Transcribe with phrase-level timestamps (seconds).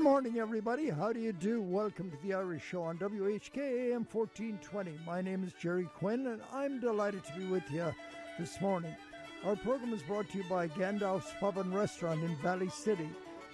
[0.00, 0.88] Good morning, everybody.
[0.88, 1.60] How do you do?
[1.60, 4.98] Welcome to the Irish Show on WHK AM 1420.
[5.04, 7.94] My name is Jerry Quinn, and I'm delighted to be with you
[8.38, 8.96] this morning.
[9.44, 13.10] Our program is brought to you by Gandalf's Pub and Restaurant in Valley City,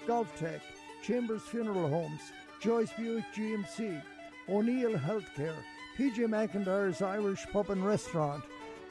[0.06, 0.60] Golf Tech,
[1.02, 2.20] Chambers Funeral Homes,
[2.60, 4.00] Joyce Buick GMC,
[4.48, 5.58] O'Neill Healthcare,
[5.98, 8.44] PJ McIntyre's Irish Pub and Restaurant,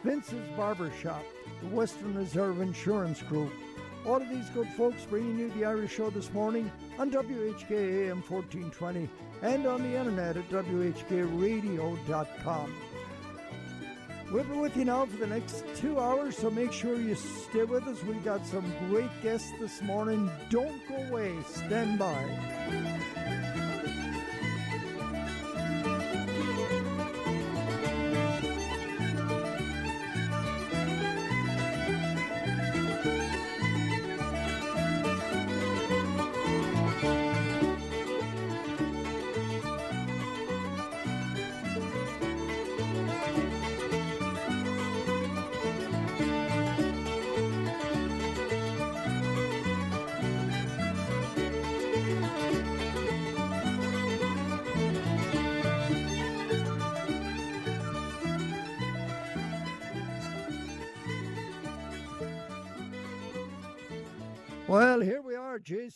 [0.04, 1.24] Vince's Barber Shop,
[1.62, 3.54] the Western Reserve Insurance Group.
[4.06, 8.22] All of these good folks bringing you the Irish Show this morning on WHK AM
[8.22, 9.10] 1420
[9.42, 12.76] and on the internet at WHKRadio.com.
[14.32, 17.64] We'll be with you now for the next two hours, so make sure you stay
[17.64, 18.04] with us.
[18.04, 20.30] We've got some great guests this morning.
[20.50, 21.36] Don't go away.
[21.48, 23.25] Stand by.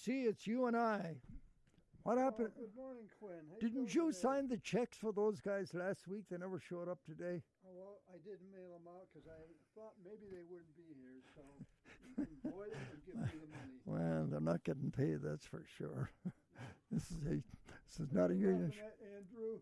[0.10, 0.28] JC.
[0.28, 1.16] It's you and I.
[2.04, 2.50] What oh, happened?
[2.58, 3.44] Oh, good morning, Quinn.
[3.50, 6.24] How Didn't doing you sign the checks for those guys last week?
[6.30, 7.42] They never showed up today.
[7.66, 9.40] Oh, well, I didn't mail them out because I
[9.76, 11.42] thought maybe they wouldn't be here, so
[12.18, 13.78] you boil them and give me the money.
[13.86, 16.10] Well, they're not getting paid, that's for sure.
[16.92, 17.44] this is a
[17.90, 18.72] this is not a union.
[19.02, 19.60] Andrew,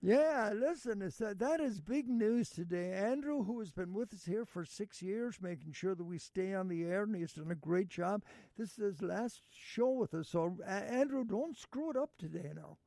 [0.00, 0.52] Yeah.
[0.54, 2.92] listen, it's that, that is big news today.
[2.92, 6.54] Andrew, who has been with us here for six years, making sure that we stay
[6.54, 8.22] on the air, and he's done a great job.
[8.56, 12.52] This is his last show with us, so uh, Andrew, don't screw it up today
[12.54, 12.78] now.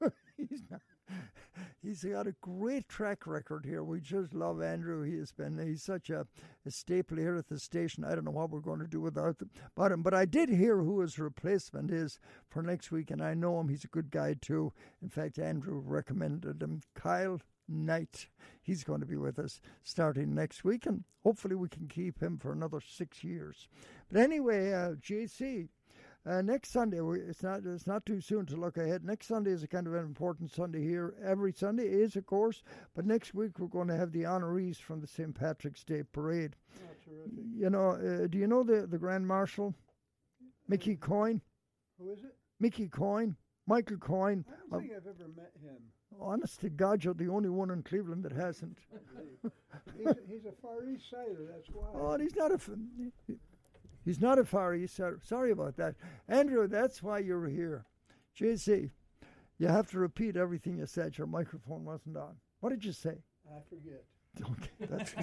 [0.36, 0.80] he's not.
[1.82, 3.84] He's got a great track record here.
[3.84, 5.02] We just love Andrew.
[5.02, 6.26] He has been he's such a,
[6.66, 8.04] a staple here at the station.
[8.04, 10.02] I don't know what we're going to do without them, about him.
[10.02, 13.68] But I did hear who his replacement is for next week, and I know him.
[13.68, 14.72] He's a good guy too.
[15.02, 16.80] In fact, Andrew recommended him.
[16.94, 18.28] Kyle Knight.
[18.62, 22.38] He's going to be with us starting next week, and hopefully we can keep him
[22.38, 23.68] for another six years.
[24.10, 25.68] But anyway, uh, JC.
[26.26, 29.04] Uh, next Sunday, we- it's not it's not too soon to look ahead.
[29.04, 31.14] Next Sunday is a kind of an important Sunday here.
[31.22, 32.62] Every Sunday is, of course,
[32.94, 35.34] but next week we're going to have the honorees from the St.
[35.34, 36.56] Patrick's Day Parade.
[36.76, 37.44] Oh, terrific.
[37.54, 39.74] You know, uh, do you know the the Grand Marshal,
[40.66, 41.42] Mickey Coyne?
[41.98, 42.34] Who is it?
[42.58, 43.36] Mickey Coyne,
[43.66, 44.46] Michael Coyne.
[44.48, 45.92] I don't Uh, think I've ever met him.
[46.18, 48.78] honest to God, you're the only one in Cleveland that hasn't.
[49.98, 51.88] He's a, he's a Far East Sider, that's why.
[51.92, 52.58] Oh, and he's not a.
[54.04, 55.00] He's not a Far East.
[55.22, 55.94] Sorry about that,
[56.28, 56.68] Andrew.
[56.68, 57.86] That's why you're here,
[58.38, 58.90] JC.
[59.58, 61.16] You have to repeat everything you said.
[61.16, 62.36] Your microphone wasn't on.
[62.60, 63.18] What did you say?
[63.48, 64.04] I forget.
[64.42, 65.14] Okay, that's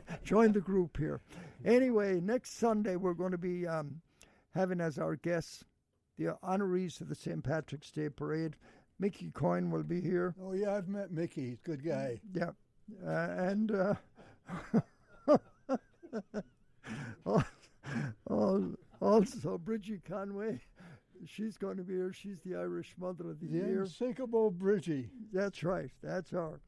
[0.24, 1.20] join the group here.
[1.64, 4.00] Anyway, next Sunday we're going to be um,
[4.54, 5.64] having as our guests
[6.18, 7.44] the honorees of the St.
[7.44, 8.56] Patrick's Day Parade.
[8.98, 10.34] Mickey Coyne will be here.
[10.42, 11.50] Oh, yeah, I've met Mickey.
[11.50, 12.18] He's a good guy.
[12.32, 12.50] Yeah,
[13.06, 13.94] uh, and uh,
[19.00, 20.60] also Bridgie Conway.
[21.26, 22.12] She's going to be here.
[22.12, 23.82] She's the Irish Mother of the The Year.
[23.82, 25.08] unsinkable Bridgie.
[25.32, 25.90] That's right.
[26.02, 26.60] That's her.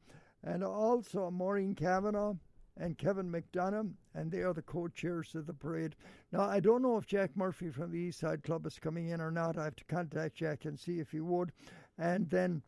[0.43, 2.33] And also Maureen Kavanagh
[2.77, 5.95] and Kevin McDonough, and they are the co-chairs of the parade.
[6.31, 9.19] Now, I don't know if Jack Murphy from the East Side Club is coming in
[9.21, 9.57] or not.
[9.57, 11.51] I have to contact Jack and see if he would.
[11.97, 12.61] And then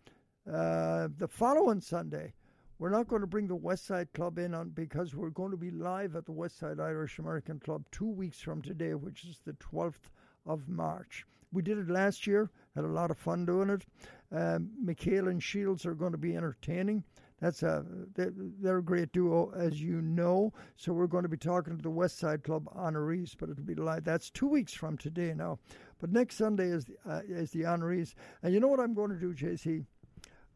[0.52, 2.34] uh, the following Sunday,
[2.82, 5.58] we're not going to bring the West Side Club in on because we're going to
[5.58, 9.40] be live at the West Side Irish American Club two weeks from today, which is
[9.46, 10.10] the 12th
[10.48, 11.28] of March.
[11.54, 13.86] We did it last year, had a lot of fun doing it.
[14.32, 17.04] Um, and Shields are going to be entertaining.
[17.40, 17.86] That's a
[18.16, 20.52] they're, they're a great duo, as you know.
[20.76, 23.76] So we're going to be talking to the West Side Club honorees, but it'll be
[23.76, 24.06] live.
[24.06, 25.60] That's two weeks from today now.
[26.00, 29.12] But next Sunday is the, uh, is the honorees, and you know what I'm going
[29.12, 29.86] to do, JC?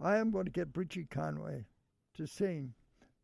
[0.02, 1.66] I am going to get Bridgie Conway
[2.16, 2.74] to sing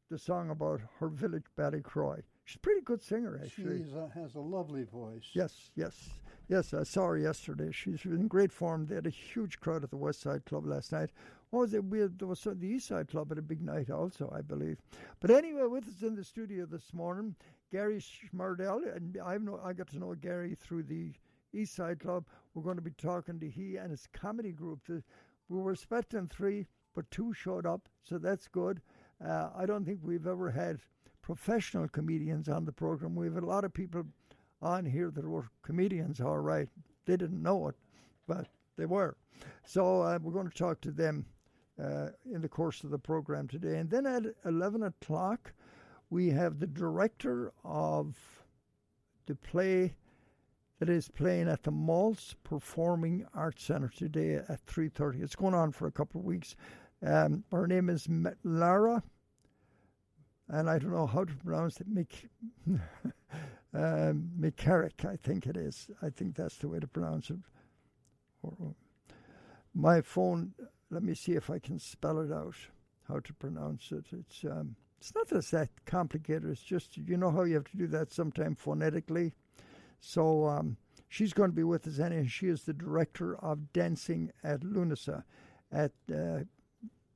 [0.10, 2.22] the song about her village, Ballycroy.
[2.44, 3.86] She's a pretty good singer, actually.
[3.86, 5.30] She has a lovely voice.
[5.34, 6.10] Yes, yes,
[6.50, 6.74] yes.
[6.74, 7.72] I saw her yesterday.
[7.72, 8.88] She's in great form.
[8.88, 11.12] They had a huge crowd at the West Side Club last night.
[11.52, 11.86] What was it?
[11.86, 14.82] We had, there was the East Side Club had a big night also, I believe.
[15.20, 17.36] But anyway, with us in the studio this morning,
[17.72, 21.14] Gary Schmerdell, and I've know I got to know Gary through the
[21.54, 22.26] East Side Club.
[22.54, 24.80] We're going to be talking to he and his comedy group.
[24.88, 25.04] The,
[25.48, 28.82] we were expecting three, but two showed up, so that's good.
[29.24, 30.80] Uh, I don't think we've ever had
[31.22, 33.16] professional comedians on the program.
[33.16, 34.06] We've had a lot of people
[34.62, 36.68] on here that were comedians, all right.
[37.06, 37.76] They didn't know it,
[38.28, 38.48] but
[38.78, 39.16] they were.
[39.66, 41.26] So uh, we're going to talk to them
[41.82, 43.78] uh, in the course of the program today.
[43.78, 45.54] And then at 11 o'clock,
[46.10, 48.16] we have the director of
[49.26, 49.96] the play
[50.80, 55.22] that is playing at the Maltz Performing Arts Centre today at 3.30.
[55.24, 56.56] It's going on for a couple of weeks.
[57.04, 58.08] Um, her name is
[58.44, 59.04] Lara,
[60.48, 62.30] and I don't know how to pronounce it, Mik-
[63.74, 65.90] um, McCarrick, I think it is.
[66.02, 67.38] I think that's the way to pronounce it.
[69.74, 70.54] My phone,
[70.90, 72.56] let me see if I can spell it out,
[73.08, 74.06] how to pronounce it.
[74.12, 76.46] It's um, it's not that that complicated.
[76.46, 79.34] It's just, you know how you have to do that sometime phonetically.
[80.00, 80.78] So um,
[81.10, 85.24] she's going to be with us, and she is the director of dancing at Lughnasa
[85.72, 86.42] at uh,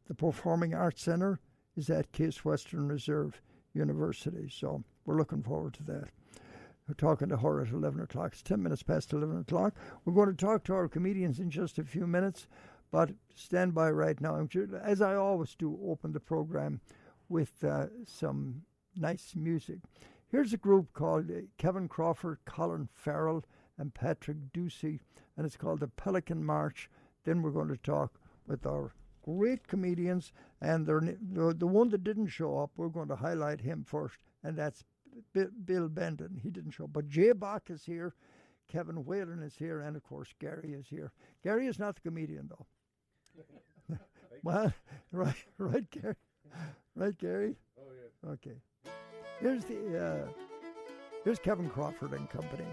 [0.07, 1.39] the Performing Arts Centre
[1.75, 3.41] is at Case Western Reserve
[3.73, 4.49] University.
[4.49, 6.09] So we're looking forward to that.
[6.87, 8.33] We're talking to her at 11 o'clock.
[8.33, 9.75] It's 10 minutes past 11 o'clock.
[10.03, 12.47] We're going to talk to our comedians in just a few minutes,
[12.91, 14.47] but stand by right now.
[14.83, 16.81] As I always do, open the program
[17.27, 18.61] with uh, some
[18.95, 19.79] nice music.
[20.27, 23.43] Here's a group called uh, Kevin Crawford, Colin Farrell,
[23.77, 24.99] and Patrick Doocey,
[25.35, 26.89] and it's called the Pelican March.
[27.23, 28.93] Then we're going to talk with our
[29.25, 30.31] great comedians,
[30.61, 34.55] and the, the one that didn't show up, we're going to highlight him first, and
[34.55, 34.83] that's
[35.33, 36.39] Bill Benton.
[36.43, 36.93] He didn't show up.
[36.93, 38.13] But Jay Bach is here,
[38.71, 41.11] Kevin Whalen is here, and of course Gary is here.
[41.43, 43.97] Gary is not the comedian, though.
[44.43, 44.71] well,
[45.11, 46.15] right, right, Gary.
[46.95, 47.55] Right, Gary?
[47.79, 47.91] Oh,
[48.23, 48.29] yeah.
[48.31, 48.57] Okay.
[49.41, 50.27] Here's the, uh,
[51.23, 52.65] here's Kevin Crawford and Company.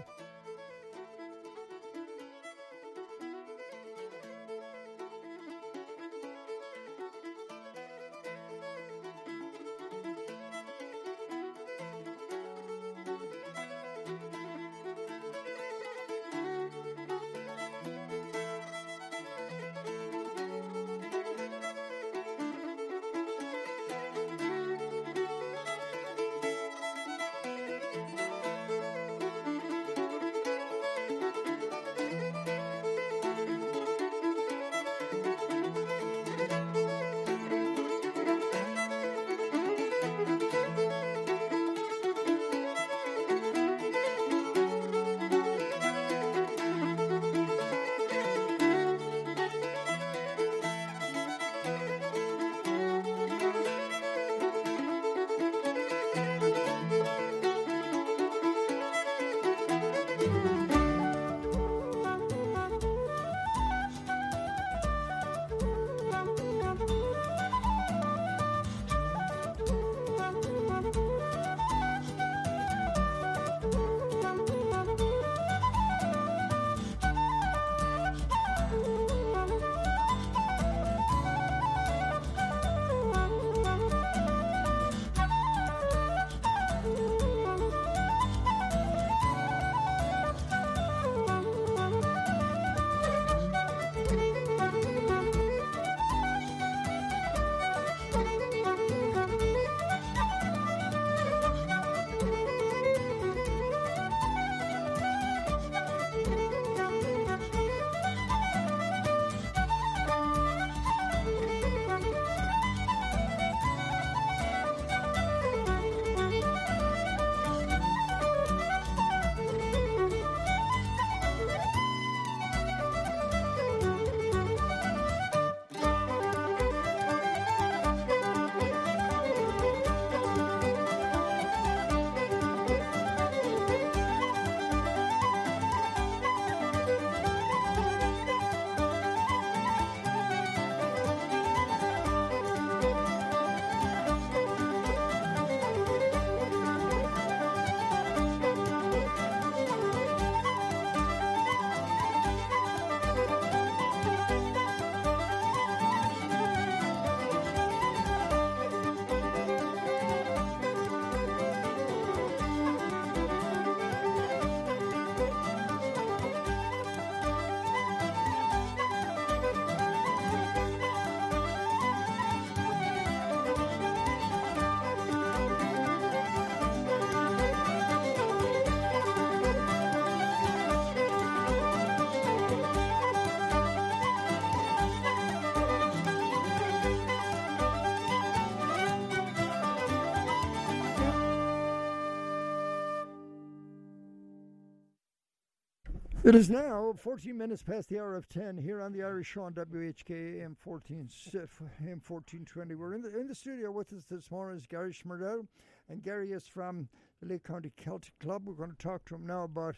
[196.23, 199.43] It is now 14 minutes past the hour of 10 here on the Irish Show
[199.43, 202.75] on WHK AM 14, AM 1420.
[202.75, 205.45] We're in the, in the studio with us this morning is Gary Schmerdell,
[205.89, 206.87] and Gary is from
[207.21, 208.43] the Lake County Celtic Club.
[208.45, 209.75] We're going to talk to him now about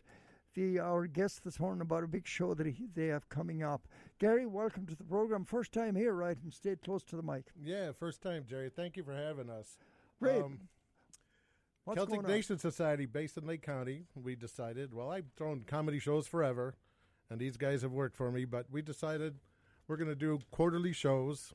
[0.54, 3.88] the our guest this morning about a big show that he, they have coming up.
[4.20, 5.46] Gary, welcome to the program.
[5.46, 6.38] First time here, right?
[6.44, 7.46] And stay close to the mic.
[7.60, 8.70] Yeah, first time, Jerry.
[8.70, 9.80] Thank you for having us.
[10.22, 10.44] Great.
[10.44, 10.60] Um,
[11.86, 16.26] What's Celtic Nation Society, based in Lake County, we decided, well, I've thrown comedy shows
[16.26, 16.74] forever,
[17.30, 19.36] and these guys have worked for me, but we decided
[19.88, 21.54] we're going to do quarterly shows.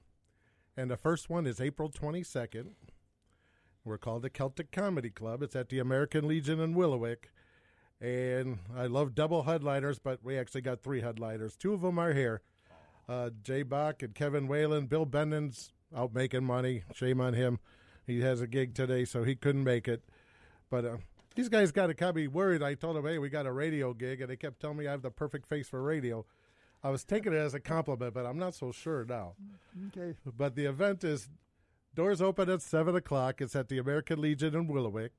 [0.77, 2.69] And the first one is April 22nd.
[3.85, 5.43] We're called the Celtic Comedy Club.
[5.43, 7.31] It's at the American Legion in Willowick.
[8.01, 11.57] And I love double headliners, but we actually got three headliners.
[11.57, 12.41] Two of them are here
[13.09, 14.87] uh, Jay Bach and Kevin Whalen.
[14.87, 16.85] Bill Bendon's out making money.
[16.95, 17.59] Shame on him.
[18.07, 20.05] He has a gig today, so he couldn't make it.
[20.71, 20.97] But uh,
[21.35, 22.63] these guys got to kind of be worried.
[22.63, 24.93] I told them, hey, we got a radio gig, and they kept telling me I
[24.93, 26.25] have the perfect face for radio.
[26.83, 29.35] I was taking it as a compliment, but I'm not so sure now.
[29.89, 30.17] Okay.
[30.37, 31.29] But the event is
[31.95, 33.41] doors open at 7 o'clock.
[33.41, 35.11] It's at the American Legion in Willowick.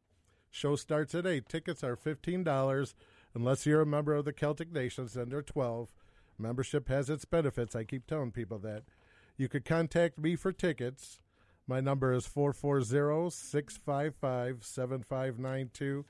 [0.49, 1.47] Show starts at 8.
[1.47, 2.93] Tickets are $15
[3.33, 5.89] unless you're a member of the Celtic Nations, then they're 12
[6.37, 7.75] Membership has its benefits.
[7.75, 8.83] I keep telling people that.
[9.37, 11.19] You could contact me for tickets
[11.67, 16.05] my number is 440 655 7592.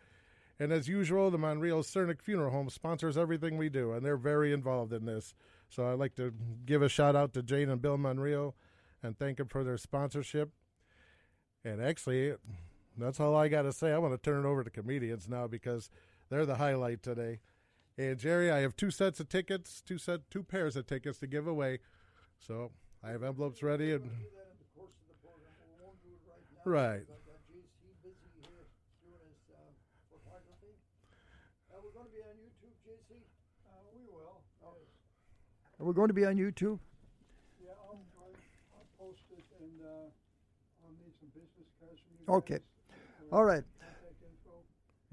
[0.60, 4.54] And as usual, the Monreal Cernick Funeral Home sponsors everything we do, and they're very
[4.54, 5.34] involved in this.
[5.70, 6.34] So I'd like to
[6.66, 8.56] give a shout out to Jane and Bill Monreal
[9.02, 10.52] and thank them for their sponsorship.
[11.64, 12.36] And actually,
[12.98, 13.92] that's all I got to say.
[13.92, 15.90] I want to turn it over to comedians now because
[16.30, 17.40] they're the highlight today.
[17.98, 21.28] And Jerry, I have two sets of tickets, two set, two pairs of tickets to
[21.28, 21.80] give away.
[22.40, 22.72] So
[23.04, 24.10] I have envelopes ready and.
[26.66, 27.02] Right.
[35.80, 36.78] Are we going to be on YouTube?
[37.60, 38.30] Yeah, I'll, I'll,
[38.76, 39.88] I'll post it and uh,
[40.84, 42.36] I'll need some business cards from you.
[42.36, 42.60] Okay.
[43.32, 43.64] All right.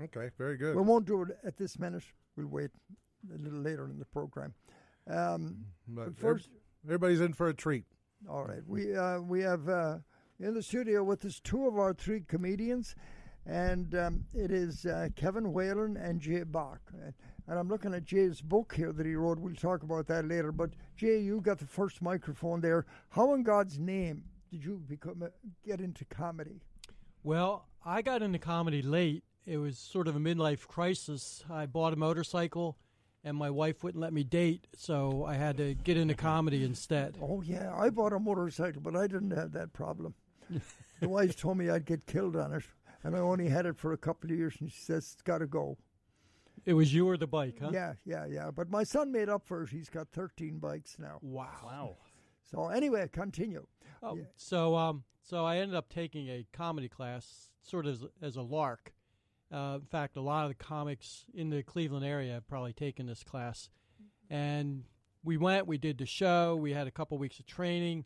[0.00, 0.76] Okay, very good.
[0.76, 2.04] We won't do it at this minute.
[2.36, 2.70] We'll wait
[3.34, 4.52] a little later in the program.
[5.10, 5.56] Um,
[5.88, 6.50] but, but first,
[6.84, 7.84] everybody's in for a treat.
[8.28, 8.60] All right.
[8.66, 9.98] We uh, we have uh,
[10.40, 12.94] in the studio with us two of our three comedians,
[13.44, 16.80] and um, it is uh, Kevin Whalen and Jay Bach.
[17.48, 19.38] And I'm looking at Jay's book here that he wrote.
[19.38, 20.52] We'll talk about that later.
[20.52, 22.84] But Jay, you got the first microphone there.
[23.08, 25.28] How in God's name did you become uh,
[25.66, 26.60] get into comedy?
[27.24, 29.24] Well, I got into comedy late.
[29.46, 31.42] It was sort of a midlife crisis.
[31.50, 32.76] I bought a motorcycle
[33.24, 37.16] and my wife wouldn't let me date, so I had to get into comedy instead.
[37.20, 40.14] Oh yeah, I bought a motorcycle, but I didn't have that problem
[41.00, 42.64] the wife told me I'd get killed on it,
[43.02, 45.38] and I only had it for a couple of years, and she says it's got
[45.38, 45.78] to go.
[46.64, 47.70] It was you or the bike, huh?
[47.72, 48.50] Yeah, yeah, yeah.
[48.50, 49.70] But my son made up for it.
[49.70, 51.18] He's got 13 bikes now.
[51.22, 51.48] Wow.
[51.64, 51.96] Wow.
[52.50, 53.66] So anyway, continue.
[54.02, 54.24] Oh, yeah.
[54.36, 58.42] so um, so I ended up taking a comedy class, sort of as, as a
[58.42, 58.92] lark.
[59.52, 63.06] Uh, in fact, a lot of the comics in the Cleveland area have probably taken
[63.06, 63.70] this class,
[64.28, 64.84] and
[65.24, 65.66] we went.
[65.66, 66.56] We did the show.
[66.56, 68.04] We had a couple weeks of training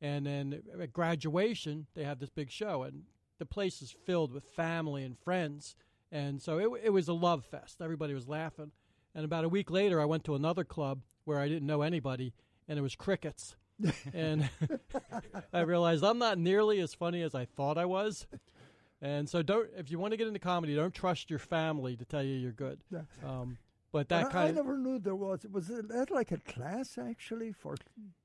[0.00, 3.04] and then at graduation, they have this big show, and
[3.38, 5.76] the place is filled with family and friends.
[6.12, 7.80] And so it, it was a love fest.
[7.80, 8.70] Everybody was laughing.
[9.14, 12.34] And about a week later, I went to another club where I didn't know anybody,
[12.68, 13.56] and it was crickets.
[14.14, 14.48] and
[15.52, 18.26] I realized I'm not nearly as funny as I thought I was.
[19.02, 22.04] And so, don't if you want to get into comedy, don't trust your family to
[22.04, 22.80] tell you you're good.
[23.24, 23.58] Um,
[23.92, 25.44] but that kind I never knew there was.
[25.50, 27.76] Was it that like a class actually for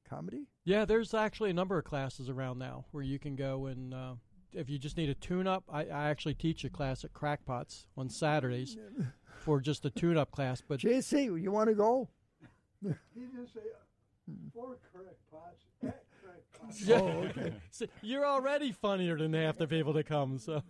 [0.10, 0.48] comedy?
[0.66, 4.14] Yeah, there's actually a number of classes around now where you can go and uh,
[4.54, 8.10] if you just need a tune-up, I, I actually teach a class at Crackpots on
[8.10, 8.78] Saturdays
[9.40, 10.62] for just a tune-up class.
[10.68, 12.10] But JC, you want to go?
[12.82, 15.88] he didn't say uh, for Crackpots.
[15.88, 16.88] At crackpots.
[16.88, 17.02] Yeah.
[17.02, 17.54] Oh, okay.
[17.72, 20.40] so you're already funnier than half the people that come.
[20.40, 20.64] So.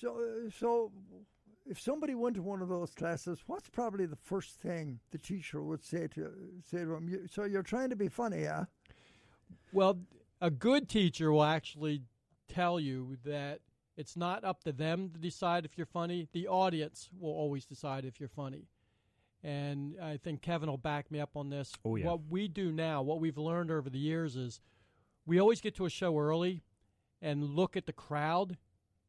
[0.00, 0.92] so, uh, so
[1.68, 5.62] if somebody went to one of those classes, what's probably the first thing the teacher
[5.62, 6.30] would say to
[6.70, 7.28] say to them?
[7.30, 8.64] So you're trying to be funny, yeah?
[9.72, 9.98] Well,
[10.40, 12.02] a good teacher will actually
[12.48, 13.60] tell you that
[13.96, 16.28] it's not up to them to decide if you're funny.
[16.32, 18.68] The audience will always decide if you're funny.
[19.42, 21.72] And I think Kevin will back me up on this.
[21.84, 22.06] Oh, yeah.
[22.06, 24.60] What we do now, what we've learned over the years is
[25.24, 26.62] we always get to a show early
[27.22, 28.56] and look at the crowd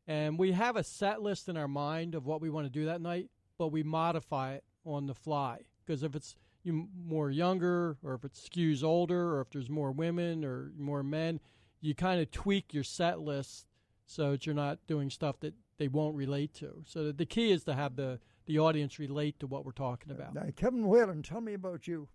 [0.08, 2.86] and we have a set list in our mind of what we want to do
[2.86, 5.60] that night, but we modify it on the fly.
[5.86, 9.92] Because if it's you more younger, or if it skews older, or if there's more
[9.92, 11.40] women or more men,
[11.82, 13.68] you kind of tweak your set list
[14.06, 16.84] so that you're not doing stuff that they won't relate to.
[16.86, 20.34] So the key is to have the the audience relate to what we're talking about.
[20.34, 22.08] Now, Kevin Whalen, tell me about you.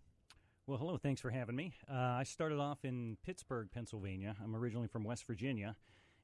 [0.66, 0.96] Well, hello.
[0.96, 1.74] Thanks for having me.
[1.90, 4.34] Uh, I started off in Pittsburgh, Pennsylvania.
[4.42, 5.76] I'm originally from West Virginia,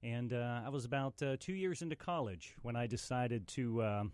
[0.02, 4.12] and uh, I was about uh, two years into college when I decided to um,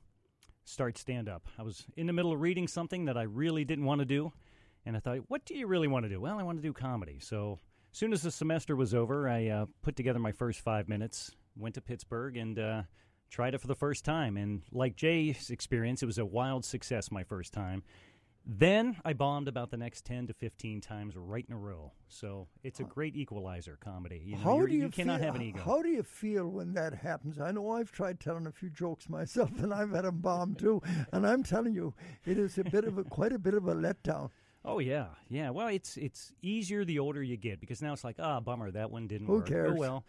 [0.65, 1.47] start stand up.
[1.59, 4.33] I was in the middle of reading something that I really didn't want to do,
[4.87, 6.21] and I thought, what do you really want to do?
[6.21, 7.19] Well, I want to do comedy.
[7.21, 7.59] So,
[7.93, 11.31] as soon as the semester was over, I uh, put together my first five minutes,
[11.57, 12.83] went to Pittsburgh, and uh,
[13.31, 14.37] tried it for the first time.
[14.37, 17.83] And like Jay's experience, it was a wild success my first time.
[18.47, 21.93] Then I bombed about the next 10 to 15 times right in a row.
[22.09, 24.21] So it's a great equalizer comedy.
[24.23, 25.63] You, know, how do you, you cannot feel, have an ego.
[25.65, 27.41] How do you feel when that happens?
[27.41, 30.83] I know I've tried telling a few jokes myself, and I've had them bomb too.
[31.13, 31.95] And I'm telling you,
[32.27, 34.31] it is a bit of a quite a bit of a letdown.
[34.63, 35.51] Oh yeah, yeah.
[35.51, 38.91] Well, it's it's easier the older you get because now it's like, ah, bummer, that
[38.91, 39.49] one didn't Who work.
[39.49, 39.73] cares?
[39.75, 40.05] Oh well.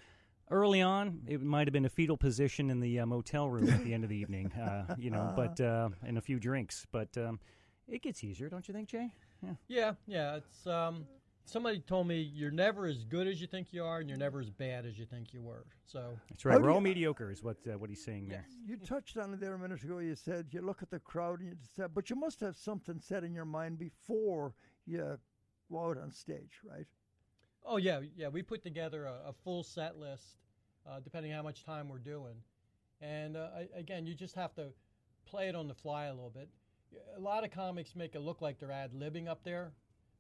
[0.52, 3.84] Early on, it might have been a fetal position in the uh, motel room at
[3.84, 6.86] the end of the evening, uh, you know, but uh, and a few drinks.
[6.92, 7.40] But um,
[7.88, 9.12] it gets easier, don't you think, Jay?
[9.44, 9.54] Yeah.
[9.68, 10.36] Yeah, yeah.
[10.38, 11.06] It's um,
[11.46, 14.40] somebody told me you're never as good as you think you are, and you're never
[14.40, 15.66] as bad as you think you were.
[15.86, 16.54] So That's right.
[16.54, 18.46] How We're all you- mediocre, is what uh, what he's saying there.
[18.66, 20.00] You touched on it there a minute ago.
[20.00, 23.00] You said you look at the crowd and you said, but you must have something
[23.00, 24.54] set in your mind before
[24.86, 25.18] you
[25.72, 26.88] go out on stage, right?
[27.66, 28.30] Oh yeah, yeah.
[28.30, 30.38] We put together a, a full set list,
[30.90, 32.36] uh, depending how much time we're doing,
[33.02, 34.68] and uh, I, again, you just have to
[35.26, 36.50] play it on the fly a little bit.
[37.16, 39.72] A lot of comics make it look like they're ad libbing up there.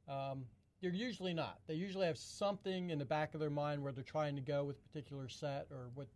[0.08, 0.46] Um,
[0.82, 1.60] they're usually not.
[1.68, 4.64] They usually have something in the back of their mind where they're trying to go
[4.64, 6.08] with a particular set or what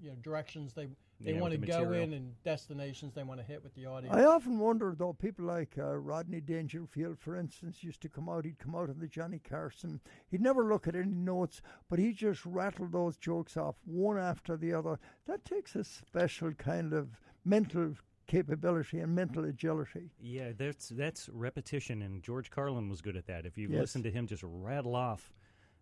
[0.00, 0.88] you know directions they
[1.20, 2.02] they Yeah, want to the go material.
[2.04, 4.14] in and destinations they want to hit with the audience.
[4.14, 8.44] I often wonder, though, people like uh, Rodney Dangerfield, for instance, used to come out.
[8.44, 10.00] He'd come out on the Johnny Carson.
[10.30, 14.58] He'd never look at any notes, but he just rattled those jokes off one after
[14.58, 14.98] the other.
[15.26, 17.08] That takes a special kind of
[17.46, 17.94] mental
[18.26, 20.10] capability and mental agility.
[20.20, 23.46] Yeah, that's that's repetition, and George Carlin was good at that.
[23.46, 23.80] If you Yes.
[23.80, 25.32] listen to him just rattle off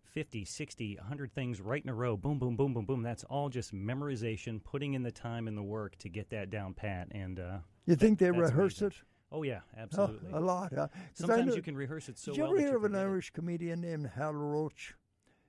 [0.03, 3.49] 50, 60, 100 things right in a row, boom, boom, boom, boom, boom, that's all
[3.49, 7.07] just memorization, putting in the time and the work to get that down pat.
[7.11, 8.87] And uh, You think they rehearse amazing.
[8.87, 8.93] it?
[9.31, 10.31] oh yeah, Oh, absolutely.
[10.31, 10.71] a lot.
[10.77, 12.51] I Sometimes know- you can rehearse it so Did you well.
[12.53, 12.99] ever hear of an it.
[12.99, 14.93] Irish comedian named Hal Roach?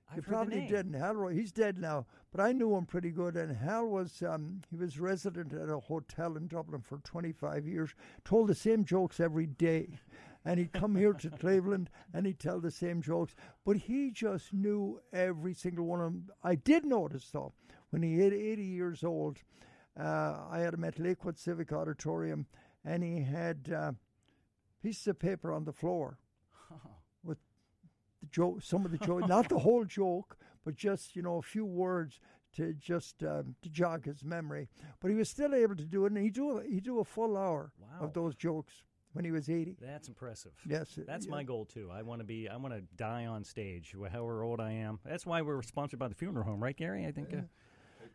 [0.09, 0.93] I've you heard the probably didn't.
[0.93, 3.35] Hal he's dead now, but I knew him pretty good.
[3.35, 7.93] And Hal was um, he was resident at a hotel in Dublin for 25 years.
[8.23, 9.99] Told the same jokes every day,
[10.45, 13.35] and he'd come here to Cleveland and he'd tell the same jokes.
[13.65, 16.29] But he just knew every single one of them.
[16.43, 17.53] I did notice though
[17.89, 19.39] when he hit 80 years old,
[19.99, 22.45] uh, I had him at Lakewood Civic Auditorium,
[22.85, 23.91] and he had uh,
[24.81, 26.17] pieces of paper on the floor
[28.27, 31.41] the joke, some of the joke, not the whole joke, but just you know a
[31.41, 32.19] few words
[32.55, 34.67] to just um, to jog his memory.
[34.99, 37.37] But he was still able to do it, and he do he do a full
[37.37, 38.05] hour Wow.
[38.07, 39.77] of those jokes when he was eighty.
[39.81, 40.51] That's impressive.
[40.67, 41.31] Yes, That's yeah.
[41.31, 41.89] my goal too.
[41.91, 42.49] I want to be.
[42.49, 44.99] I want to die on stage, however old I am.
[45.05, 47.05] That's why we're sponsored by the funeral home, right, Gary?
[47.05, 47.41] I think uh,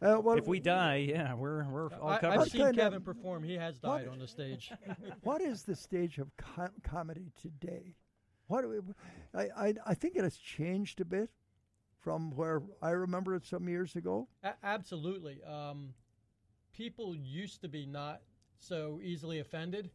[0.05, 2.41] Uh, well, if we die, yeah, we're we're all covered.
[2.41, 3.43] I've seen kind of- Kevin perform.
[3.45, 4.73] He has died on the stage.
[5.23, 7.95] what is the stage of com- comedy today?
[8.53, 8.67] What
[9.35, 11.31] I, I I think it has changed a bit
[12.01, 14.29] from where I remember it some years ago.
[14.43, 15.43] A- absolutely.
[15.43, 15.95] Um,
[16.75, 18.21] people used to be not
[18.59, 19.91] so easily offended.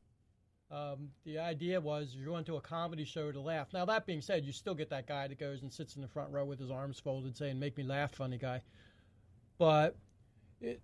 [0.72, 3.68] Um, the idea was you're going to a comedy show to laugh.
[3.74, 6.08] Now, that being said, you still get that guy that goes and sits in the
[6.08, 8.64] front row with his arms folded saying, Make me laugh, funny guy.
[9.60, 9.96] But
[10.60, 10.82] it,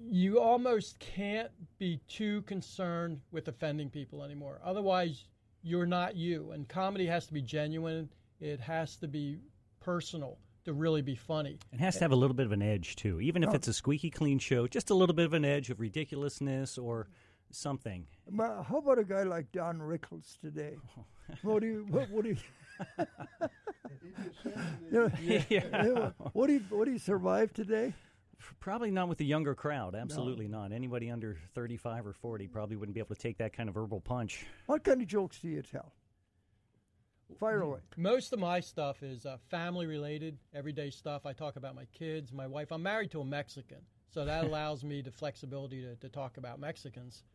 [0.00, 4.60] you almost can't be too concerned with offending people anymore.
[4.64, 5.24] Otherwise,
[5.64, 6.52] you're not you.
[6.52, 8.08] And comedy has to be genuine,
[8.40, 9.38] it has to be
[9.80, 11.58] personal to really be funny.
[11.72, 13.54] It has to have a little bit of an edge too, even if oh.
[13.54, 14.66] it's a squeaky clean show.
[14.66, 17.08] Just a little bit of an edge of ridiculousness or
[17.50, 18.06] something.
[18.30, 20.76] Ma- How about a guy like Don Rickles today?
[20.98, 21.04] Oh.
[21.40, 22.36] What do you what, what do you?
[24.44, 25.42] you know, yeah.
[25.48, 27.94] you know, would he would he survive today?
[28.60, 29.94] Probably not with the younger crowd.
[29.94, 30.72] Absolutely not.
[30.72, 34.00] Anybody under 35 or 40 probably wouldn't be able to take that kind of verbal
[34.00, 34.46] punch.
[34.66, 35.92] What kind of jokes do you tell?
[37.38, 37.80] Fire away.
[37.96, 41.26] Most of my stuff is uh, family related, everyday stuff.
[41.26, 42.70] I talk about my kids, my wife.
[42.70, 43.78] I'm married to a Mexican,
[44.10, 47.22] so that allows me the flexibility to, to talk about Mexicans.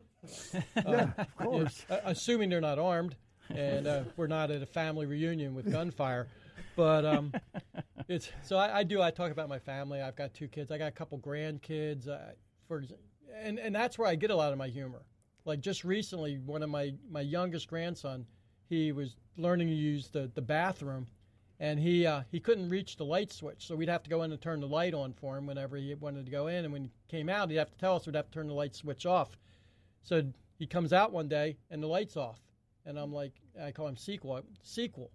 [0.76, 1.86] Yeah, of course.
[1.88, 3.16] Uh, assuming they're not armed
[3.48, 6.28] and uh, we're not at a family reunion with gunfire.
[6.80, 7.34] But um,
[8.08, 9.02] it's so I, I do.
[9.02, 10.00] I talk about my family.
[10.00, 10.70] I've got two kids.
[10.70, 12.08] I got a couple grandkids.
[12.08, 12.32] Uh,
[12.66, 12.82] for
[13.38, 15.02] and and that's where I get a lot of my humor.
[15.44, 18.24] Like just recently, one of my my youngest grandson,
[18.70, 21.06] he was learning to use the the bathroom,
[21.58, 24.32] and he uh, he couldn't reach the light switch, so we'd have to go in
[24.32, 26.64] and turn the light on for him whenever he wanted to go in.
[26.64, 28.54] And when he came out, he'd have to tell us we'd have to turn the
[28.54, 29.36] light switch off.
[30.02, 30.22] So
[30.58, 32.40] he comes out one day and the light's off,
[32.86, 34.40] and I'm like, I call him sequel.
[34.62, 35.10] Sequel.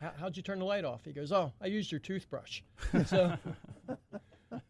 [0.00, 1.04] How, how'd you turn the light off?
[1.04, 2.62] He goes, Oh, I used your toothbrush.
[3.06, 3.36] so,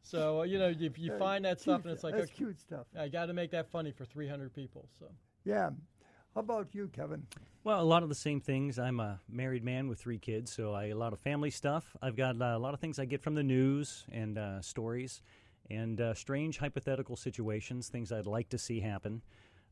[0.02, 2.60] so uh, you know, if you find that stuff and it's like, That's okay, cute
[2.60, 2.86] stuff.
[2.98, 4.88] I got to make that funny for 300 people.
[4.98, 5.06] So.
[5.44, 5.70] Yeah.
[6.34, 7.26] How about you, Kevin?
[7.64, 8.78] Well, a lot of the same things.
[8.78, 11.96] I'm a married man with three kids, so I a lot of family stuff.
[12.00, 15.22] I've got uh, a lot of things I get from the news and uh, stories,
[15.68, 19.22] and uh, strange hypothetical situations, things I'd like to see happen.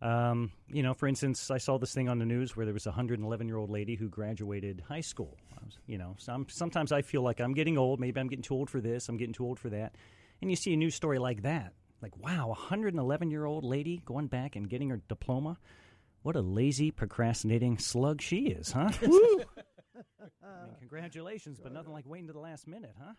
[0.00, 2.86] Um, you know, for instance, I saw this thing on the news where there was
[2.86, 5.36] a 111 year old lady who graduated high school.
[5.52, 7.98] I was, you know, some, sometimes I feel like I'm getting old.
[7.98, 9.08] Maybe I'm getting too old for this.
[9.08, 9.96] I'm getting too old for that.
[10.40, 14.00] And you see a news story like that, like wow, a 111 year old lady
[14.04, 15.58] going back and getting her diploma.
[16.22, 18.90] What a lazy, procrastinating slug she is, huh?
[19.02, 23.14] I mean, congratulations, but nothing like waiting to the last minute, huh?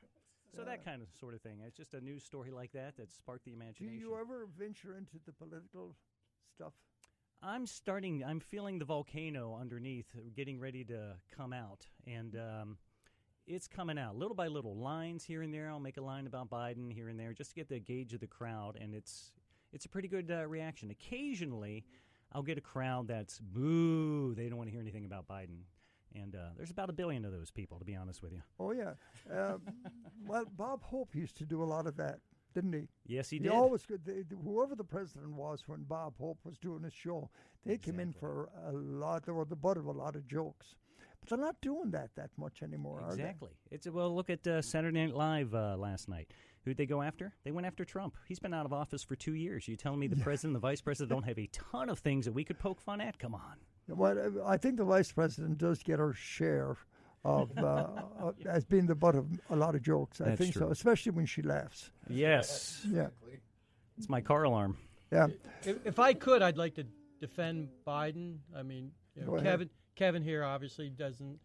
[0.56, 1.60] So that kind of sort of thing.
[1.66, 3.88] It's just a news story like that that sparked the imagination.
[3.88, 5.96] Do you ever venture into the political
[6.60, 6.74] stuff?
[7.42, 8.22] I'm starting.
[8.26, 12.78] I'm feeling the volcano underneath, getting ready to come out, and um,
[13.48, 14.76] it's coming out little by little.
[14.76, 15.70] Lines here and there.
[15.70, 18.20] I'll make a line about Biden here and there, just to get the gauge of
[18.20, 19.32] the crowd, and it's
[19.72, 20.92] it's a pretty good uh, reaction.
[20.92, 21.86] Occasionally,
[22.34, 24.36] I'll get a crowd that's boo.
[24.36, 25.62] They don't want to hear anything about Biden,
[26.14, 28.42] and uh, there's about a billion of those people, to be honest with you.
[28.60, 28.94] Oh, yeah.
[29.34, 29.60] Uh,
[30.28, 32.20] well, Bob Hope used to do a lot of that,
[32.54, 32.88] didn't he?
[33.06, 33.52] Yes, he He did.
[33.52, 34.06] always could.
[34.06, 37.30] They, whoever the president was when Bob Hope was doing his show,
[37.66, 39.26] they came in for a lot.
[39.26, 40.76] They were the butt of a lot of jokes,
[41.20, 43.22] but they're not doing that that much anymore, are they?
[43.24, 43.50] Exactly.
[43.72, 44.16] It's well.
[44.16, 46.32] Look at uh, Saturday Night Live uh, last night.
[46.66, 47.34] Who'd they go after?
[47.46, 48.18] They went after Trump.
[48.28, 49.68] He's been out of office for two years.
[49.68, 52.26] You telling me the president, and the vice president, don't have a ton of things
[52.26, 53.18] that we could poke fun at?
[53.18, 53.58] Come on.
[53.88, 56.76] Well, I think the vice president does get her share
[57.26, 57.88] of uh,
[58.24, 60.22] uh, as being the butt of a lot of jokes.
[60.22, 61.92] I That's think so, especially when she laughs.
[62.08, 63.08] Yes, Yeah,
[63.98, 64.78] it's my car alarm.
[65.12, 65.28] yeah.
[65.64, 66.86] If, if I could, I'd like to
[67.20, 68.38] defend Biden.
[68.56, 69.46] I mean, you know, Go ahead.
[69.46, 71.40] Kevin Kevin here obviously doesn't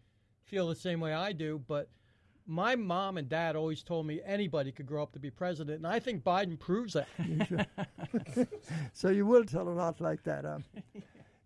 [0.44, 1.88] feel the same way I do, but
[2.46, 5.86] my mom and dad always told me anybody could grow up to be president, and
[5.86, 7.08] I think Biden proves that.
[8.92, 10.44] So you will tell a lot like that.
[10.44, 10.64] Um,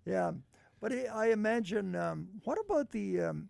[0.04, 0.32] yeah,
[0.80, 1.94] but I I imagine.
[1.96, 3.48] Um, what about the um,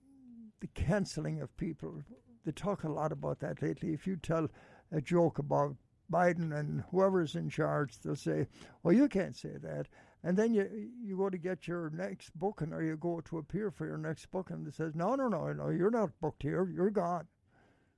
[0.60, 2.02] the canceling of people?
[2.44, 3.92] They talk a lot about that lately.
[3.92, 4.48] If you tell
[4.92, 5.76] a joke about
[6.10, 8.46] Biden and whoever's in charge, they'll say,
[8.82, 9.88] "Well, you can't say that."
[10.22, 13.70] And then you you go to get your next booking, or you go to appear
[13.70, 16.68] for your next booking, it says, "No, no, no, no, you're not booked here.
[16.68, 17.28] You're gone."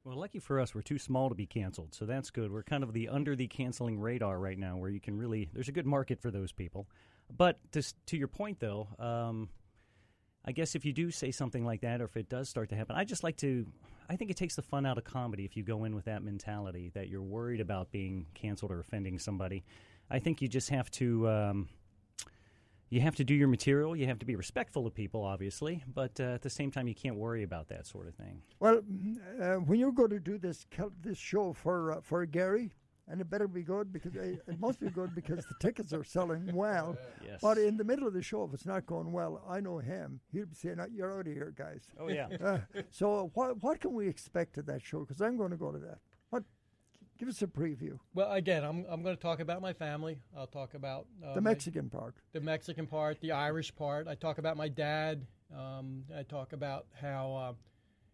[0.03, 2.51] Well, lucky for us, we're too small to be canceled, so that's good.
[2.51, 5.69] We're kind of the under the canceling radar right now, where you can really there's
[5.69, 6.89] a good market for those people.
[7.31, 9.51] But to to your point, though, um,
[10.45, 12.77] I guess if you do say something like that, or if it does start to
[12.77, 13.67] happen, I just like to.
[14.09, 16.23] I think it takes the fun out of comedy if you go in with that
[16.25, 19.65] mentality that you're worried about being canceled or offending somebody.
[20.11, 21.29] I think you just have to.
[21.29, 21.69] Um,
[22.89, 23.95] you have to do your material.
[23.95, 26.95] You have to be respectful of people, obviously, but uh, at the same time, you
[26.95, 28.43] can't worry about that sort of thing.
[28.59, 28.81] Well,
[29.41, 30.67] uh, when you're going to do this
[31.01, 32.73] this show for uh, for Gary,
[33.11, 36.05] and it better be good because uh, it must be good because the tickets are
[36.05, 36.97] selling well.
[37.25, 37.39] Yes.
[37.43, 40.21] But in the middle of the show, if it's not going well, I know him.
[40.33, 42.29] He'll be saying, "Uh, "You're out of here, guys." oh yeah.
[42.43, 42.59] Uh,
[42.91, 45.01] so what what can we expect at that show?
[45.01, 45.99] Because I'm going to go to that.
[46.31, 46.45] What?
[47.19, 47.99] Give us a preview.
[48.15, 50.19] well, again, I'm I'm going to talk about my family.
[50.37, 52.15] I'll talk about uh, The my- Mexican part.
[52.33, 54.09] the Mexican part, the Irish part.
[54.09, 55.27] I talk about my dad.
[55.57, 57.53] Um, I talk about how uh,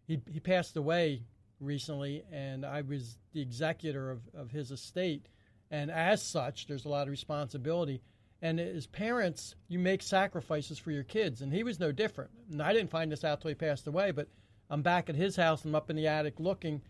[0.07, 1.23] he he passed away
[1.59, 5.27] recently, and I was the executor of, of his estate,
[5.71, 8.01] and as such, there's a lot of responsibility.
[8.41, 12.31] And as parents, you make sacrifices for your kids, and he was no different.
[12.51, 14.27] And I didn't find this out till he passed away, but
[14.69, 15.63] I'm back at his house.
[15.63, 16.83] And I'm up in the attic looking,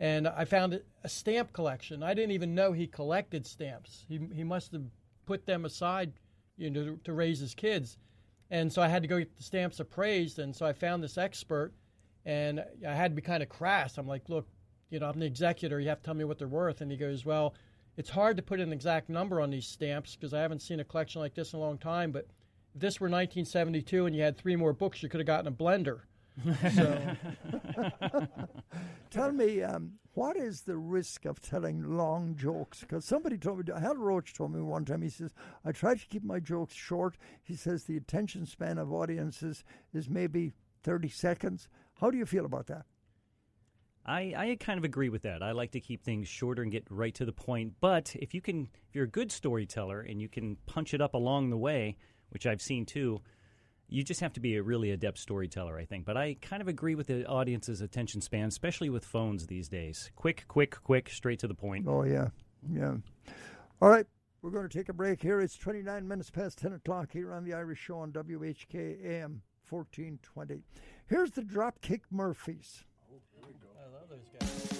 [0.00, 2.02] and I found a- a stamp collection.
[2.02, 4.06] I didn't even know he collected stamps.
[4.08, 4.84] He he must have
[5.26, 6.14] put them aside,
[6.56, 7.98] you know, to, to raise his kids.
[8.50, 11.18] And so I had to go get the stamps appraised, and so I found this
[11.18, 11.74] expert,
[12.26, 13.96] and I had to be kind of crass.
[13.96, 14.46] I'm like, look,
[14.90, 15.80] you know, I'm the executor.
[15.80, 16.80] You have to tell me what they're worth.
[16.80, 17.54] And he goes, well,
[17.96, 20.84] it's hard to put an exact number on these stamps because I haven't seen a
[20.84, 22.10] collection like this in a long time.
[22.10, 22.26] But
[22.74, 25.52] if this were 1972 and you had three more books, you could have gotten a
[25.52, 26.00] blender.
[26.74, 27.16] So
[29.10, 32.80] Tell me, um, what is the risk of telling long jokes?
[32.80, 35.32] Because somebody told me, Hal Roach told me one time, he says,
[35.64, 37.16] I try to keep my jokes short.
[37.42, 41.68] He says the attention span of audiences is maybe 30 seconds.
[42.00, 42.84] How do you feel about that?
[44.04, 45.42] I, I kind of agree with that.
[45.42, 47.74] I like to keep things shorter and get right to the point.
[47.80, 51.14] But if you can, if you're a good storyteller and you can punch it up
[51.14, 51.96] along the way,
[52.30, 53.20] which I've seen too,
[53.88, 56.04] you just have to be a really adept storyteller, I think.
[56.04, 60.10] But I kind of agree with the audience's attention span, especially with phones these days.
[60.14, 61.86] Quick, quick, quick, straight to the point.
[61.88, 62.28] Oh, yeah.
[62.72, 62.96] Yeah.
[63.82, 64.06] All right.
[64.42, 65.40] We're going to take a break here.
[65.40, 70.62] It's 29 minutes past 10 o'clock here on the Irish Show on WHK AM 1420.
[71.08, 72.82] Here's the Dropkick Murphys.
[73.40, 73.46] I
[73.92, 74.76] love those guys.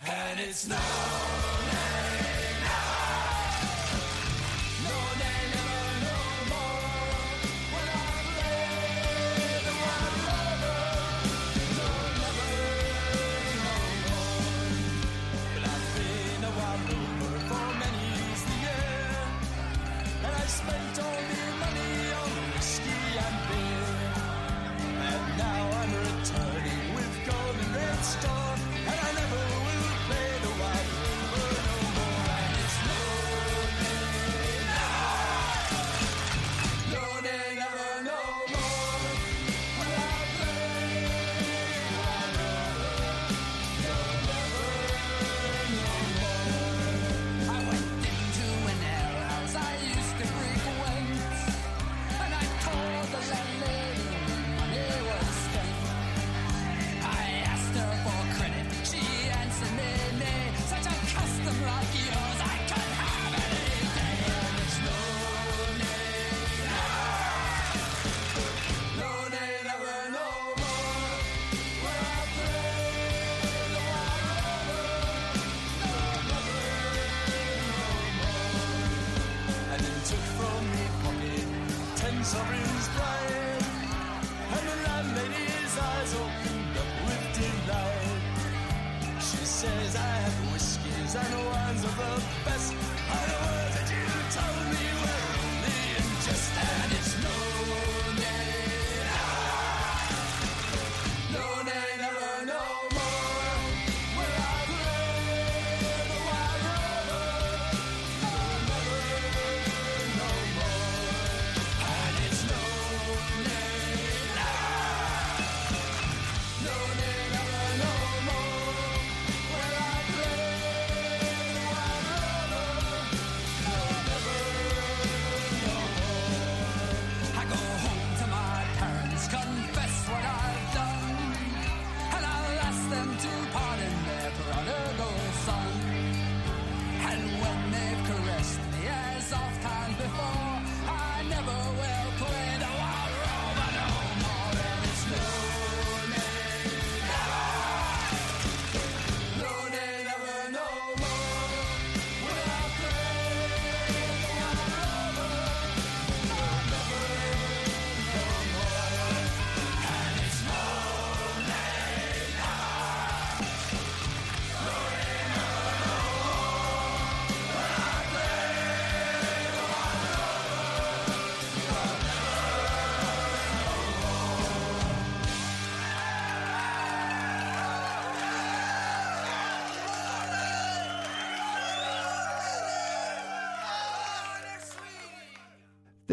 [0.00, 1.47] I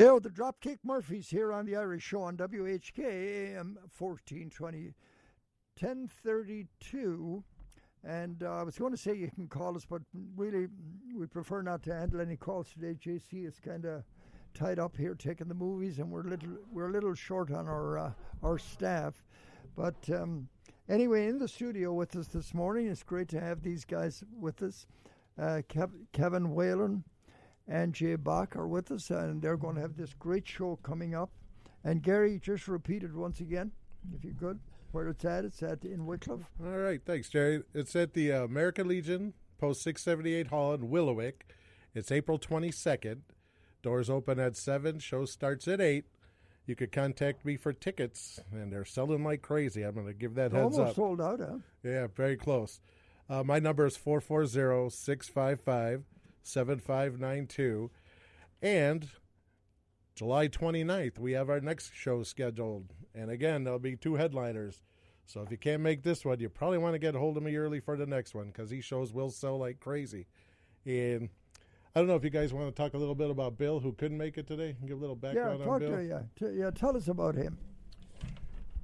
[0.06, 4.94] Are the Dropkick Murphys here on the Irish Show on WHK AM 1420,
[5.80, 7.44] 1032.
[8.04, 10.04] And uh, I was going to say you can call us, but
[10.36, 10.68] really
[11.18, 12.94] we prefer not to handle any calls today.
[12.94, 14.04] JC is kind of
[14.54, 17.98] tied up here taking the movies, and we're little we're a little short on our
[17.98, 18.12] uh,
[18.44, 19.26] our staff.
[19.76, 20.48] But um,
[20.88, 24.62] anyway, in the studio with us this morning, it's great to have these guys with
[24.62, 24.86] us.
[25.38, 27.04] Uh, Kev- Kevin Whalen
[27.67, 31.15] and Jay Bach are with us, and they're going to have this great show coming
[31.15, 31.32] up.
[31.84, 33.71] And Gary, just repeat it once again,
[34.15, 34.60] if you could,
[34.91, 35.45] where it's at.
[35.45, 36.45] It's at in Wickliffe.
[36.63, 37.63] All right, thanks, Jerry.
[37.73, 41.43] It's at the uh, American Legion, Post 678 Hall in Willowick.
[41.93, 43.19] It's April 22nd.
[43.84, 46.06] Doors open at 7, show starts at 8.
[46.65, 49.84] You could contact me for tickets, and they're selling like crazy.
[49.84, 50.95] I'm going to give that heads Almost up.
[50.95, 51.58] sold out, huh?
[51.84, 52.80] Yeah, very close.
[53.30, 56.04] Uh, my number is 440 655
[56.46, 57.92] 7592.
[58.62, 59.10] And
[60.16, 62.94] July 29th, we have our next show scheduled.
[63.14, 64.82] And again, there'll be two headliners.
[65.26, 67.44] So if you can't make this one, you probably want to get a hold of
[67.44, 70.28] me early for the next one because these shows will sell like crazy.
[70.86, 71.30] And
[71.96, 73.94] I don't know if you guys want to talk a little bit about Bill, who
[73.94, 75.98] couldn't make it today, and give a little Yeah, background on talk Bill.
[75.98, 76.30] to you.
[76.38, 77.58] T- yeah, tell us about him.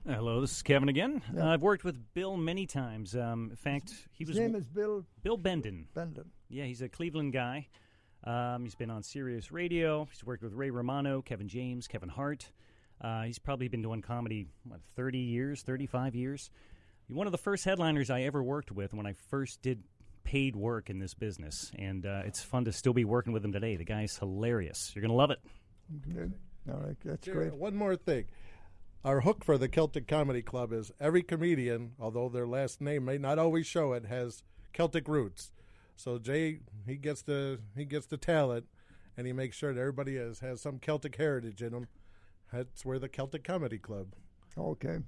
[0.08, 1.22] Hello, this is Kevin again.
[1.34, 1.46] Yeah.
[1.46, 3.16] Uh, I've worked with Bill many times.
[3.16, 5.88] Um, in fact, he His was name is Bill Bill Bendon.
[5.94, 6.32] Bendon.
[6.50, 7.68] Yeah, he's a Cleveland guy.
[8.24, 10.08] Um, he's been on Sirius Radio.
[10.12, 12.50] He's worked with Ray Romano, Kevin James, Kevin Hart.
[13.00, 16.50] Uh, he's probably been doing comedy what thirty years, thirty-five years.
[17.08, 19.84] One of the first headliners I ever worked with when I first did
[20.24, 23.52] paid work in this business, and uh, it's fun to still be working with him
[23.52, 23.76] today.
[23.76, 24.92] The guy's hilarious.
[24.96, 25.40] You're gonna love it.
[26.12, 26.34] Good.
[26.72, 27.54] All right, that's Here, great.
[27.56, 28.26] One more thing.
[29.04, 33.18] Our hook for the Celtic Comedy Club is every comedian, although their last name may
[33.18, 35.52] not always show it, has Celtic roots.
[35.96, 38.66] So Jay, he gets the he gets the talent,
[39.18, 41.88] and he makes sure that everybody has has some Celtic heritage in them.
[42.54, 44.08] That's where the Celtic Comedy Club.
[44.58, 45.00] Okay.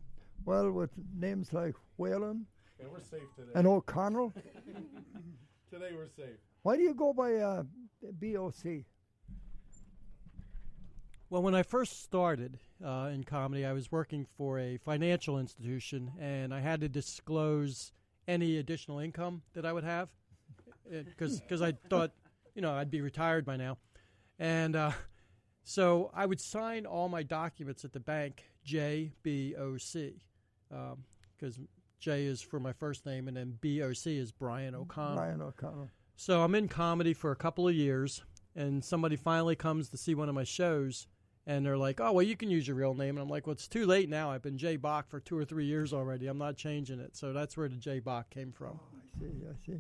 [0.46, 2.48] Well, with names like Whalen
[2.80, 3.52] And we're safe today.
[3.56, 4.34] and O'Connell,
[5.72, 6.38] today we're safe.
[6.64, 7.64] why do you go by uh,
[8.02, 8.86] BOC?
[11.34, 16.12] Well, when I first started uh, in comedy, I was working for a financial institution,
[16.20, 17.92] and I had to disclose
[18.28, 20.10] any additional income that I would have,
[20.88, 22.12] because I thought,
[22.54, 23.80] you know, I'd be retired by now,
[24.38, 24.92] and uh,
[25.64, 30.14] so I would sign all my documents at the bank JBOC,
[30.70, 31.60] because
[32.00, 35.16] J is for my first name, and then BOC is Brian O'Connell.
[35.16, 35.90] Brian O'Connell.
[36.16, 38.22] So I'm in comedy for a couple of years,
[38.56, 41.08] and somebody finally comes to see one of my shows,
[41.46, 43.54] and they're like, "Oh, well, you can use your real name." And I'm like, "Well,
[43.54, 44.32] it's too late now.
[44.32, 46.28] I've been Jay Bach for two or three years already.
[46.28, 48.80] I'm not changing it." So that's where the Jay Bach came from.
[48.96, 49.80] I see, I see.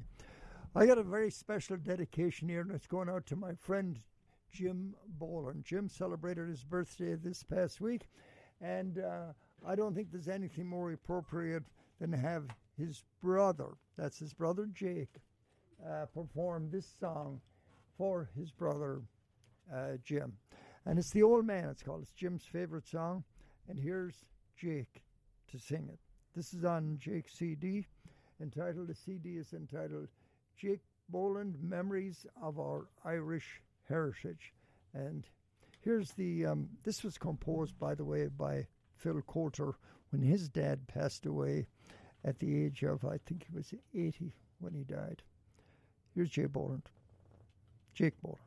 [0.76, 4.00] I got a very special dedication here, and it's going out to my friend
[4.52, 5.66] Jim Boland.
[5.66, 8.08] Jim celebrated his birthday this past week,
[8.62, 9.34] and uh,
[9.66, 11.64] I don't think there's anything more appropriate
[12.00, 12.48] than have
[12.78, 15.22] his brother, that's his brother Jake,
[15.88, 17.40] uh, perform this song
[17.98, 19.02] for his brother
[19.74, 20.34] uh, Jim.
[20.86, 22.02] And it's The Old Man, it's called.
[22.02, 23.24] It's Jim's favorite song,
[23.70, 24.26] and here's
[24.58, 25.04] Jake
[25.52, 26.00] to sing it.
[26.36, 27.88] This is on Jake's CD
[28.42, 30.10] entitled, the CD is entitled
[30.58, 34.54] Jake Boland Memories of Our Irish Heritage.
[34.94, 35.26] And
[35.82, 38.68] here's the, um, this was composed, by the way, by
[38.98, 39.76] Phil Coulter
[40.12, 41.68] when his dad passed away
[42.26, 45.24] at the age of, I think he was 80 when he died.
[46.14, 46.90] Here's Jay Boland.
[47.94, 48.40] Jake Boland.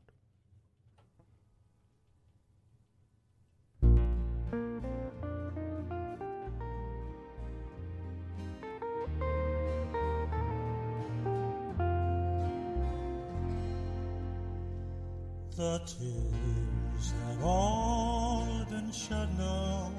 [15.57, 19.91] The tears have all been shed now.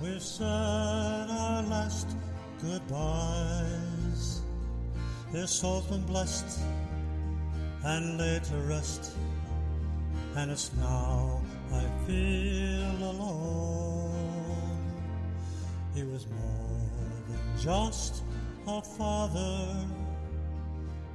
[0.00, 2.06] We've said our last
[2.62, 4.42] goodbyes.
[5.32, 6.60] Their souls been blessed
[7.82, 9.10] and laid to rest.
[10.36, 14.92] And it's now I feel alone.
[15.96, 16.80] He was more
[17.28, 18.22] than just
[18.68, 19.84] a father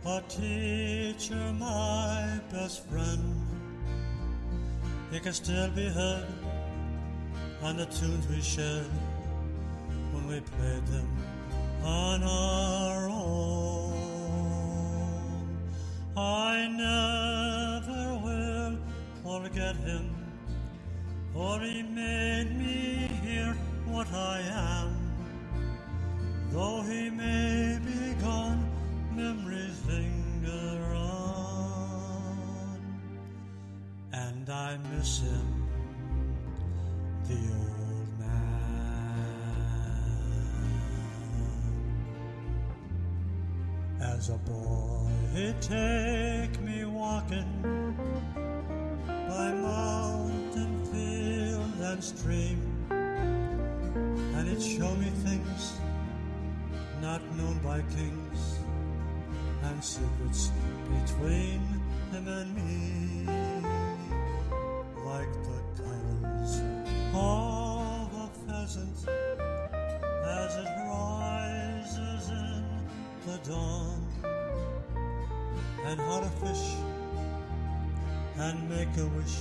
[0.06, 3.42] a teacher, my best friend.
[5.12, 6.28] He can still be heard
[7.62, 8.88] on the tunes we shared
[10.12, 11.08] when we played them
[11.84, 13.94] on our own.
[16.18, 18.78] I never will
[19.24, 20.16] forget him,
[21.34, 24.98] for he made me hear what I am.
[26.52, 27.73] Though he may
[34.74, 35.70] I miss him,
[37.28, 38.34] the old man.
[44.02, 47.96] As a boy, he'd take me walking
[49.06, 55.74] by mountain, field, and stream, and he'd show me things
[57.00, 58.58] not known by kings
[59.66, 60.52] and secrets
[60.90, 61.62] between
[62.12, 63.43] him and me,
[76.44, 76.76] fish
[78.38, 79.38] and make a wish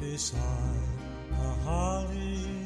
[0.00, 0.42] beside
[1.32, 2.57] a holly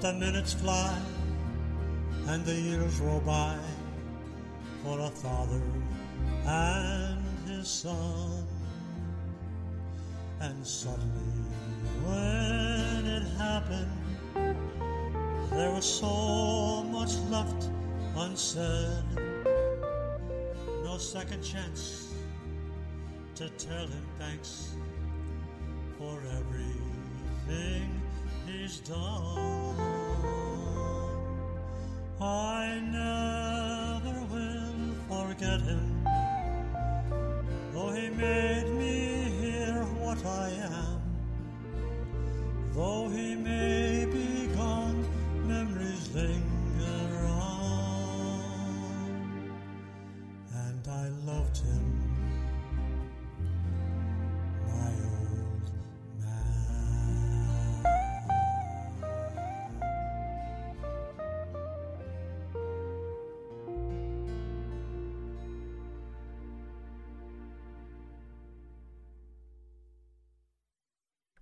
[0.00, 0.96] But the minutes fly
[2.28, 3.58] and the years roll by
[4.84, 5.60] for a father
[6.46, 7.18] and
[7.48, 8.46] his son.
[10.38, 11.42] And suddenly,
[12.04, 13.90] when it happened,
[15.50, 17.68] there was so much left
[18.16, 19.02] unsaid.
[20.84, 22.14] No second chance
[23.34, 24.76] to tell him thanks
[25.98, 28.07] for everything
[28.48, 30.47] he's done.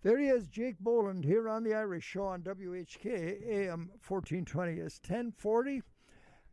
[0.06, 4.74] There he is, Jake Boland, here on the Irish Show on WHK AM 1420.
[4.74, 5.82] It's 1040.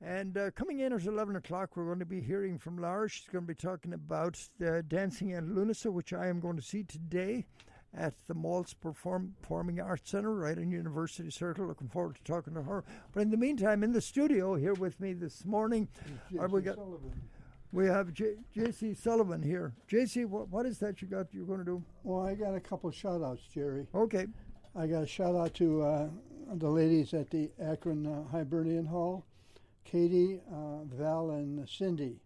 [0.02, 3.08] And uh, coming in at 11 o'clock, we're going to be hearing from Laura.
[3.08, 6.64] She's going to be talking about uh, Dancing and Lughnasa, which I am going to
[6.64, 7.46] see today
[7.96, 11.68] at the Maltz Perform- Performing Arts Centre right in University Circle.
[11.68, 12.84] Looking forward to talking to her.
[13.12, 15.90] But in the meantime, in the studio here with me this morning,
[16.40, 17.22] are we got, Sullivan.
[17.74, 18.94] We have J- J.C.
[18.94, 19.74] Sullivan here.
[19.88, 21.84] J.C., what, what is that you got you're going to do?
[22.04, 23.88] Well, I got a couple shout outs, Jerry.
[23.96, 24.28] Okay.
[24.76, 26.08] I got a shout out to uh,
[26.54, 29.26] the ladies at the Akron uh, Hibernian Hall,
[29.86, 32.20] Katie, uh, Val, and Cindy.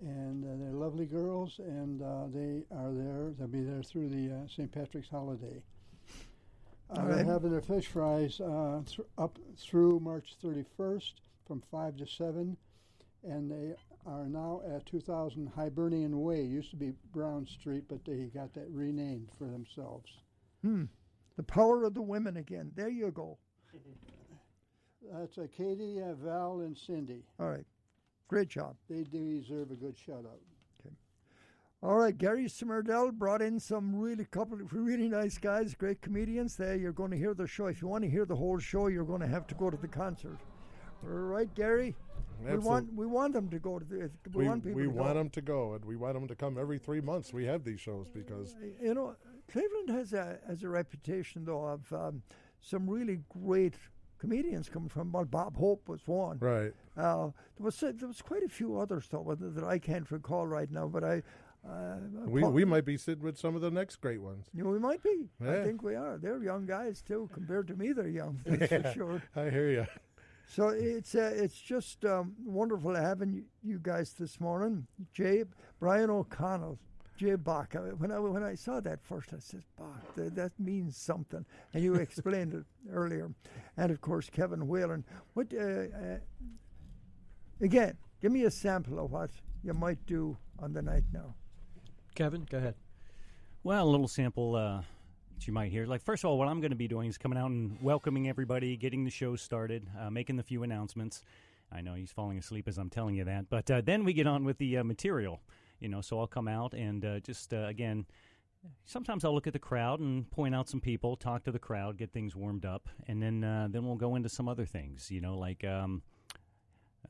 [0.00, 3.32] And uh, they're lovely girls, and uh, they are there.
[3.38, 4.72] They'll be there through the uh, St.
[4.72, 5.62] Patrick's holiday.
[6.90, 11.12] Uh, they're having their fish fries uh, thr up through March 31st
[11.46, 12.56] from 5 to 7,
[13.24, 13.74] and they
[14.06, 16.42] are now at 2000 Hibernian Way.
[16.42, 20.10] Used to be Brown Street, but they got that renamed for themselves.
[20.62, 20.84] Hmm.
[21.36, 22.72] The power of the women again.
[22.74, 23.38] There you go.
[25.12, 27.22] That's uh, Katie, uh, Val, and Cindy.
[27.38, 27.64] All right.
[28.28, 28.76] Great job.
[28.90, 30.40] They do deserve a good shout out.
[30.80, 30.94] Okay.
[31.82, 36.56] All right, Gary Smerdell brought in some really couple of really nice guys, great comedians.
[36.56, 37.66] There, you're going to hear the show.
[37.66, 39.76] If you want to hear the whole show, you're going to have to go to
[39.76, 40.38] the concert.
[41.02, 41.94] Right, Gary.
[42.44, 44.10] We want we want them to go to the.
[44.32, 45.14] We, we want people we to want go.
[45.14, 47.32] them to go, and we want them to come every three months.
[47.32, 49.16] We have these shows because You know,
[49.50, 52.22] Cleveland has a has a reputation though of um,
[52.60, 53.74] some really great
[54.18, 55.10] comedians coming from.
[55.10, 56.38] Well, Bob Hope was one.
[56.38, 56.72] right.
[56.96, 60.70] Uh, there was there was quite a few others though that I can't recall right
[60.70, 61.22] now, but I.
[61.68, 61.96] Uh,
[62.26, 64.46] We we might be sitting with some of the next great ones.
[64.54, 65.28] Yeah, we might be.
[65.44, 66.16] I think we are.
[66.16, 67.28] They're young guys too.
[67.34, 68.38] Compared to me, they're young.
[68.46, 69.22] That's for sure.
[69.34, 69.86] I hear you.
[70.48, 74.86] So it's uh, it's just um, wonderful having you, you guys this morning.
[75.12, 75.44] Jay,
[75.78, 76.78] Brian O'Connell,
[77.18, 77.74] Jay Bach.
[77.98, 81.44] When I when I saw that first, I said, "Bach, that, that means something."
[81.74, 83.30] And you explained it earlier,
[83.76, 85.04] and of course Kevin Whalen.
[85.34, 86.18] What uh, uh,
[87.60, 87.98] again?
[88.22, 89.30] Give me a sample of what
[89.62, 91.34] you might do on the night now.
[92.14, 92.74] Kevin, go ahead.
[93.62, 94.82] Well, a little sample uh,
[95.38, 95.86] that you might hear.
[95.86, 98.28] Like, first of all, what I'm going to be doing is coming out and welcoming
[98.28, 101.22] everybody, getting the show started, uh, making the few announcements.
[101.70, 104.26] I know he's falling asleep as I'm telling you that, but uh, then we get
[104.26, 105.40] on with the uh, material.
[105.78, 108.06] You know, so I'll come out and uh, just uh, again.
[108.84, 111.96] Sometimes I'll look at the crowd and point out some people, talk to the crowd,
[111.96, 115.08] get things warmed up, and then uh, then we'll go into some other things.
[115.08, 116.02] You know, like um,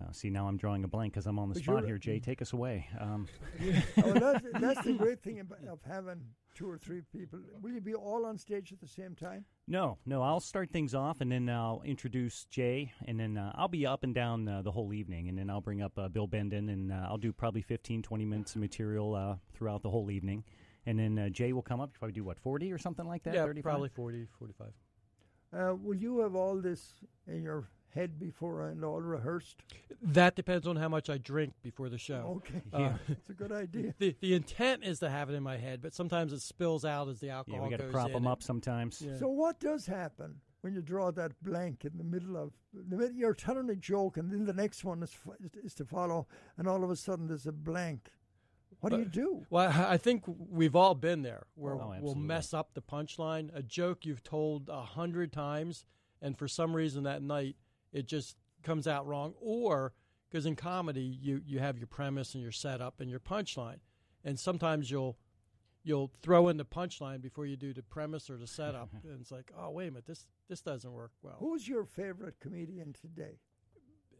[0.01, 1.99] uh, see now I'm drawing a blank because I'm on the But spot here.
[1.99, 2.87] Jay, take us away.
[3.01, 3.27] Um,
[4.05, 6.21] oh, that's, that's the great thing about, of having
[6.55, 7.39] two or three people.
[7.63, 9.45] Will you be all on stage at the same time?
[9.67, 10.23] No, no.
[10.23, 14.03] I'll start things off, and then I'll introduce Jay, and then uh, I'll be up
[14.03, 16.93] and down uh, the whole evening, and then I'll bring up uh, Bill Bendon, and
[16.93, 20.45] uh, I'll do probably 15, 20 minutes of material uh, throughout the whole evening.
[20.87, 23.35] And then uh, Jay will come up, probably do what, 40 or something like that?
[23.35, 23.63] yeah, 35?
[23.63, 24.69] probably 40, 45.
[25.51, 26.95] Uh, will you have all this
[27.27, 29.63] in your head before and all rehearsed?
[30.03, 32.41] That depends on how much I drink before the show.
[32.47, 33.95] Okay, Uh, it's a good idea.
[33.99, 37.09] the the intent is to have it in my head, but sometimes it spills out
[37.09, 39.03] as the Yeah, alcohol we got to prop them up sometimes.
[39.03, 39.17] Yeah.
[39.19, 43.15] So what does happen when you draw that blank in the middle of the minute
[43.15, 45.17] you're telling a joke and then the next one is
[45.65, 46.27] is to follow,
[46.57, 48.11] and all of a sudden there's a blank?
[48.81, 49.45] What do you do?
[49.51, 53.51] Well, I I think we've all been there where Oh, we'll mess up the punchline,
[53.53, 55.85] a joke you've told a hundred times,
[56.23, 57.57] and for some reason that night
[57.93, 59.93] it just comes out wrong, or
[60.31, 63.79] because in comedy you you have your premise and your setup and your punchline,
[64.25, 65.19] and sometimes you'll
[65.83, 69.31] you'll throw in the punchline before you do the premise or the setup, and it's
[69.31, 71.37] like, oh wait a minute, this this doesn't work well.
[71.39, 73.39] Who's your favorite comedian today?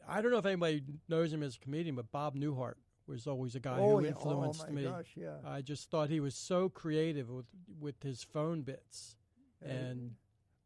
[0.09, 3.55] I don't know if anybody knows him as a comedian, but Bob Newhart was always
[3.55, 4.11] a guy oh, who yeah.
[4.11, 4.85] influenced oh, my me.
[4.85, 5.37] gosh, yeah.
[5.47, 7.47] I just thought he was so creative with
[7.81, 9.17] with his phone bits,
[9.63, 10.15] Uh, and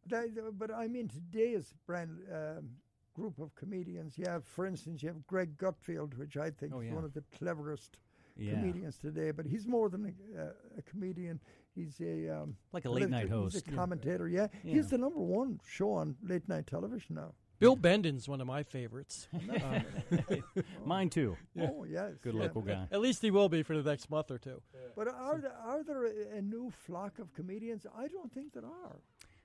[0.07, 2.77] That- but I mean, today is brand um,
[3.15, 4.17] group of comedians.
[4.19, 6.95] You have, for instance, you have Greg Gutfeld, which I think Oh, is yeah.
[6.95, 7.99] one of the cleverest
[8.37, 8.53] Yeah.
[8.55, 9.31] comedians today.
[9.31, 11.41] But he's more than a, uh, a comedian.
[11.75, 13.31] He's a um, Like a late is night it?
[13.31, 13.55] host.
[13.55, 14.29] He's a commentator.
[14.29, 14.75] Yeah, Yeah.
[14.75, 17.35] he's the number one show on late night television now.
[17.59, 19.29] Bill Bendon's one of my favorites.
[19.63, 19.85] Um,
[20.85, 21.37] Mine too.
[21.61, 22.41] Oh yes, Good yeah.
[22.41, 22.89] local guy.
[22.91, 24.61] at least he will be for the next month or two.
[24.97, 27.87] But are there, are there a, a new flock of comedians?
[27.97, 28.97] I don't think there are.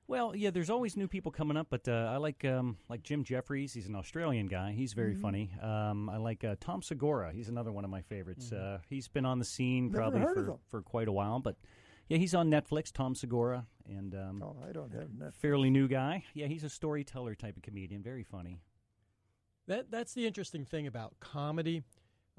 [0.10, 3.26] Well, yeah, there's always new people coming up, but uh, I like um, like Jim
[3.26, 3.74] Jefferies.
[3.74, 4.72] He's an Australian guy.
[4.72, 5.22] He's very Mm-hmm.
[5.22, 5.51] funny.
[5.62, 7.34] Um, I like uh, Tom Segura.
[7.34, 8.51] He's another one of my favorites.
[8.53, 11.58] Uh, he's been on the scene Never probably for, for quite a while, but
[12.08, 12.91] yeah, he's on Netflix.
[12.93, 15.34] Tom Segura, and um, Oh, I don't have that.
[15.34, 16.24] fairly new guy.
[16.34, 18.01] Yeah, he's a storyteller type of comedian.
[18.01, 18.62] Very funny.
[19.68, 21.84] That that's the interesting thing about comedy.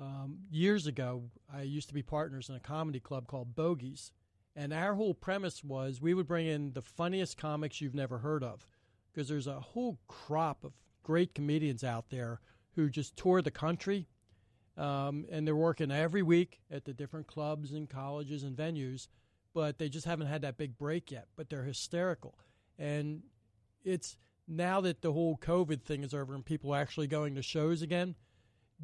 [0.01, 4.13] Um, years ago, I used to be partners in a comedy club called Bogies,
[4.59, 8.43] and our whole premise was we would bring in the funniest comics you've never heard
[8.43, 8.67] of,
[9.13, 10.73] because there's a whole crop of
[11.05, 12.41] great comedians out there
[12.75, 14.09] who just tour the country,
[14.77, 19.07] um, and they're working every week at the different clubs and colleges and venues,
[19.55, 21.29] but they just haven't had that big break yet.
[21.37, 22.37] But they're hysterical,
[22.79, 23.23] and
[23.85, 24.17] it's
[24.49, 27.81] now that the whole COVID thing is over and people are actually going to shows
[27.81, 28.17] again,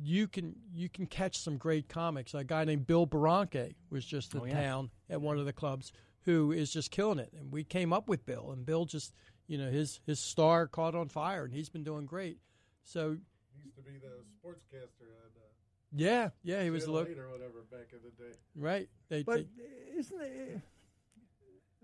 [0.00, 2.34] you can you can catch some great comics.
[2.34, 4.54] A guy named Bill Baranke was just in Oh, yeah.
[4.60, 5.92] town at one of the clubs
[6.22, 7.32] who is just killing it.
[7.38, 9.14] And we came up with Bill, and Bill just
[9.46, 12.38] you know his his star caught on fire, and he's been doing great.
[12.82, 13.16] So
[13.56, 15.46] He used to be the sportscaster on uh,
[15.96, 18.36] yeah, yeah, he was Channel look or whatever back in the day.
[18.56, 18.88] right.
[19.08, 20.60] They, But they- isn't it?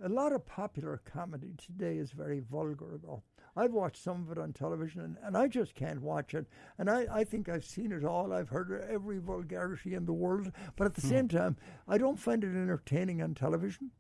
[0.03, 3.23] A lot of popular comedy today is very vulgar, though.
[3.57, 6.47] I've watched some of it on television, and, and I just can't watch it.
[6.79, 8.33] And I, I think I've seen it all.
[8.33, 10.53] I've heard every vulgarity in the world.
[10.77, 11.57] But at the same time,
[11.89, 13.91] I don't find it entertaining on television.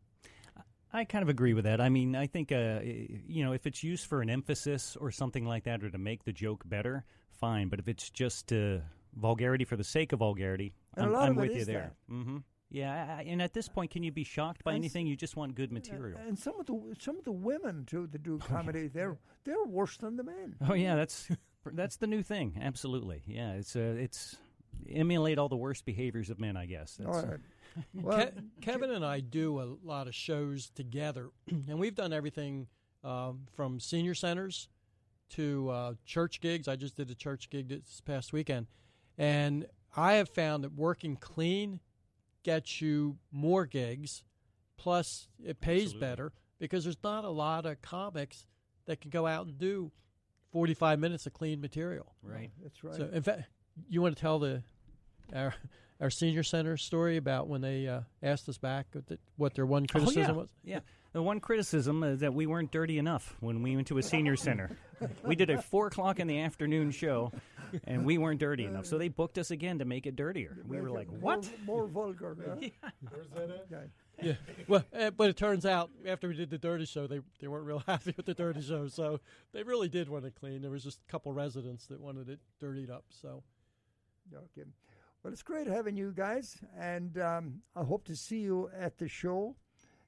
[0.93, 1.81] I kind of agree with that.
[1.81, 5.45] I mean, I think uh, you know if it's used for an emphasis or something
[5.45, 7.69] like that, or to make the joke better, fine.
[7.69, 8.79] But if it's just uh,
[9.15, 11.93] vulgarity for the sake of vulgarity, And I'm, I'm with you there.
[12.11, 12.39] Mm-hmm.
[12.71, 15.07] Yeah, I- I- and at this point, can you be shocked by And anything?
[15.07, 16.19] You just want good material.
[16.27, 19.97] And some of the some of the women too that do comedy, they're they're worse
[19.97, 20.57] than the men.
[20.69, 21.29] Oh yeah, that's
[21.67, 22.59] that's the new thing.
[22.61, 23.23] Absolutely.
[23.27, 24.37] Yeah, it's uh, it's
[24.89, 26.57] emulate all the worst behaviors of men.
[26.57, 26.97] I guess.
[26.97, 27.41] That's, uh, right.
[27.95, 32.67] Well, Ke- Kevin and I do a lot of shows together, and we've done everything
[33.05, 34.69] um, from senior centers
[35.31, 36.67] to uh, church gigs.
[36.67, 38.67] I just did a church gig this past weekend,
[39.17, 39.67] and
[39.97, 41.79] I have found that working clean
[42.43, 44.25] gets you more gigs,
[44.77, 46.01] plus it pays Absolutely.
[46.01, 48.47] better because there's not a lot of comics
[48.87, 49.91] that can go out and do
[50.53, 52.15] 45 minutes of clean material.
[52.23, 52.51] right.
[52.63, 52.97] that's right.
[52.97, 53.45] So, in fact,
[53.89, 54.63] you want to tell the
[55.35, 55.55] our
[56.01, 58.87] our senior center story about when they uh, asked us back
[59.37, 60.33] what, their one criticism oh, yeah.
[60.33, 60.49] was?
[60.65, 60.81] Yeah.
[61.13, 64.37] The one criticism is that we weren't dirty enough when we went to a senior
[64.37, 64.71] center.
[65.25, 67.33] we did a four o'clock in the afternoon show,
[67.85, 68.87] and we weren't dirty enough.
[68.87, 70.59] So they booked us again to make it dirtier.
[70.69, 72.37] We were like, "What?" More, more vulgar.
[72.39, 72.91] huh?
[73.11, 73.67] Where's that at?
[73.71, 73.79] Yeah.
[74.23, 74.35] Yeah.
[74.69, 77.67] Well, uh, but it turns out after we did the dirty show, they they weren't
[77.67, 79.19] real happy with the dirty show, so
[79.53, 80.63] they really did want it clean.
[80.63, 83.07] There was just a couple residents that wanted it dirtied up.
[83.11, 83.43] So
[84.35, 84.69] Okay.
[85.23, 89.07] Well, it's great having you guys, and um, I hope to see you at the
[89.09, 89.55] show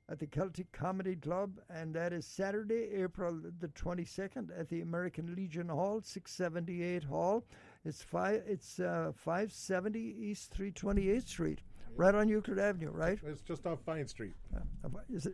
[0.09, 5.35] at the Celtic Comedy Club, and that is Saturday, April the 22nd at the American
[5.35, 7.45] Legion Hall, 678 Hall.
[7.85, 8.43] It's five.
[8.47, 11.61] It's uh, 570 East 328th Street,
[11.95, 13.19] right on Euclid Avenue, right?
[13.27, 14.35] It's just off Fine Street.
[14.55, 14.89] Uh,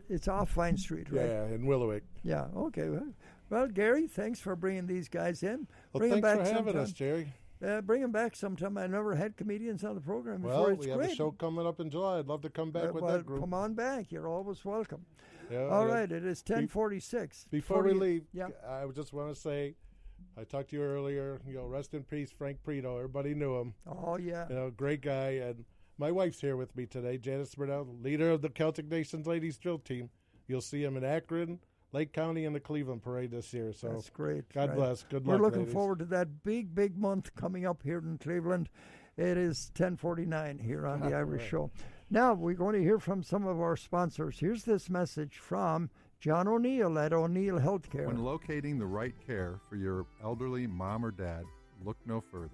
[0.09, 1.25] It's off Vine Street, right?
[1.25, 2.01] Yeah, in Willowick.
[2.23, 2.47] Yeah.
[2.55, 2.89] Okay.
[3.49, 5.67] Well, Gary, thanks for bringing these guys in.
[5.93, 6.81] Well, bring thanks back for having sometime.
[6.83, 7.31] us, Jerry.
[7.65, 8.77] Uh, bring them back sometime.
[8.77, 10.57] I never had comedians on the program before.
[10.61, 11.11] Well, it's we have great.
[11.11, 12.19] a show coming up in July.
[12.19, 13.41] I'd love to come back Uh, with well, that group.
[13.41, 14.11] Come on back.
[14.11, 15.05] You're always welcome.
[15.51, 15.93] Yeah, All yeah.
[15.93, 17.47] right, it is 1046.
[17.51, 18.47] Before we leave, Yeah.
[18.67, 19.75] I just want to say,
[20.37, 21.41] I talked to you earlier.
[21.45, 22.95] You know, rest in peace, Frank Prito.
[22.95, 23.73] Everybody knew him.
[23.85, 24.47] Oh, yeah.
[24.47, 25.31] You know, great guy.
[25.31, 25.65] And
[25.97, 29.79] my wife's here with me today, Janice Burnell, leader of the Celtic Nations ladies drill
[29.79, 30.09] team.
[30.47, 31.59] You'll see him in Akron,
[31.91, 33.73] Lake County, and the Cleveland Parade this year.
[33.73, 34.51] So That's great.
[34.53, 34.77] God right.
[34.77, 35.03] bless.
[35.03, 35.39] Good luck.
[35.39, 35.73] We're looking ladies.
[35.73, 38.69] forward to that big, big month coming up here in Cleveland.
[39.17, 41.49] It is 1049 here on the Irish right.
[41.49, 41.71] Show.
[42.09, 44.39] Now, we're going to hear from some of our sponsors.
[44.39, 48.07] Here's this message from John O'Neill at O'Neill Healthcare.
[48.07, 51.43] When locating the right care for your elderly mom or dad,
[51.83, 52.49] look no further.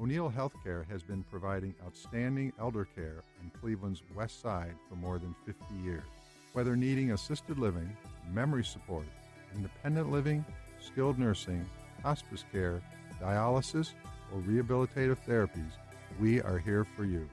[0.00, 5.34] O'Neill Healthcare has been providing outstanding elder care on Cleveland's west side for more than
[5.46, 6.04] 50 years.
[6.52, 7.96] Whether needing assisted living,
[8.32, 9.06] memory support,
[9.54, 10.44] independent living,
[10.80, 11.64] skilled nursing,
[12.02, 12.82] hospice care,
[13.20, 13.92] dialysis,
[14.32, 15.72] or rehabilitative therapies,
[16.20, 17.28] we are here for you.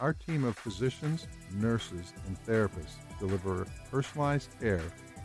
[0.00, 4.82] Our team of physicians, nurses, and therapists deliver personalized care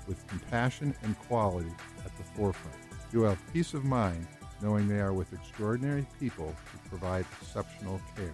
[0.07, 1.72] with compassion and quality
[2.05, 2.78] at the forefront.
[3.11, 4.28] You have peace of mind
[4.61, 8.34] knowing they are with extraordinary people who provide exceptional care.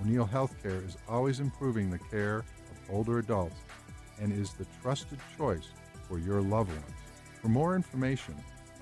[0.00, 3.56] O'Neill Healthcare is always improving the care of older adults
[4.20, 5.68] and is the trusted choice
[6.08, 6.94] for your loved ones.
[7.40, 8.34] For more information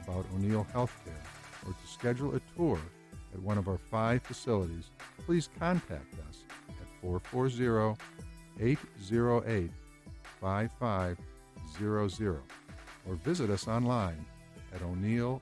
[0.03, 1.25] about O'Neill Healthcare
[1.67, 2.79] or to schedule a tour
[3.33, 4.91] at one of our five facilities,
[5.27, 7.97] please contact us at 440
[8.61, 9.71] 808
[10.41, 12.41] 5500
[13.07, 14.25] or visit us online
[14.75, 15.41] at o'neillhc.com.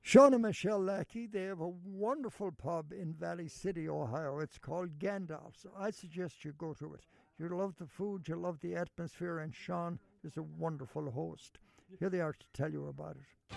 [0.00, 4.38] Sean and Michelle Lackey, they have a wonderful pub in Valley City, Ohio.
[4.38, 5.66] It's called Gandalf's.
[5.78, 7.04] I suggest you go to it.
[7.40, 11.58] You love the food, you love the atmosphere, and Sean is a wonderful host.
[12.00, 13.54] Here they are to tell you about it.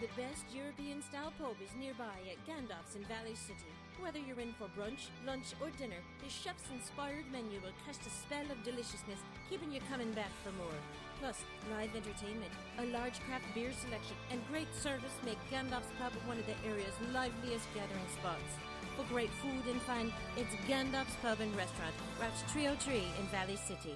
[0.00, 3.72] The best European style pub is nearby at Gandalf's in Valley City.
[3.98, 8.10] Whether you're in for brunch, lunch, or dinner, the chef's inspired menu will cast a
[8.10, 9.18] spell of deliciousness,
[9.50, 10.78] keeping you coming back for more.
[11.18, 11.42] Plus,
[11.74, 16.46] live entertainment, a large craft beer selection, and great service make Gandalf's Pub one of
[16.46, 18.65] the area's liveliest gathering spots.
[18.96, 23.94] For great food and fun, it's Gandalf's Pub and Restaurant, Route 303 in Valley City.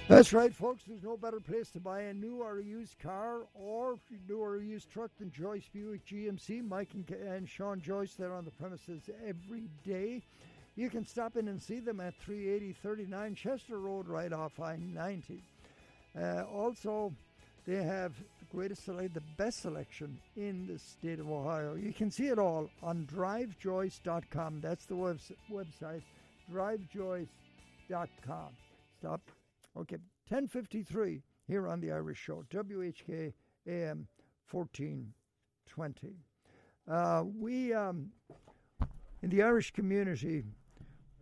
[0.07, 0.83] That's right, folks.
[0.87, 3.97] There's no better place to buy a new or a used car or
[4.29, 6.67] new or a used truck than Joyce Buick GMC.
[6.67, 10.21] Mike and, and Sean Joyce, they're on the premises every day.
[10.75, 15.41] You can stop in and see them at 38039 Chester Road, right off I 90.
[16.15, 17.11] Uh, also,
[17.65, 21.73] they have the greatest select, the best selection in the state of Ohio.
[21.73, 24.61] You can see it all on drivejoyce.com.
[24.61, 26.03] That's the webs- website,
[26.53, 28.49] drivejoyce.com.
[28.99, 29.21] Stop.
[29.77, 29.97] Okay,
[30.29, 33.33] 1053 here on the Irish Show, WHK
[33.67, 34.07] AM
[34.49, 36.15] 1420.
[36.89, 38.09] Uh, we, um,
[39.21, 40.45] in the Irish community,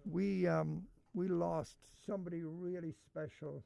[0.06, 0.84] we, um,
[1.16, 3.64] we lost somebody really special,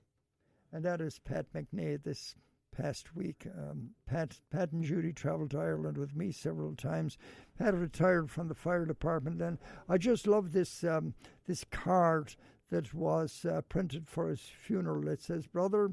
[0.72, 2.36] and that is Pat McNay this
[2.72, 3.46] past week.
[3.58, 7.18] Um, Pat, Pat and Judy traveled to Ireland with me several times.
[7.60, 9.58] Pat retired from the fire department, and
[9.90, 11.14] I just love this um,
[11.46, 12.36] this card
[12.70, 15.08] that was uh, printed for his funeral.
[15.08, 15.92] It says, "Brother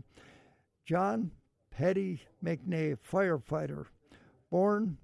[0.85, 1.31] John
[1.71, 3.87] Petty McNay, firefighter,
[4.51, 4.99] born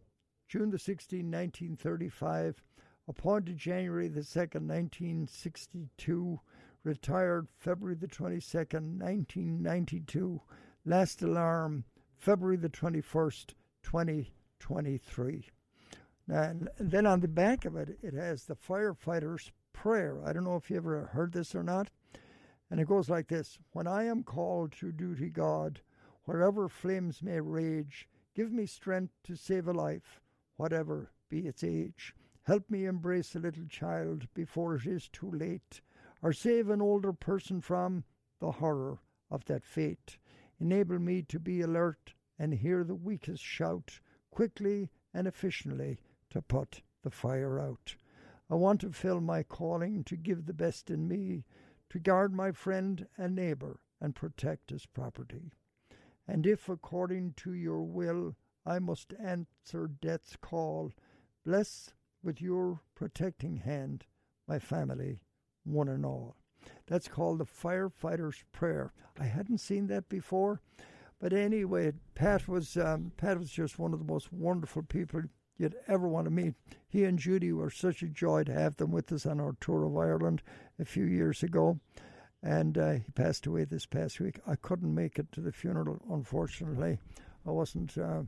[0.49, 2.63] June the 16th, 1935,
[3.09, 6.41] appointed January the 2nd, 1962."
[6.83, 10.41] Retired February the 22nd, 1992
[10.85, 11.85] last alarm
[12.17, 15.49] February the 21st, 2023.
[16.29, 20.21] And then on the back of it, it has the firefighter's prayer.
[20.25, 21.91] I don't know if you ever heard this or not.
[22.71, 25.81] And it goes like this When I am called to duty, God,
[26.25, 30.21] wherever flames may rage, give me strength to save a life,
[30.57, 32.15] whatever be its age.
[32.45, 35.81] Help me embrace a little child before it is too late,
[36.23, 38.05] or save an older person from
[38.41, 38.99] the horror
[39.31, 40.19] of that fate.
[40.59, 44.01] Enable me to be alert and hear the weakest shout
[44.31, 46.01] quickly and efficiently
[46.31, 47.97] to put the fire out.
[48.51, 51.45] I want to fill my calling to give the best in me,
[51.91, 55.53] to guard my friend and neighbor and protect his property.
[56.27, 58.35] And if, according to your will,
[58.67, 60.93] I must answer death's call,
[61.45, 64.07] bless with your protecting hand
[64.49, 65.21] my family,
[65.65, 66.37] one and all.
[66.87, 68.93] That's called the firefighter's prayer.
[69.19, 70.61] I hadn't seen that before,
[71.21, 75.23] but anyway, Pat was um, Pat was just one of the most wonderful people
[75.61, 76.55] you'd ever want to meet.
[76.89, 79.85] He and Judy were such a joy to have them with us on our tour
[79.85, 80.43] of Ireland
[80.79, 81.79] a few years ago.
[82.43, 84.41] And uh, he passed away this past week.
[84.47, 86.99] I couldn't make it to the funeral, unfortunately.
[87.47, 88.23] I wasn't uh,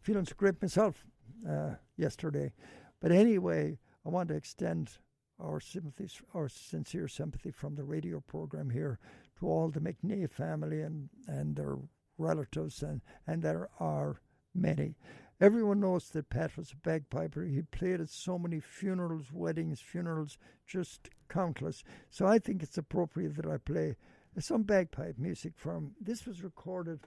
[0.00, 1.04] feeling so great myself
[1.46, 2.52] uh, yesterday.
[3.00, 4.92] But anyway, I want to extend
[5.38, 8.98] our sympathies, our sincere sympathy from the radio program here
[9.38, 11.76] to all the McNay family and, and their
[12.16, 14.20] relatives, and, and there are
[14.54, 14.94] many.
[15.40, 17.44] Everyone knows that Pat was a bagpiper.
[17.44, 20.36] He played at so many funerals, weddings, funerals,
[20.66, 21.82] just countless.
[22.10, 23.96] So I think it's appropriate that I play
[24.38, 25.92] some bagpipe music from.
[25.98, 27.00] This was recorded,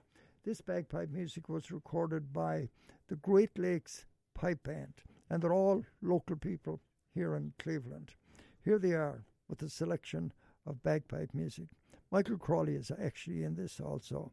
[0.44, 2.70] this bagpipe music was recorded by
[3.08, 4.94] the Great Lakes Pipe Band,
[5.30, 6.82] and they're all local people
[7.14, 8.16] here in Cleveland.
[8.66, 10.34] Here they are with a selection
[10.66, 11.68] of bagpipe music.
[12.12, 14.32] Michael Crawley is actually in this also.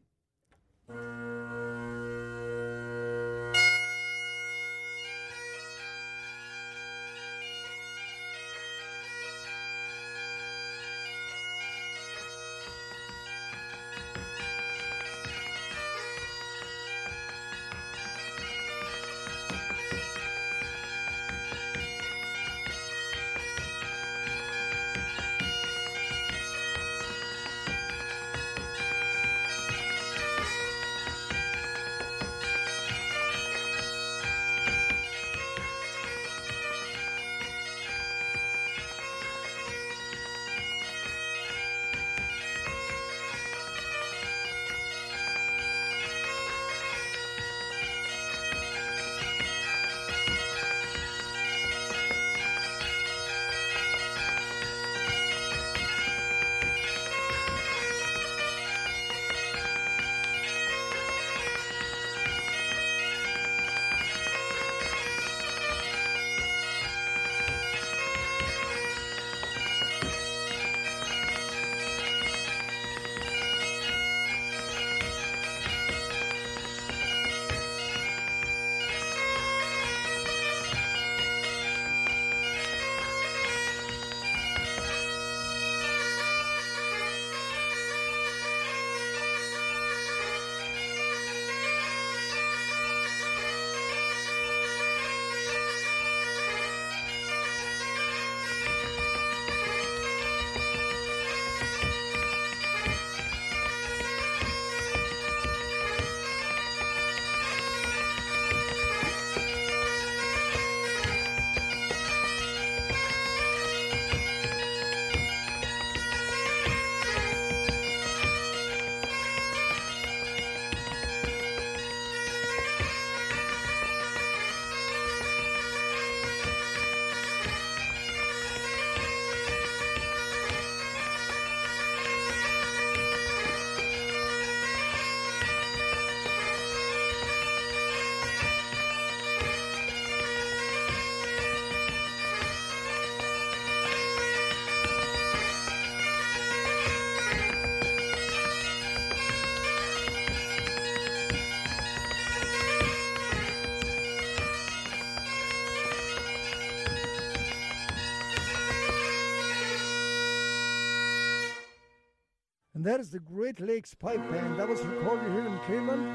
[162.91, 164.59] That is the Great Lakes Pipe Band.
[164.59, 166.05] That was recorded here in Cleveland.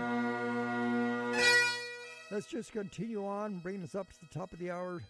[2.31, 5.01] Let's just continue on, bringing us up to the top of the hour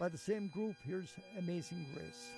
[0.00, 0.74] by the same group.
[0.84, 2.30] Here's Amazing Grace.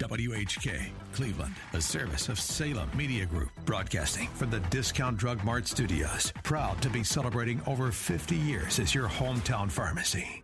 [0.00, 6.32] WHK, Cleveland, a service of Salem Media Group, broadcasting from the Discount Drug Mart Studios.
[6.42, 10.39] Proud to be celebrating over 50 years as your hometown pharmacy.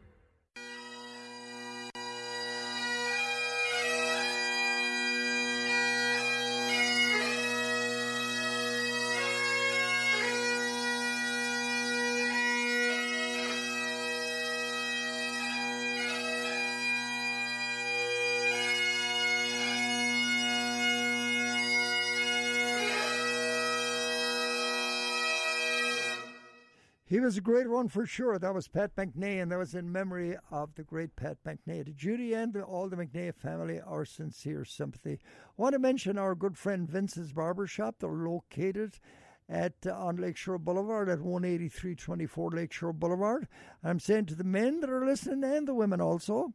[27.26, 28.38] Was a great one for sure.
[28.38, 31.84] That was Pat McNay, and that was in memory of the great Pat McNay.
[31.84, 35.18] To Judy and all the McNay family, our sincere sympathy.
[35.24, 37.96] I want to mention our good friend Vince's Barber Shop.
[37.98, 39.00] They're located
[39.48, 43.48] at uh, on Lakeshore Boulevard at 18324 Lakeshore Boulevard.
[43.82, 46.54] I'm saying to the men that are listening and the women also,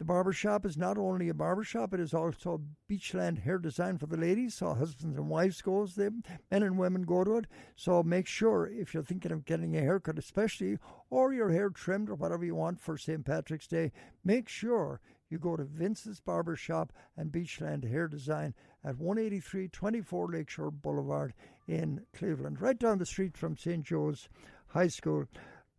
[0.00, 3.58] the barber shop is not only a barber shop, it is also a beachland hair
[3.58, 4.54] design for the ladies.
[4.54, 6.10] So husbands and wives goes there,
[6.50, 7.44] men and women go to it.
[7.76, 10.78] So make sure if you're thinking of getting a haircut, especially
[11.10, 13.26] or your hair trimmed or whatever you want for St.
[13.26, 13.92] Patrick's Day,
[14.24, 20.32] make sure you go to Vince's Barber Shop and Beachland Hair Design at 183 24
[20.32, 21.34] Lakeshore Boulevard
[21.68, 23.84] in Cleveland, right down the street from St.
[23.84, 24.30] Joe's
[24.68, 25.26] High School.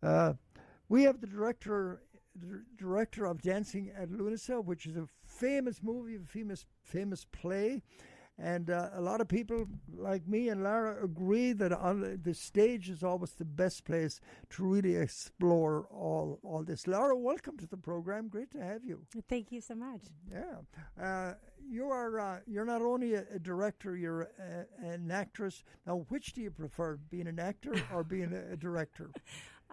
[0.00, 0.34] Uh,
[0.88, 2.02] we have the director
[2.34, 7.82] the director of Dancing at Lughnasa, which is a famous movie, a famous famous play.
[8.38, 12.88] And uh, a lot of people like me and Lara agree that on the stage
[12.88, 14.20] is always the best place
[14.50, 16.86] to really explore all all this.
[16.86, 18.28] Lara, welcome to the program.
[18.28, 19.02] Great to have you.
[19.28, 20.00] Thank you so much.
[20.30, 21.34] Yeah, uh,
[21.68, 25.62] you are uh, you're not only a, a director, you're a, an actress.
[25.86, 29.10] Now, which do you prefer, being an actor or being a, a director?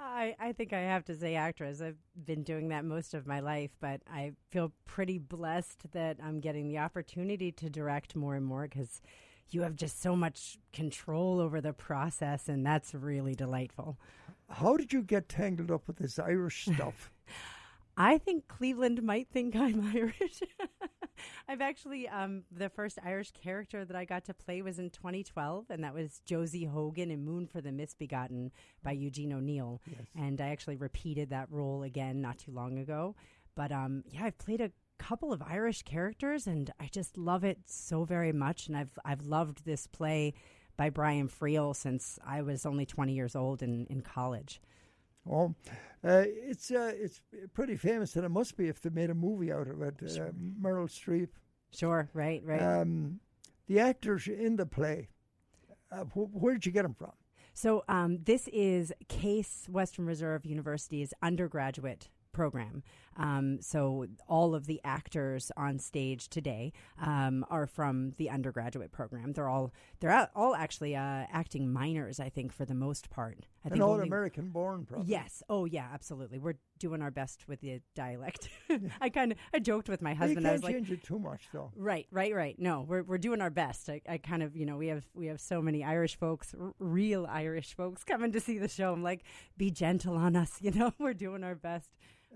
[0.02, 1.82] I, I think I have to say actress.
[1.82, 6.40] I've been doing that most of my life, but I feel pretty blessed that I'm
[6.40, 9.02] getting the opportunity to direct more and more because
[9.50, 13.98] you have just so much control over the process, and that's really delightful.
[14.50, 17.12] How did you get tangled up with this Irish stuff?
[18.00, 20.42] I think Cleveland might think I'm Irish.
[21.50, 25.66] I've actually, um, the first Irish character that I got to play was in 2012,
[25.70, 28.52] and that was Josie Hogan in Moon for the Misbegotten
[28.84, 29.82] by Eugene O'Neill.
[29.86, 30.08] Yes.
[30.16, 33.16] And I actually repeated that role again not too long ago.
[33.54, 37.58] But um, yeah, I've played a couple of Irish characters, and I just love it
[37.66, 38.68] so very much.
[38.68, 40.36] And I've I've loved this play
[40.78, 44.62] by Brian Friel since I was only 20 years old in, in college.
[45.30, 45.54] Oh,
[46.04, 47.22] uh, it's uh, it's
[47.54, 49.96] pretty famous, and it must be if they made a movie out of it.
[50.02, 51.30] Uh, Meryl Streep.
[51.72, 52.62] Sure, right, right.
[52.62, 53.20] Um,
[53.68, 55.10] the actors in the play,
[55.92, 57.12] uh, wh- where did you get them from?
[57.54, 62.84] So um, this is Case Western Reserve University's undergraduate program.
[63.18, 66.72] Um, so all of the actors on stage today
[67.02, 69.34] um, are from the undergraduate program.
[69.34, 73.46] They're all they're all- all actually uh, acting minors, I think, for the most part.
[73.66, 75.08] I An think all only- American born, probably.
[75.08, 75.44] Yes.
[75.50, 75.88] Oh, yeah.
[75.94, 76.40] Absolutely.
[76.40, 78.48] We're doing our best with the dialect.
[79.02, 80.46] I kind of I joked with my husband.
[80.48, 81.72] I can't was like, change it too much, though.
[81.76, 82.58] Right, right, right.
[82.58, 83.90] No, we're we're doing our best.
[83.90, 86.74] I, I kind of, you know, we have we have so many Irish folks, r-
[86.80, 88.94] real Irish folks, coming to see the show.
[88.94, 89.24] I'm like,
[89.58, 90.94] be gentle on us, you know.
[91.00, 91.90] We're doing our best.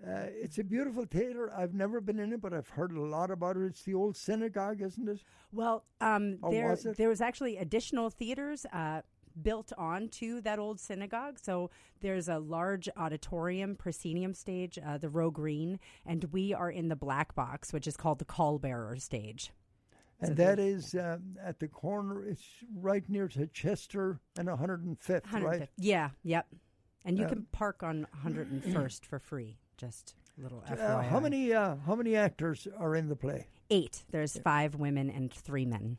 [0.06, 1.52] Uh, it's a beautiful theatre.
[1.56, 3.64] I've never been in it, but I've heard a lot about it.
[3.64, 5.22] It's the old synagogue, isn't it?
[5.54, 8.66] Well, um, there was there was actually additional theaters.
[8.72, 9.02] Uh,
[9.42, 11.40] Built onto that old synagogue.
[11.42, 16.88] So there's a large auditorium, proscenium stage, uh, the Roe Green, and we are in
[16.90, 19.52] the black box, which is called the Call Bearer stage.
[20.20, 22.24] And So that is um, at the corner.
[22.24, 22.44] It's
[22.76, 25.42] right near to Chester and 105th, 105th.
[25.44, 25.70] right?
[25.80, 26.46] Yeah, yep.
[27.04, 29.58] And you Um, can park on 101st for free.
[29.84, 33.48] Just a little Uh, how many uh, how many actors are in the play?
[33.70, 34.04] Eight.
[34.12, 35.98] There's five women and three men.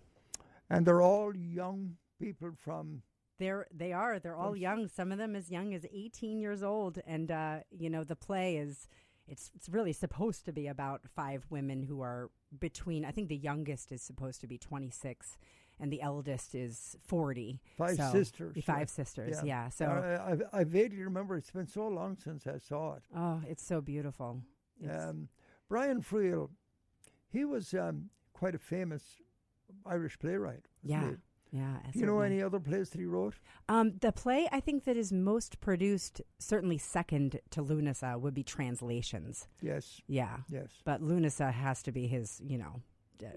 [0.71, 3.03] And they're all young people from.
[3.39, 4.89] They're they are they're all young.
[4.89, 6.99] Some of them as young as 18 years old.
[7.07, 8.89] And uh, you know the play is
[9.27, 13.05] it's it's really supposed to be about five women who are between.
[13.05, 15.37] I think the youngest is supposed to be 26.
[15.81, 17.61] And the eldest is forty.
[17.77, 18.57] Five So- sisters.
[18.65, 18.91] Five right?
[18.91, 19.69] sisters, yeah.
[19.71, 21.37] So Uh, I, I vaguely remember.
[21.37, 23.03] It's been so long since I saw it.
[23.15, 24.43] Oh, it's so beautiful.
[24.81, 25.29] It's- Um,
[25.69, 26.51] Brian Friel,
[27.29, 29.21] he was um, quite a famous
[29.85, 30.67] Irish playwright.
[30.83, 31.11] Yeah,
[31.51, 31.59] he?
[31.59, 31.79] yeah.
[31.93, 33.35] Do you know any other plays that he wrote?
[33.69, 38.45] Um, the play I think that is most produced, certainly second to Lughnasa, would be
[38.45, 39.49] translations.
[39.61, 40.01] Yes.
[40.07, 40.39] Yeah.
[40.49, 40.69] Yes.
[40.85, 42.83] But Lughnasa has to be his, you know.
[43.25, 43.29] uh,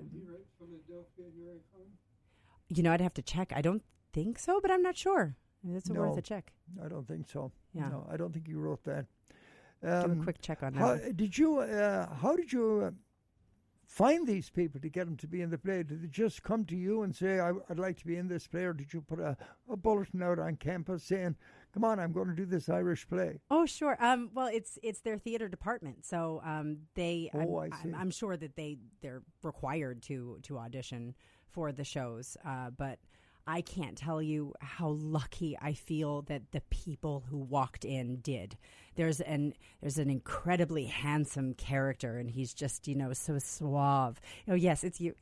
[2.70, 3.54] you know, I'd have to check.
[3.56, 5.36] I don't think so, but I'm not sure.
[5.64, 6.54] That's no, worth a check.
[6.84, 7.52] I don't think so.
[7.74, 7.90] Yeah.
[7.90, 9.06] No, I don't think you wrote that.
[9.82, 10.96] Do a Um, quick check on that how.
[11.12, 11.60] Did you?
[11.60, 12.92] Uh, how did you uh,
[13.86, 15.84] find these people to get them to be in the play?
[15.84, 18.48] Did they just come to you and say, I, would like to be in this
[18.48, 19.38] play, or did you put a,
[19.70, 21.36] a bulletin out on campus saying,
[21.74, 23.40] "Come on, I'm going to do this Irish play"?
[23.50, 23.98] Oh, sure.
[24.00, 27.30] Um, well, it's it's their theater department, so um, they.
[27.34, 27.90] Oh, I'm, I see.
[27.90, 31.14] I'm, I'm sure that they they're required to to audition
[31.52, 33.00] for the shows, uh, but.
[33.50, 38.58] I can't tell you how lucky I feel that the people who walked in did.
[38.96, 44.20] There's an there's an incredibly handsome character, and he's just you know so suave.
[44.50, 45.16] Oh yes, it's you.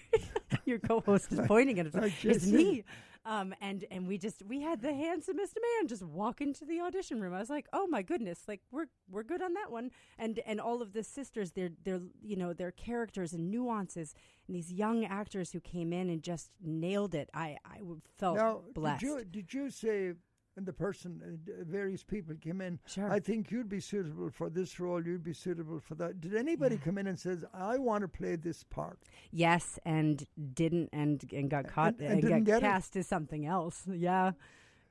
[0.64, 1.94] Your co-host is pointing at it.
[2.24, 2.84] It's me.
[3.28, 7.20] Um, and and we just we had the handsomest man just walk into the audition
[7.20, 7.34] room.
[7.34, 9.90] I was like, oh my goodness, like we're we're good on that one.
[10.18, 14.14] And and all of the sisters, their their you know their characters and nuances,
[14.46, 17.28] and these young actors who came in and just nailed it.
[17.34, 17.80] I I
[18.16, 19.00] felt now, blessed.
[19.00, 20.12] Did you, did you say
[20.58, 21.10] when the person,
[21.48, 23.12] uh, various people came in, Sure.
[23.12, 26.20] I think you'd be suitable for this role, you'd be suitable for that.
[26.20, 28.98] Did anybody come in and says, I want to play this part?
[29.30, 32.60] yes, and didn't and and got caught and didn't got get it?
[32.62, 33.86] cast as something else.
[34.08, 34.32] Yeah,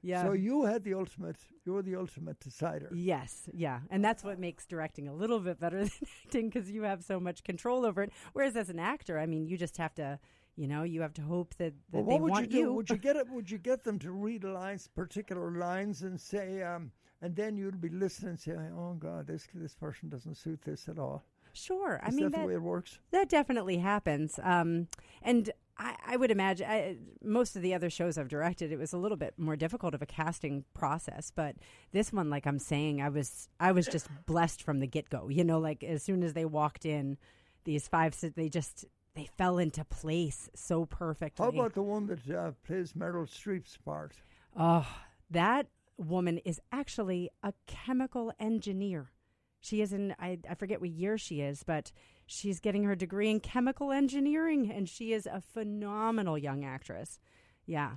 [0.02, 0.24] yeah.
[0.24, 2.90] So you had the ultimate, you were the ultimate decider.
[2.94, 5.92] Yes, yeah, and that's what makes directing a little bit better than
[6.24, 8.12] acting because you have so much control over it.
[8.32, 10.20] Whereas as an actor, I mean, you just have to,
[10.58, 12.74] you know, you have to hope that, that Well, they would want you do?
[12.74, 13.30] Would you get it?
[13.30, 16.92] Would you get them to read lines, particular lines, and say, um,
[17.22, 20.90] and then you'd be listening and say, "Oh God, this this person doesn't suit this
[20.90, 23.00] at all." Sure, I mean that, the way it works?
[23.12, 24.40] That definitely happens.
[24.44, 24.88] Um,
[25.22, 28.94] and I, I would imagine I, most of the other shows I've directed, it was
[28.94, 31.32] a little bit more difficult of a casting process.
[31.36, 31.56] But
[31.92, 35.30] this one, like I'm saying, I was I was just blessed from the get go.
[35.30, 37.18] You know, like as soon as they walked in,
[37.64, 38.86] these five, they just
[39.18, 41.44] they fell into place so perfectly.
[41.44, 44.14] How about the one that uh, plays Meryl Streep's part?
[44.56, 44.88] Oh,
[45.32, 49.12] that woman is actually a chemical engineer.
[49.60, 51.92] She is in, I, I forget what year she is, but
[52.28, 57.20] she's getting her degree in chemical engineering, and she is a phenomenal young actress.
[57.66, 57.94] Yeah.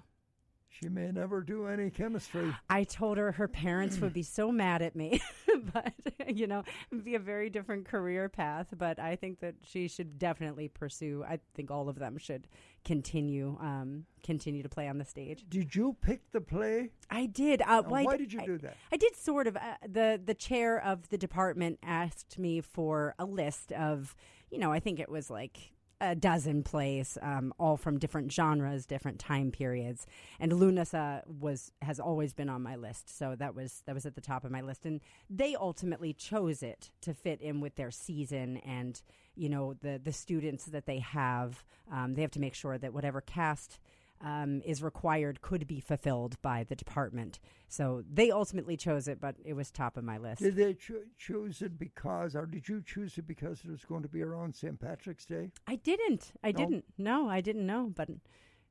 [0.71, 2.55] She may never do any chemistry.
[2.71, 5.21] I told her her parents would be so mad at me,
[5.73, 5.93] but
[6.37, 6.63] you know,
[7.05, 8.69] be a very different career path.
[8.77, 11.25] But I think that she should definitely pursue.
[11.29, 12.49] I think all of them should
[12.85, 15.45] continue, um, continue to play on the stage.
[15.49, 16.91] Did you pick the play?
[17.11, 17.63] I did.
[17.63, 18.77] Uh, well, I why d- did you I- do that?
[18.93, 19.57] I did sort of.
[19.57, 24.15] Uh, the The chair of the department asked me for a list of,
[24.51, 28.87] you know, I think it was like a dozen plays, um, all from different genres,
[28.87, 30.07] different time periods.
[30.39, 34.15] And Lughnasa was has always been on my list, so that was that was at
[34.15, 34.87] the top of my list.
[34.87, 39.01] And they ultimately chose it to fit in with their season and
[39.35, 41.65] you know the the students that they have.
[41.93, 43.79] Um, they have to make sure that whatever cast
[44.21, 47.41] um, is required could be fulfilled by the department.
[47.69, 50.43] So they ultimately chose it, but it was top of my list.
[50.43, 54.03] Did they cho- choose it because, or did you choose it because it was going
[54.03, 54.79] to be around St.
[54.79, 55.51] Patrick's Day?
[55.67, 56.33] I didn't.
[56.45, 56.59] I No?
[56.59, 56.85] didn't.
[56.99, 57.93] No, I didn't know.
[57.95, 58.09] But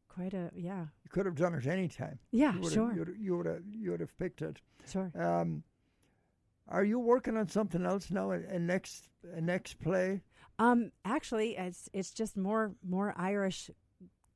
[0.08, 0.82] quite a yeah.
[1.04, 2.20] You could have done it any time.
[2.32, 2.94] Yeah, you sure.
[2.94, 4.60] You would have you would have picked it.
[4.90, 5.12] Sure.
[5.16, 5.64] Um,
[6.68, 8.32] are you working on something else now?
[8.32, 10.22] A, a next a next play?
[10.60, 13.72] Um, actually, it's it's just more more Irish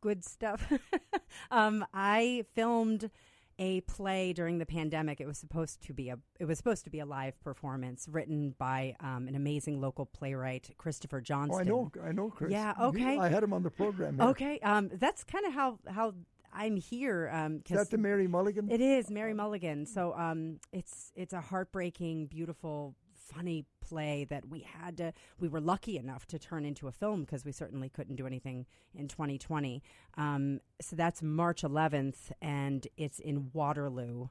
[0.04, 0.72] good stuff.
[1.52, 3.10] um, I filmed
[3.58, 5.22] a play during the pandemic.
[5.22, 8.54] It was supposed to be a it was supposed to be a live performance written
[8.58, 11.72] by um, an amazing local playwright, Christopher Johnston.
[11.72, 11.92] Oh.
[11.96, 12.52] I know, I know, Chris.
[12.52, 12.74] Yeah.
[12.80, 13.18] Okay.
[13.18, 14.18] I had him on the program.
[14.20, 14.28] here.
[14.28, 14.60] Okay.
[14.60, 16.14] Um, that's kind of how how
[16.54, 17.30] I'm here.
[17.32, 18.70] Um, Is that the Mary Mulligan?
[18.70, 19.86] It is Mary Mulligan.
[19.86, 22.96] So um, it's it's a heartbreaking, beautiful,
[23.36, 25.14] funny play that we had to.
[25.40, 28.66] We were lucky enough to turn into a film because we certainly couldn't do anything
[28.96, 29.82] in 2020.
[30.18, 34.28] Um, so that's March 11th, and it's in Waterloo.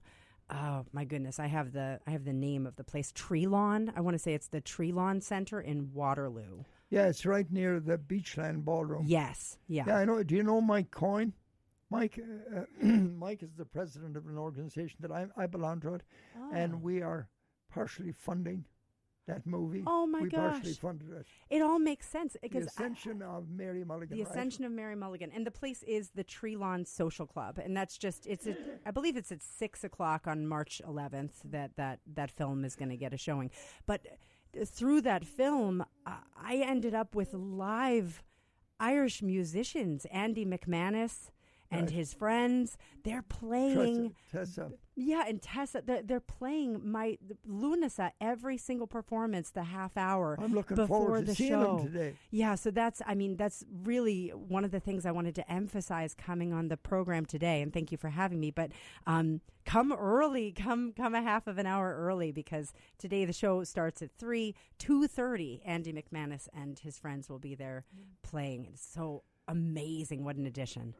[0.51, 1.39] Oh my goodness!
[1.39, 3.93] I have the I have the name of the place, Tree Lawn.
[3.97, 6.65] I want to say it's the Tree Lawn Center in Waterloo.
[6.91, 9.05] Yeah, it's right near the Beachland Ballroom.
[9.07, 9.57] Yes.
[9.67, 9.85] Yeah.
[9.87, 10.23] Yeah, I know.
[10.23, 11.33] Do you know Mike Coyne?
[11.89, 12.19] Mike,
[12.55, 16.03] uh, Mike is the president of an organization that I, I belong to, it,
[16.39, 16.51] Oh.
[16.53, 17.29] and we are
[17.71, 18.65] partially funding
[19.27, 19.83] that movie.
[19.87, 20.79] Oh, my we partially gosh.
[20.81, 21.27] funded it.
[21.51, 24.16] It all makes sense The because I- Ascension of Mary Mulligan.
[24.16, 24.31] The right?
[24.31, 27.97] Ascension of Mary Mulligan, and the place is the Tree Lawn Social Club, and that's
[27.99, 28.47] just it's.
[28.47, 32.75] At, I believe it's at six o'clock on March 11th that that that film is
[32.75, 33.51] going to get a showing.
[33.87, 34.07] But
[34.66, 38.23] through that film, I ended up with live
[38.81, 41.31] Irish musicians, Andy McManus
[41.73, 41.91] and Right.
[41.91, 42.77] his friends.
[43.03, 44.14] They're playing.
[44.31, 44.70] Tessa.
[44.95, 47.16] Yeah, and Tessa, they're, they're playing my
[47.49, 50.37] Lughnasa every single performance, the half hour.
[50.39, 51.77] I'm looking before forward to the seeing show.
[51.79, 52.14] them today.
[52.31, 56.14] Yeah, so that's, I mean, that's really one of the things I wanted to emphasize
[56.14, 57.62] coming on the program today.
[57.62, 58.51] And thank you for having me.
[58.51, 58.70] But
[59.07, 63.64] um, come early, come come a half of an hour early because today the show
[63.64, 65.62] starts at three, two thirty.
[65.64, 67.87] Andy McManus and his friends will be there
[68.23, 68.66] playing.
[68.70, 70.23] It's so amazing!
[70.23, 70.95] What an addition!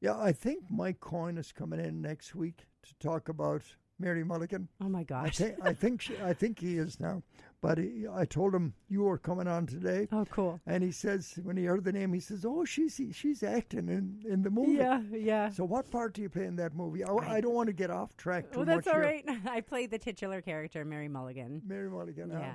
[0.00, 3.62] Yeah, I think Mike Coyne is coming in next week to talk about
[3.98, 4.68] Mary Mulligan.
[4.82, 5.40] Oh my I gosh!
[5.40, 7.22] I think she, I think he is now.
[7.60, 10.08] But he, I told him you were coming on today.
[10.12, 10.60] Oh, cool!
[10.66, 14.20] And he says when he heard the name, he says, "Oh, she's she's acting in,
[14.30, 15.48] in the movie." Yeah, yeah.
[15.48, 17.04] So what part do you play in that movie?
[17.04, 19.22] I, I don't want to get off track too Oh, that's all here.
[19.48, 21.62] I played the titular character, Mary Mulligan.
[21.66, 22.30] Mary Mulligan.
[22.30, 22.54] Yeah.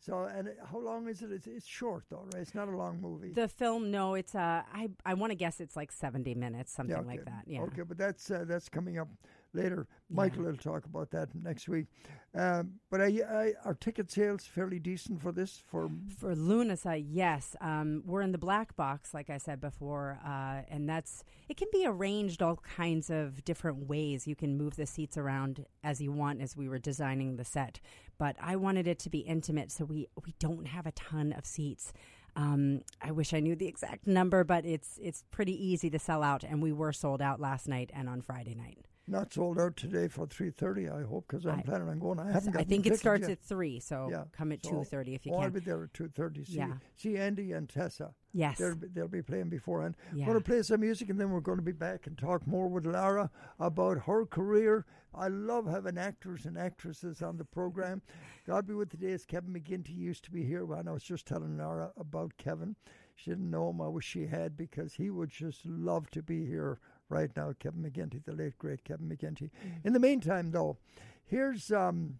[0.00, 1.30] So and how long is it?
[1.30, 2.40] It's, it's short though, right?
[2.40, 3.32] It's not a long movie.
[3.32, 6.96] The film, no, it's uh, I I want to guess it's like seventy minutes, something
[6.96, 7.44] Yeah, like that.
[7.46, 7.60] Yeah.
[7.62, 9.08] Okay, but that's uh, that's coming up
[9.52, 9.86] later.
[10.08, 11.86] Michael will talk about that next week.
[12.34, 15.62] Um, but I, I, are ticket sales fairly decent for this?
[15.70, 17.56] For For Lughnasa, yes.
[17.60, 21.68] Um, we're in the black box, like I said before, uh, and that's it can
[21.72, 24.26] be arranged all kinds of different ways.
[24.26, 27.80] You can move the seats around as you want as we were designing the set.
[28.18, 31.46] But I wanted it to be intimate, so we we don't have a ton of
[31.46, 31.92] seats.
[32.36, 36.22] Um, I wish I knew the exact number, but it's it's pretty easy to sell
[36.22, 38.78] out, and we were sold out last night and on Friday night.
[39.10, 40.88] Not sold out today for three thirty.
[40.88, 42.18] I hope because I'm I- planning on going.
[42.20, 42.56] I haven't.
[42.56, 43.32] I think it starts yet.
[43.32, 45.44] at three, so Yeah, come at so- two thirty if you oh, can.
[45.44, 46.44] I'll be there at two thirty.
[46.44, 46.74] See, Yeah.
[46.96, 48.14] see Andy and Tessa.
[48.32, 48.58] Yes.
[48.58, 49.96] they'll be, they'll be playing beforehand.
[50.14, 50.26] Yeah.
[50.26, 52.46] We're going to play some music and then we're going to be back and talk
[52.46, 54.86] more with Lara about her career.
[55.12, 58.02] I love having actors and actresses on the program.
[58.46, 59.24] God be with the days.
[59.26, 62.76] Kevin McGinty used to be here when I was just telling Lara about Kevin.
[63.16, 63.80] She didn't know him.
[63.80, 66.78] I wish she had because he would just love to be here
[67.10, 67.52] right now.
[67.58, 69.50] Kevin McGinty, the late great Kevin McGinty.
[69.84, 70.78] In the meantime, though,
[71.26, 72.18] here's um,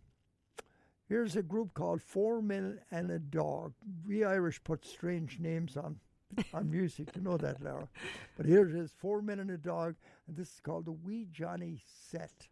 [1.09, 3.73] here's a group called Four Men and a Dog.
[4.07, 6.01] We Irish put strange names on
[6.55, 7.09] on music.
[7.17, 7.89] You know that, Lara.
[8.37, 9.95] But here it is: Four Men and a Dog,
[10.27, 11.81] and this is called the Wee Johnny
[12.11, 12.49] Set.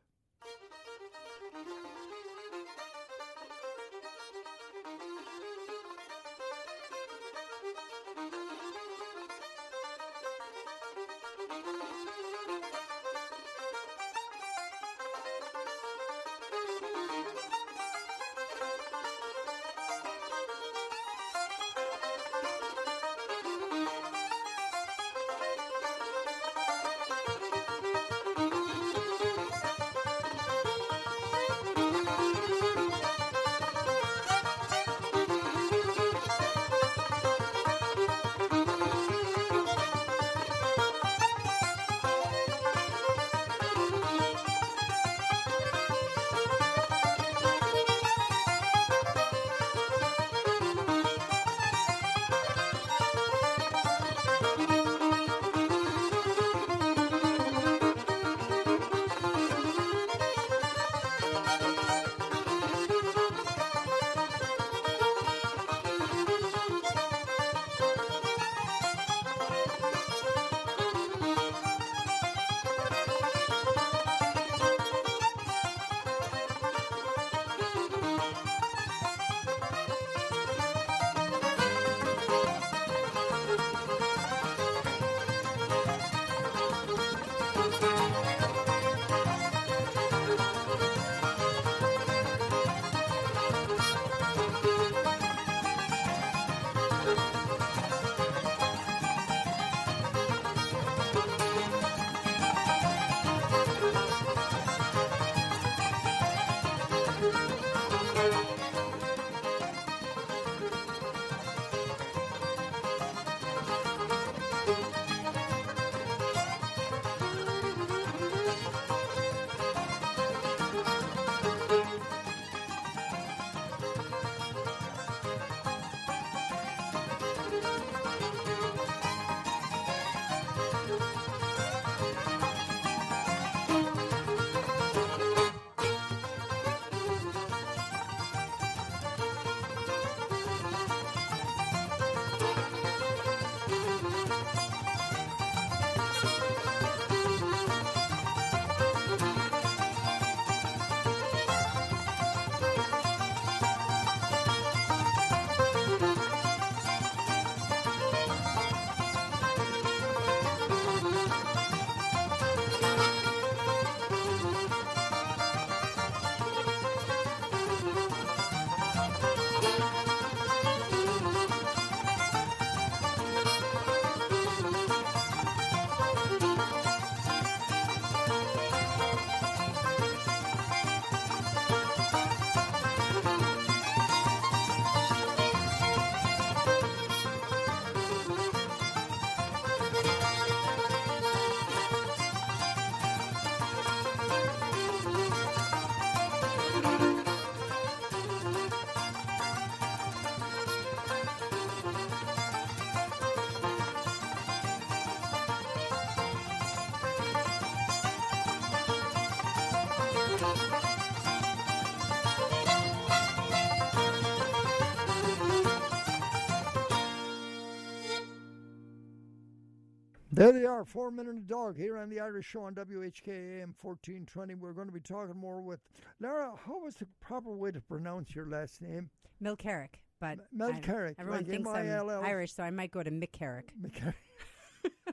[220.39, 223.75] There they are, Four Men and a Dog here on the Irish Show on WHKAM
[223.83, 224.55] 1420.
[224.55, 225.81] We're going to be talking more with
[226.21, 226.53] Lara.
[226.65, 229.11] How was the proper way to pronounce your last name?
[229.43, 233.71] Milcarrick, but Mel Carrick, Everyone like thinks I'm Irish, so I might go to McCarrick.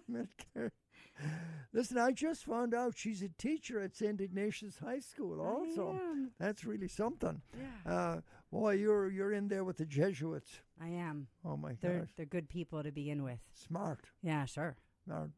[0.07, 0.71] McCarrick.
[1.73, 4.21] Listen, I just found out she's a teacher at St.
[4.21, 5.41] Ignatius High School.
[5.41, 5.99] Also,
[6.39, 7.41] that's really something.
[7.85, 7.91] Yeah.
[7.91, 8.21] Uh,
[8.51, 10.59] boy, you're you're in there with the Jesuits.
[10.79, 11.29] I am.
[11.43, 13.39] Oh my They're gosh, they're good people to begin with.
[13.53, 14.05] smart.
[14.21, 14.75] Yeah, sure.
[15.05, 15.29] Smart.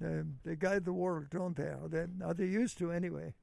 [0.00, 1.64] they, they guide the world, don't they?
[1.80, 3.34] Or they, or they used to anyway.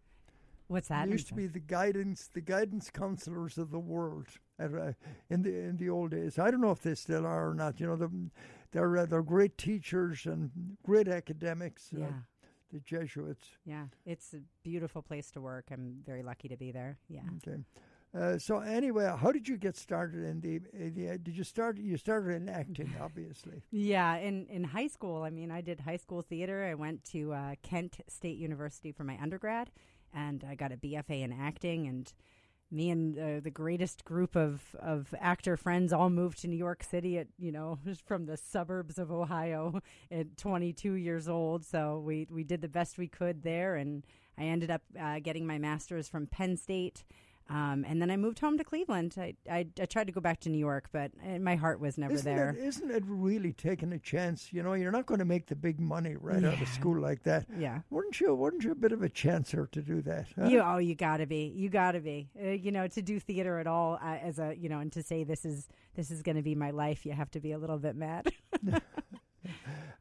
[0.68, 1.06] What's that?
[1.06, 4.26] They used to be the guidance, the guidance counselors of the world
[4.60, 4.94] at, uh,
[5.30, 6.40] in the in the old days.
[6.40, 7.80] I don't know if they still are or not.
[7.80, 8.10] You know, the,
[8.72, 10.50] they're uh, they're great teachers and
[10.84, 11.92] great academics.
[11.96, 12.08] uh, Yeah.
[12.74, 13.48] the Jesuits.
[13.64, 15.66] Yeah, it's a beautiful place to work.
[15.72, 16.98] I'm very lucky to be there.
[17.10, 17.22] Yeah.
[17.38, 17.58] Okay.
[18.16, 21.18] Uh, so anyway, how did you get started in the, in the?
[21.18, 21.78] Did you start?
[21.78, 23.64] You started in acting, obviously.
[23.72, 26.64] Yeah, in, in high school, I mean, I did high school theater.
[26.64, 29.70] I went to uh, Kent State University for my undergrad,
[30.14, 31.88] and I got a BFA in acting.
[31.88, 32.12] And
[32.72, 36.84] me and uh, the greatest group of, of actor friends all moved to New York
[36.84, 39.82] City at, you know, from the suburbs of Ohio
[40.12, 41.66] at 22 years old.
[41.66, 44.06] So we, we did the best we could there, and
[44.38, 47.04] I ended up uh, getting my master's from Penn State.
[47.48, 49.16] Um, and then I moved home to Cleveland.
[49.18, 51.98] I, I, I tried to go back to New York, but uh, my heart was
[51.98, 52.50] never isn't there.
[52.50, 54.52] It, isn't it really taking a chance?
[54.52, 57.24] You know, you're not going to make the big money right out of school like
[57.24, 57.46] that.
[57.58, 57.82] Yeah.
[57.92, 58.34] Weren't you?
[58.34, 60.28] Weren't you a bit of a chancer to do that?
[60.36, 60.48] huh?
[60.48, 62.30] You oh, you gotta be, you gotta be.
[62.42, 65.04] Uh, you know, to do theater at all uh, as a you know, and to
[65.04, 67.58] say this is this is going to be my life, you have to be a
[67.58, 68.28] little bit mad.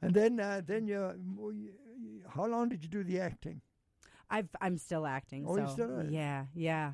[0.05, 1.13] And then, uh, then you,
[2.29, 3.63] How long did you do the acting?
[4.29, 5.45] I've I'm still acting.
[5.47, 6.93] Oh, so you still yeah, yeah.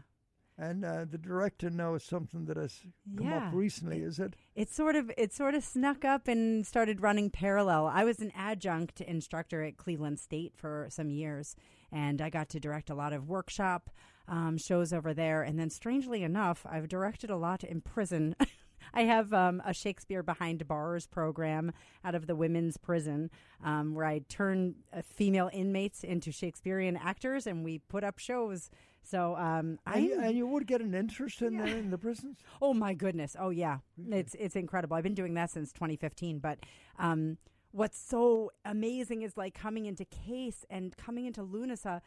[0.62, 2.80] And uh, the director now is something that has
[3.16, 3.46] come Yeah.
[3.48, 4.34] up recently, is it?
[4.54, 7.86] It sort of it sort of snuck up and started running parallel.
[7.86, 11.56] I was an adjunct instructor at Cleveland State for some years,
[11.90, 13.88] and I got to direct a lot of workshop
[14.28, 15.42] um, shows over there.
[15.42, 18.36] And then, strangely enough, I've directed a lot in prison.
[18.92, 21.72] I have um, a Shakespeare Behind Bars program
[22.04, 23.30] out of the women's prison
[23.64, 28.70] um, where I turn uh, female inmates into Shakespearean actors, and we put up shows.
[29.02, 31.98] So um, I And, you, and you would get an interest in there in the
[31.98, 32.38] prisons.
[32.62, 33.36] Oh my goodness!
[33.38, 33.78] Oh yeah,
[34.10, 34.96] it's it's incredible.
[34.96, 36.38] I've been doing that since 2015.
[36.38, 36.58] But
[36.98, 37.38] um,
[37.72, 42.00] what's so amazing is like coming into Case and coming into Lughnasa.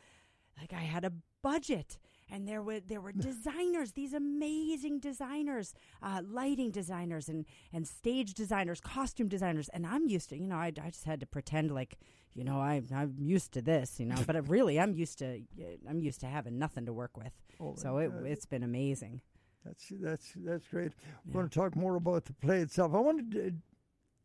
[0.59, 1.11] Like I had a
[1.41, 1.97] budget,
[2.29, 8.33] and there were there were designers, these amazing designers, uh, lighting designers, and and stage
[8.33, 9.69] designers, costume designers.
[9.69, 11.97] And I'm used to, you know, I, I just had to pretend like,
[12.33, 14.17] you know, I I'm used to this, you know.
[14.25, 15.41] but it really, I'm used to
[15.89, 17.33] I'm used to having nothing to work with.
[17.59, 19.21] Oh, so it, uh, it's been amazing.
[19.65, 20.91] That's that's that's great.
[21.25, 22.93] We're going to talk more about the play itself.
[22.93, 23.53] I wanted to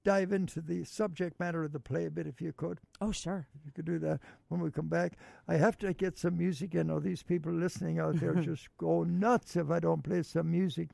[0.08, 2.80] dive into the subject matter of the play a bit, if you could.
[2.98, 3.46] Oh, sure.
[3.54, 5.18] If you could do that when we come back.
[5.46, 6.88] I have to get some music in.
[6.88, 10.88] Or these people listening out there just go nuts if I don't play some music.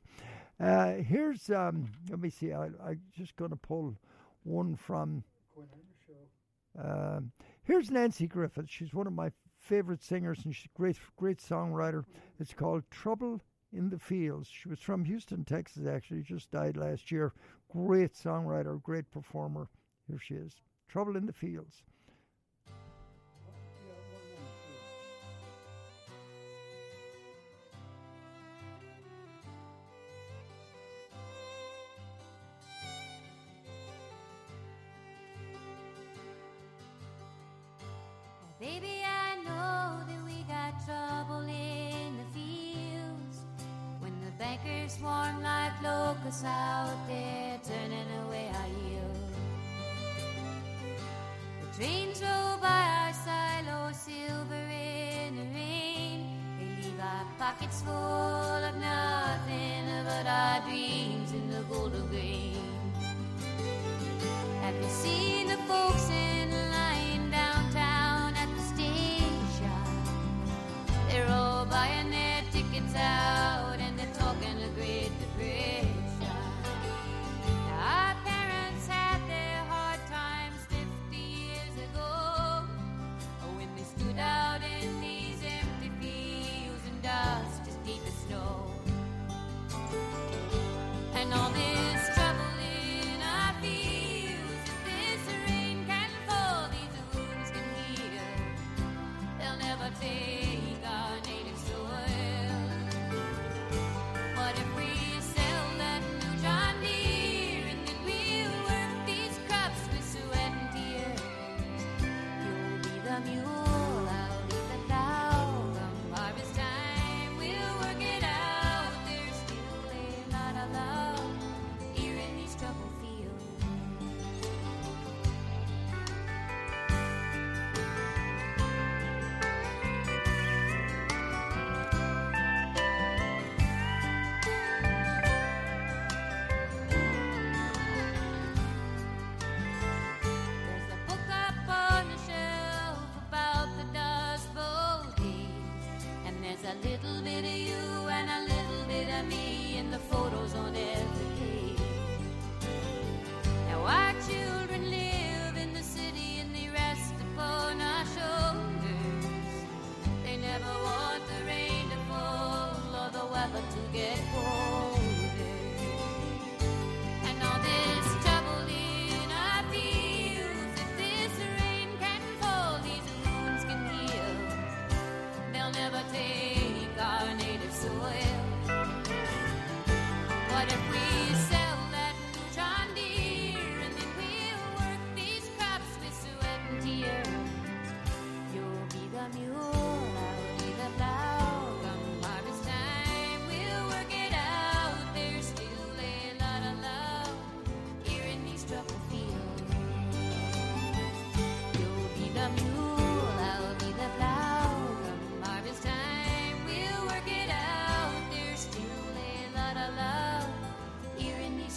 [0.59, 2.51] Uh, here's um, let me see.
[2.51, 3.95] I, I'm just going to pull
[4.43, 5.23] one from.
[6.77, 7.31] Um,
[7.63, 8.65] here's Nanci Griffith.
[8.67, 9.31] She's one of my
[9.61, 12.03] favorite singers, and she's a great, great songwriter.
[12.37, 13.39] It's called "Trouble
[13.75, 15.85] in the Fields." She was from Houston, Texas.
[15.85, 17.33] Actually, just died last year.
[17.69, 19.69] Great songwriter, great performer.
[20.07, 20.61] Here she is.
[20.87, 21.83] "Trouble in the Fields."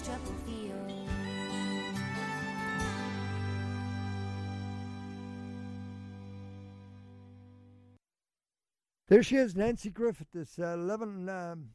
[0.05, 0.95] Troubled fields.
[9.09, 10.29] There she is, Nanci Griffith.
[10.35, 11.29] It's uh, eleven.
[11.29, 11.71] Um,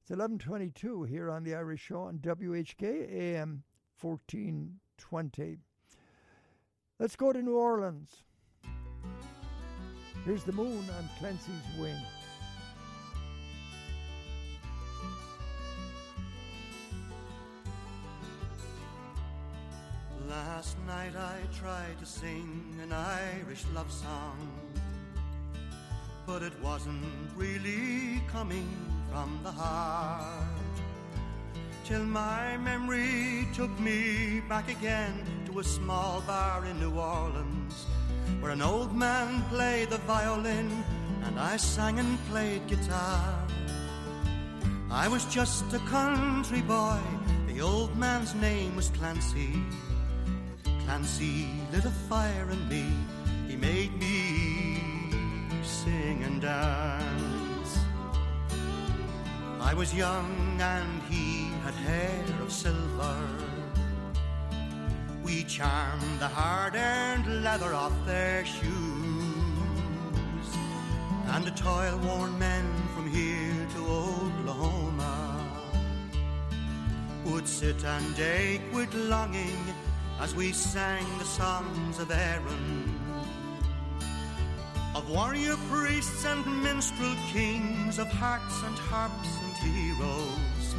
[0.00, 3.64] it's eleven twenty-two here on the Irish Show on WHK AM
[3.96, 5.58] fourteen twenty.
[6.98, 8.24] Let's go to New Orleans.
[10.24, 11.94] Here's the moon on Clancy's wing.
[20.56, 24.38] Last night I tried to sing an Irish love song,
[26.26, 27.04] but it wasn't
[27.36, 28.66] really coming
[29.12, 30.76] from the heart.
[31.84, 37.84] Till my memory took me back again to a small bar in New Orleans,
[38.40, 40.70] where an old man played the violin
[41.24, 43.46] and I sang and played guitar.
[44.90, 47.02] I was just a country boy,
[47.46, 49.52] the old man's name was Clancy.
[50.86, 52.84] Clancy lit a fire in me.
[53.48, 54.80] He made me
[55.64, 57.80] sing and dance.
[59.60, 63.18] I was young and he had hair of silver.
[65.24, 68.66] We charmed the hard-earned leather off their shoes.
[71.32, 72.64] And the toil-worn men
[72.94, 75.16] from here to Oklahoma
[77.24, 79.74] would sit and ache with longing
[80.20, 82.94] as we sang the songs of Erin,
[84.94, 90.74] of warrior priests and minstrel kings, of hearts and harps and heroes.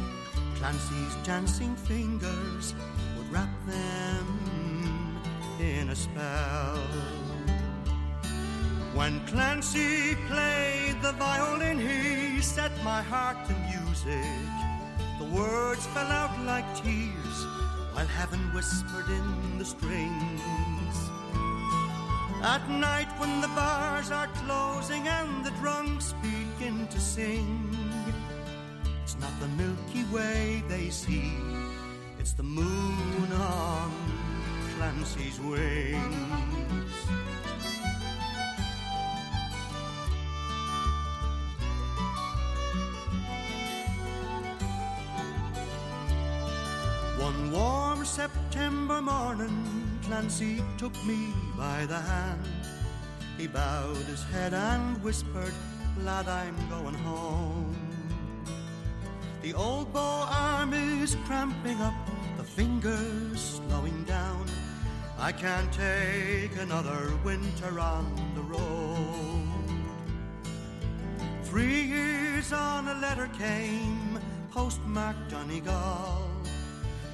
[0.56, 2.74] Clancy's dancing fingers
[3.16, 5.20] would wrap them
[5.60, 6.78] in a spell.
[8.94, 14.48] When Clancy played the violin, he set my heart to music.
[15.20, 17.57] The words fell out like tears
[17.98, 20.96] while heaven whispered in the strings.
[22.44, 27.76] At night when the bars are closing and the drunks begin to sing,
[29.02, 31.32] it's not the Milky Way they see,
[32.20, 33.90] it's the moon on
[34.76, 36.77] Clancy's wings.
[47.18, 52.46] One warm September morning, Clancy took me by the hand.
[53.36, 55.52] He bowed his head and whispered,
[56.04, 57.76] Lad, I'm going home.
[59.42, 61.94] The old bow arm is cramping up,
[62.36, 64.46] the fingers slowing down.
[65.18, 69.48] I can't take another winter on the road.
[71.42, 74.20] Three years on a letter came,
[74.52, 76.27] postmarked Donegal.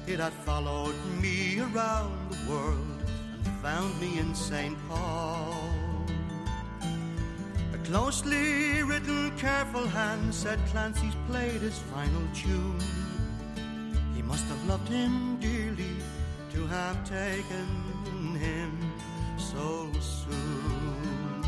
[0.07, 3.01] It had followed me around the world
[3.43, 4.77] and found me in St.
[4.87, 5.57] Paul.
[7.73, 12.79] A closely written, careful hand said Clancy's played his final tune.
[14.15, 15.95] He must have loved him dearly
[16.53, 18.77] to have taken him
[19.39, 21.43] so soon.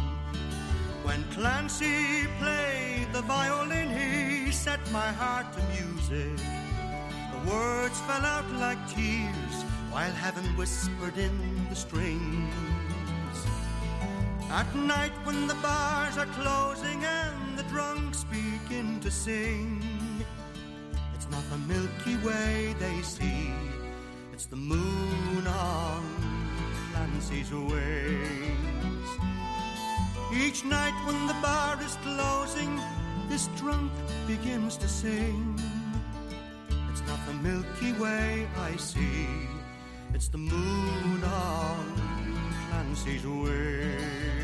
[1.03, 6.66] When Clancy played the violin, he set my heart to music.
[7.47, 9.55] Words fell out like tears
[9.91, 11.35] while heaven whispered in
[11.69, 12.53] the strings.
[14.49, 19.81] At night when the bars are closing and the drunks begin to sing,
[21.15, 23.51] it's not the Milky Way they see,
[24.33, 26.03] it's the moon on
[26.91, 29.09] Clancy's wings.
[30.33, 32.79] Each night when the bar is closing,
[33.29, 33.91] this drunk
[34.27, 35.57] begins to sing.
[37.07, 39.27] Not the Milky Way I see,
[40.13, 41.85] it's the moon on
[42.69, 44.36] Clancy's wings.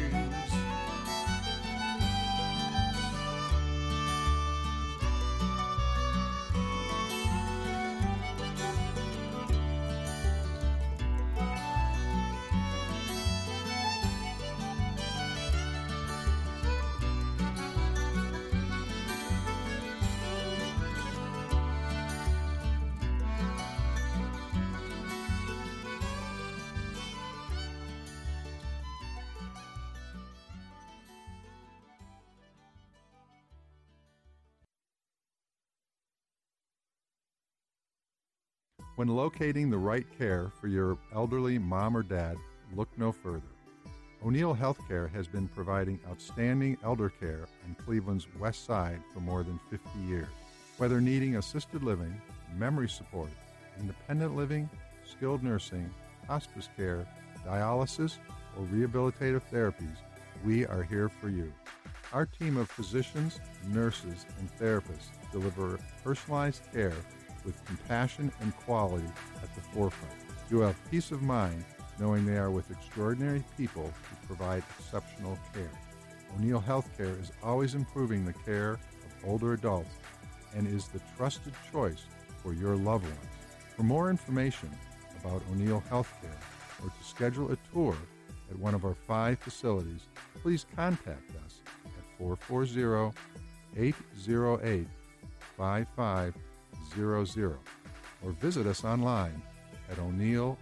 [39.04, 42.38] When locating the right care for your elderly mom or dad,
[42.74, 43.42] look no further.
[44.26, 49.60] O'Neill Healthcare has been providing outstanding elder care on Cleveland's west side for more than
[49.70, 50.30] 50 years.
[50.78, 52.16] Whether needing assisted living,
[52.56, 53.32] memory support,
[53.78, 54.70] independent living,
[55.06, 55.90] skilled nursing,
[56.26, 57.06] hospice care,
[57.46, 58.20] dialysis,
[58.58, 59.98] or rehabilitative therapies,
[60.46, 61.52] we are here for you.
[62.14, 66.96] Our team of physicians, nurses, and therapists deliver personalized care
[67.46, 69.08] with compassion and quality
[69.42, 70.14] at the forefront.
[70.50, 71.64] You have peace of mind
[72.00, 75.70] knowing they are with extraordinary people who provide exceptional care.
[76.36, 79.96] O'Neill Healthcare is always improving the care of older adults
[80.56, 82.04] and is the trusted choice
[82.42, 83.18] for your loved ones.
[83.76, 84.70] For more information
[85.20, 86.40] about O'Neill Healthcare
[86.84, 87.96] or to schedule a tour
[88.50, 90.02] at one of our five facilities,
[90.42, 93.14] please contact us at 440
[93.76, 94.88] 808
[95.58, 96.53] 5500
[98.24, 99.42] or visit us online
[99.90, 100.58] at o'neillhc.com.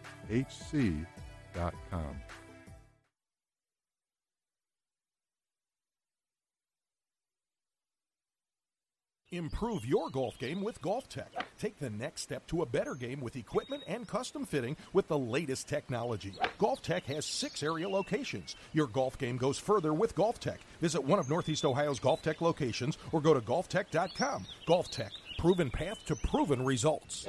[9.34, 11.32] Improve your golf game with Golf Tech.
[11.58, 15.18] Take the next step to a better game with equipment and custom fitting with the
[15.18, 16.34] latest technology.
[16.58, 18.58] Golf Tech has six area locations.
[18.74, 20.60] Your golf game goes further with Golf Tech.
[20.82, 24.46] Visit one of Northeast Ohio's Golf Tech locations or go to golftech.com.
[24.66, 27.26] Golf Tech, proven path to proven results.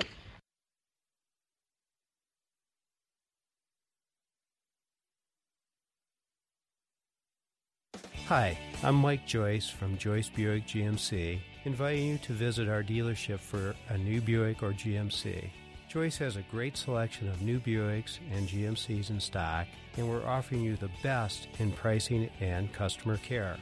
[8.27, 13.75] Hi, I'm Mike Joyce from Joyce Buick GMC, inviting you to visit our dealership for
[13.89, 15.49] a new Buick or GMC.
[15.89, 19.67] Joyce has a great selection of new Buicks and GMCs in stock,
[19.97, 23.57] and we're offering you the best in pricing and customer care.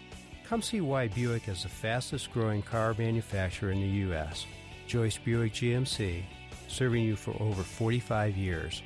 [0.51, 4.47] Come see why Buick is the fastest growing car manufacturer in the U.S.
[4.89, 6.25] Joyce Buick GMC,
[6.67, 8.83] serving you for over 45 years.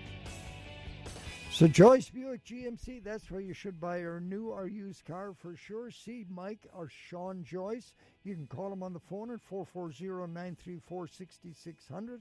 [1.51, 5.57] So Joyce Buick GMC, that's where you should buy your new or used car for
[5.57, 5.91] sure.
[5.91, 7.95] See Mike or Sean Joyce.
[8.25, 12.21] You can call them on the phone at 440-934-6600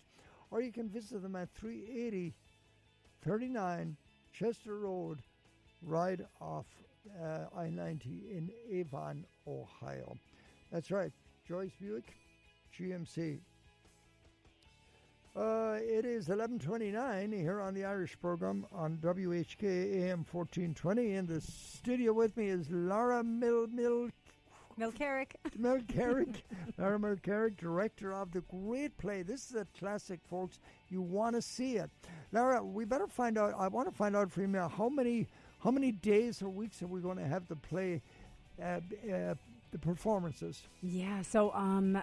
[0.52, 2.34] or you can visit them at 380
[3.26, 3.98] 39
[4.32, 5.22] Chester Road,
[5.82, 6.68] right off
[7.22, 10.18] uh, I-90 in Avon, Ohio.
[10.72, 11.12] That's right,
[11.48, 12.16] Joyce Buick
[12.78, 13.40] GMC.
[15.36, 21.16] Uh, it is 11:29 here on the Irish program on WHK AM 1420.
[21.16, 24.10] In the studio with me is Laura Mil Mil
[24.80, 25.32] Milcarrick.
[25.60, 26.44] Milcarrick,
[26.78, 29.24] Laura Milcarrick, director of the great play.
[29.24, 30.60] This is a classic, folks.
[30.90, 31.90] You want to see it,
[32.32, 32.64] Laura.
[32.64, 33.56] We better find out.
[33.58, 35.28] I want to find out from you how many
[35.64, 38.02] how many days or weeks are we going to have to play,
[38.61, 39.34] uh, uh,
[39.72, 40.61] the performances?
[40.81, 42.02] Yeah, so um,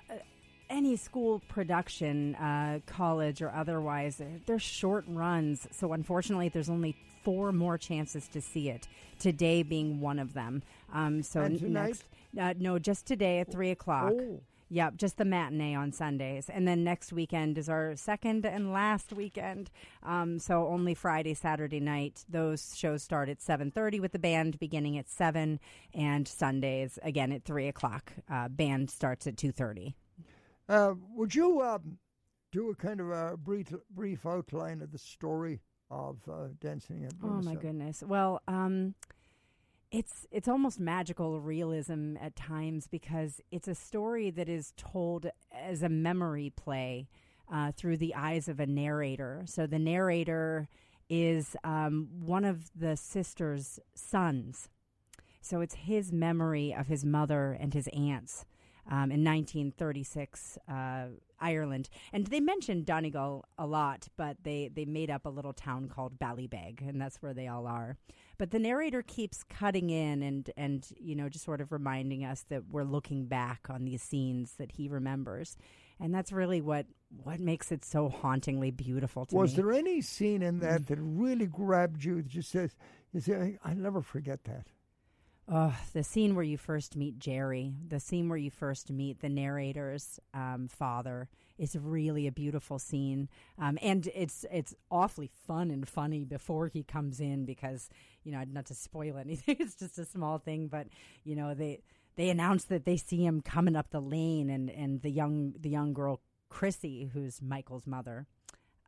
[0.68, 5.66] any school production, uh, college or otherwise, they're- they're short runs.
[5.72, 8.88] So unfortunately, there's only four more chances to see it.
[9.18, 10.62] Today being one of them.
[10.92, 12.04] Um, so next,
[12.40, 14.12] uh, no, just today at three o'clock.
[14.16, 14.40] Oh.
[14.72, 19.12] Yep, just the matinee on Sundays, and then next weekend is our second and last
[19.12, 19.68] weekend.
[20.04, 22.24] Um, so only Friday, Saturday night.
[22.28, 25.58] Those shows start at seven thirty with the band beginning at seven,
[25.92, 28.12] and Sundays again at three o'clock.
[28.30, 29.96] Uh, band starts at two thirty.
[30.68, 31.98] Uh, would you um,
[32.52, 35.60] do a kind of a brief brief outline of the story
[35.90, 38.04] of uh, dancing at Oh my goodness.
[38.06, 38.94] Well, um,
[39.90, 45.82] it's it's almost magical realism at times because it's a story that is told as
[45.82, 47.08] a memory play
[47.52, 49.42] uh, through the eyes of a narrator.
[49.46, 50.68] So the narrator
[51.08, 54.68] is um, one of the sister's sons.
[55.40, 58.44] So it's his memory of his mother and his aunts
[58.88, 61.06] um, in 1936 uh,
[61.40, 61.88] Ireland.
[62.12, 66.18] And they mentioned Donegal a lot, but they, they made up a little town called
[66.18, 67.96] Ballybeg, and that's where they all are.
[68.38, 72.44] But the narrator keeps cutting in and, and you know, just sort of reminding us
[72.48, 75.56] that we're looking back on these scenes that he remembers.
[75.98, 76.86] And that's really what,
[77.22, 79.40] what makes it so hauntingly beautiful to me.
[79.40, 79.62] Was me.
[79.62, 82.74] there any scene in that that really grabbed you that just says,
[83.12, 84.66] you say, I'll never forget that?
[85.52, 89.28] Oh, the scene where you first meet Gerry, the scene where you first meet the
[89.28, 91.28] narrator's um, father,
[91.58, 93.28] is really a beautiful scene,
[93.58, 97.90] um, and it's it's awfully fun and funny before he comes in because
[98.22, 100.86] you know not to spoil anything, it's just a small thing, but
[101.24, 101.80] you know they
[102.14, 105.68] they announce that they see him coming up the lane, and and the young the
[105.68, 108.28] young girl Chrissy, who's Michael's mother.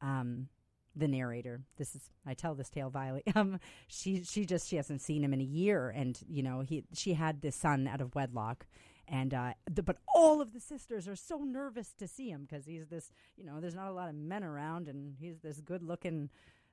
[0.00, 0.48] Um,
[0.94, 1.62] the narrator.
[1.76, 3.22] This is i tell this tale vilely.
[3.34, 3.58] Um
[3.88, 7.14] she she just she hasn't seen him in a year and you know he she
[7.14, 8.66] had this son out of wedlock
[9.08, 12.66] and uh the, but all of the sisters are so nervous to see him because
[12.66, 15.82] he's this you know there's not a lot of men around and he's this good
[15.82, 16.28] looking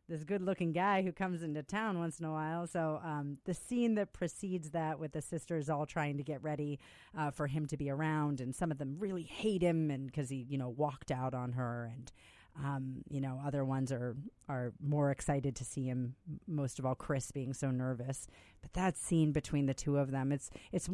[0.09, 2.67] this good looking guy who comes into town once in a while.
[2.67, 6.79] So um the scene that precedes that with the sisters all trying to get ready
[7.17, 10.29] uh, for him to be around and some of them really hate him and because
[10.29, 12.11] he you know walked out on her and
[12.57, 14.15] um, you know, other ones are
[14.47, 16.15] are more excited to see him.
[16.47, 18.27] Most of all, Chris being so nervous.
[18.61, 20.89] But that scene between the two of them, it's it's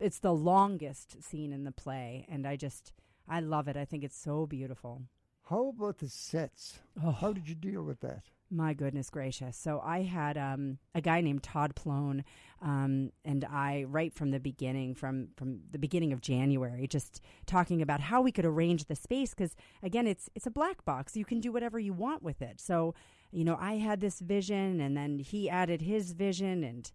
[0.00, 2.92] it's the longest scene in the play, and I just
[3.28, 3.76] I love it.
[3.76, 5.02] I think it's so beautiful.
[5.48, 6.80] How about the sets?
[7.02, 7.10] Oh.
[7.10, 8.24] How did you deal with that?
[8.54, 9.56] My goodness gracious.
[9.56, 12.24] So I had um, a guy named Todd Plone,
[12.62, 17.82] um, and I, right from the beginning, from, from the beginning of January, just talking
[17.82, 19.34] about how we could arrange the space.
[19.34, 21.16] Because again, it's, it's a black box.
[21.16, 22.60] You can do whatever you want with it.
[22.60, 22.94] So,
[23.32, 26.92] you know, I had this vision, and then he added his vision, and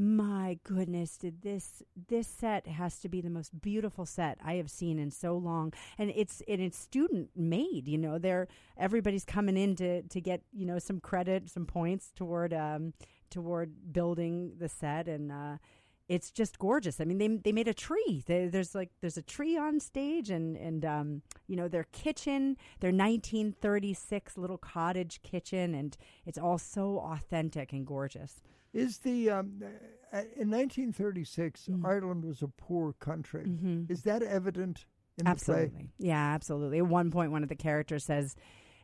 [0.00, 4.70] my goodness did this this set has to be the most beautiful set i have
[4.70, 5.72] seen in so long.
[5.98, 10.42] And it's and it's student made you know they're everybody's coming in to to get
[10.52, 12.92] you know some credit some points toward um
[13.30, 15.08] toward building the set.
[15.08, 15.56] And uh
[16.08, 17.00] it's just gorgeous.
[17.00, 18.24] I mean, they they made a tree.
[18.26, 22.56] They, there's like there's a tree on stage, and and um, you know their kitchen,
[22.80, 28.40] their 1936 little cottage kitchen, and it's all so authentic and gorgeous.
[28.72, 29.62] Is the um,
[30.12, 33.44] uh, in 1936 Ireland was a poor country?
[33.46, 33.90] Mhm.
[33.90, 34.86] Is that evident
[35.18, 35.90] in the absolutely, play?
[35.98, 36.78] yeah, absolutely.
[36.78, 38.36] At one point, one of the characters says,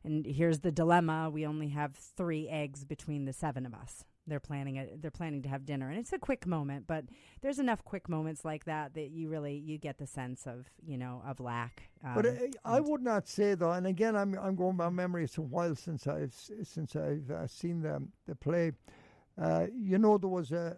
[0.02, 4.40] "And here's the dilemma: we only have three eggs between the seven of us." They're
[4.40, 7.04] planning a, they're planning to have dinner, and it's a quick moment, but
[7.42, 10.96] there's enough quick moments like that that you really you get the sense of you
[10.96, 11.90] know of lack.
[12.14, 15.24] But um, I, I would not say though, and again, I'm I'm going by memory.
[15.24, 18.72] It's a while since I've since I've uh, seen the the play.
[19.40, 20.76] Uh, you know, there was a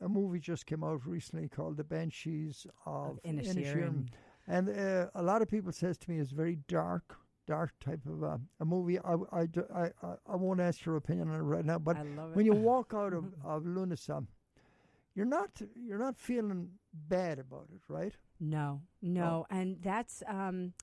[0.00, 3.56] a movie just came out recently called The Banshees of Inisherin.
[3.56, 4.06] Inisherin.
[4.46, 7.16] and uh, a lot of people says to me it's very dark,
[7.46, 8.98] dark type of uh, a movie.
[8.98, 9.90] I, I, I,
[10.26, 12.92] I won't ask your opinion on it right now, but I love when you walk
[12.94, 14.26] out of of Lughnasa,
[15.14, 18.14] you're not you're not feeling bad about it, right?
[18.40, 20.22] No, no, and that's.
[20.26, 20.74] Um,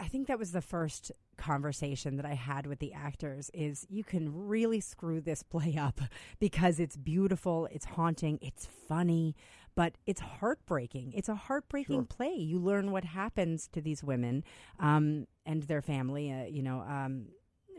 [0.00, 3.50] I think that was the first conversation that I had with the actors.
[3.54, 6.00] Is you can really screw this play up
[6.40, 9.36] because it's beautiful, it's haunting, it's funny,
[9.74, 11.12] but it's heartbreaking.
[11.14, 12.04] It's a heartbreaking Sure.
[12.04, 12.34] play.
[12.34, 14.44] You learn what happens to these women
[14.78, 16.30] um, and their family.
[16.32, 16.80] Uh, you know.
[16.80, 17.28] Um,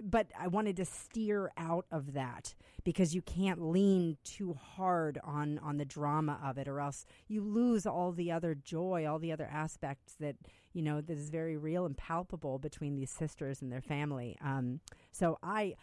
[0.01, 5.59] but I wanted to steer out of that because you can't lean too hard on
[5.59, 9.31] on the drama of it or else you lose all the other joy all the
[9.31, 10.35] other aspects that
[10.73, 14.79] you know that is very real and palpable between these sisters and their family um,
[15.11, 15.75] so I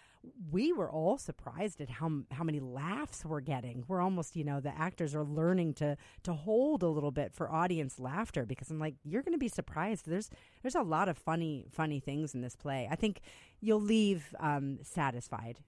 [0.51, 4.60] we were all surprised at how how many laughs we're getting we're almost you know
[4.60, 8.78] the actors are learning to to hold a little bit for audience laughter because I'm
[8.78, 10.28] like you're going to be surprised there's
[10.62, 13.20] there's a lot of funny funny things in this play I think
[13.60, 15.60] you'll leave um, satisfied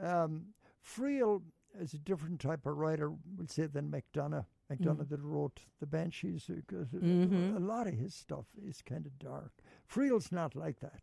[0.00, 0.48] Um,
[0.82, 1.42] Friel
[1.80, 4.44] is a different type of writer, we'll say, than McDonough.
[4.70, 5.08] McDonough Mhm.
[5.08, 7.56] that wrote The Banshees, because Mhm.
[7.56, 9.52] a lot of his stuff is kind of dark.
[9.88, 11.02] Friel's not like that.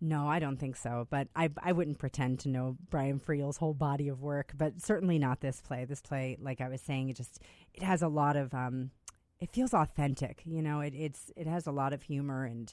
[0.00, 1.06] No, I don't think so.
[1.10, 4.52] But I, I wouldn't pretend to know Brian Friel's whole body of work.
[4.56, 5.84] But certainly not this play.
[5.84, 7.40] This play, like I was saying, it just
[7.72, 8.90] it has a lot of um,
[9.40, 10.42] it feels authentic.
[10.44, 12.72] You know, it it's it has a lot of humor and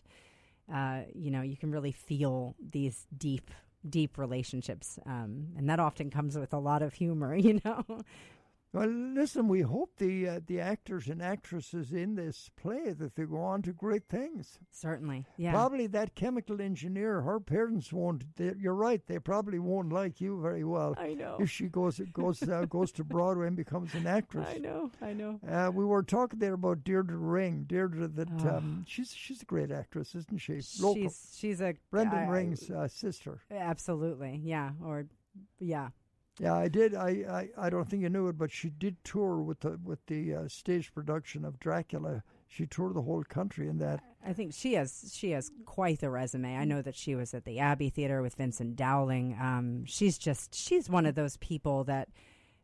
[0.74, 3.52] uh, you know you can really feel these deep
[3.88, 7.36] deep relationships, um, and that often comes with a lot of humor.
[7.42, 7.84] You know.
[8.74, 13.24] Well, listen, we hope the uh, the actors and actresses in this play that they
[13.26, 14.60] go on to great things.
[14.72, 15.52] Certainly, yeah.
[15.52, 18.24] Probably that chemical engineer, her parents won't.
[18.38, 20.96] They, you're right; they probably won't like you very well.
[20.98, 21.36] I know.
[21.38, 24.48] If she goes goes uh, goes to Broadway and becomes an actress.
[24.50, 25.42] I know, I know.
[25.46, 27.66] Uh, we were talking there about Deirdre Ring.
[27.68, 28.58] Deirdre, that Oh.
[28.58, 30.62] um, she's she's a great actress, isn't she?
[30.82, 30.96] Local.
[31.04, 33.42] She's she's a Brendan I- Ring's uh, sister.
[33.52, 34.72] Absolutely, yeah.
[34.82, 35.08] Or
[35.60, 35.90] yeah,
[36.42, 36.96] Yeah, I did.
[36.96, 40.04] I, I, I don't think you knew it, but she did tour with the with
[40.08, 42.24] the uh, stage production of Dracula.
[42.48, 44.00] She toured the whole country in that.
[44.26, 46.58] I think she has she has quite the resume.
[46.58, 49.38] I know that she was at the Abbey Theater with Vincent Dowling.
[49.40, 52.10] Um, she's just she's one of those people that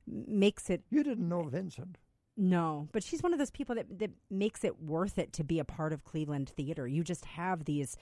[0.07, 0.81] makes it.
[0.89, 1.99] You didn't know Vincent.
[2.35, 5.59] No, but she's one of those people that that makes it worth it to be
[5.59, 6.87] a part of Cleveland theater.
[6.87, 7.95] You just have these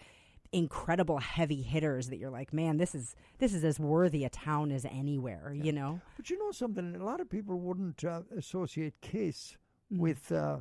[0.56, 4.72] incredible heavy hitters that you're like, man, this is this is as worthy a town
[4.72, 5.54] as anywhere.
[5.56, 6.02] You know.
[6.18, 6.96] But you know something?
[6.96, 9.58] A lot of people wouldn't uh, associate Case
[9.94, 10.00] Mm.
[10.00, 10.58] with uh,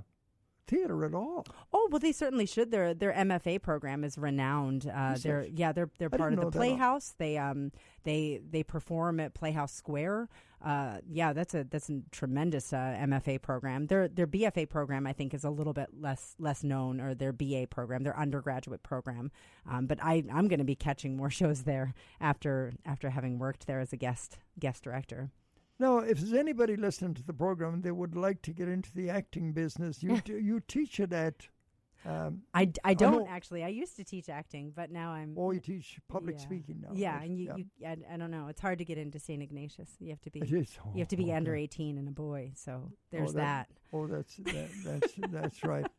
[0.66, 1.46] theater at all.
[1.72, 2.70] Oh well, they certainly should.
[2.70, 4.90] Their their MFA program is renowned.
[4.92, 6.50] Uh, they're yeah, they're they're I part of the.
[6.50, 7.14] Playhouse.
[7.18, 7.72] They um
[8.04, 10.28] they they perform at Playhouse Square.
[10.64, 13.86] Uh, yeah, that's a that's a tremendous uh, MFA program.
[13.86, 17.32] Their their BFA program I think is a little bit less less known, or their
[17.32, 19.30] BA program, their undergraduate program.
[19.70, 23.66] Um, but I I'm going to be catching more shows there after after having worked
[23.66, 25.30] there as a guest guest director.
[25.78, 29.10] Now, if there's anybody listening to the program they would like to get into the
[29.10, 31.48] acting business, you do, you teach it at.
[32.06, 33.64] Um, I, I don't actually.
[33.64, 35.34] I used to teach acting, but now I'm.
[35.38, 36.42] Oh, you teach public Yeah.
[36.42, 36.90] speaking now.
[36.92, 37.56] Yeah, and you, Yeah.
[37.56, 38.48] you I, I don't know.
[38.48, 39.42] It's hard to get into St.
[39.42, 39.88] Ignatius.
[40.00, 40.40] You have to be.
[40.40, 40.76] It is.
[40.94, 42.52] you have to be Oh, under eighteen and a boy.
[42.56, 43.68] So there's oh, that.
[43.92, 45.86] Oh, that's that, that's that's right.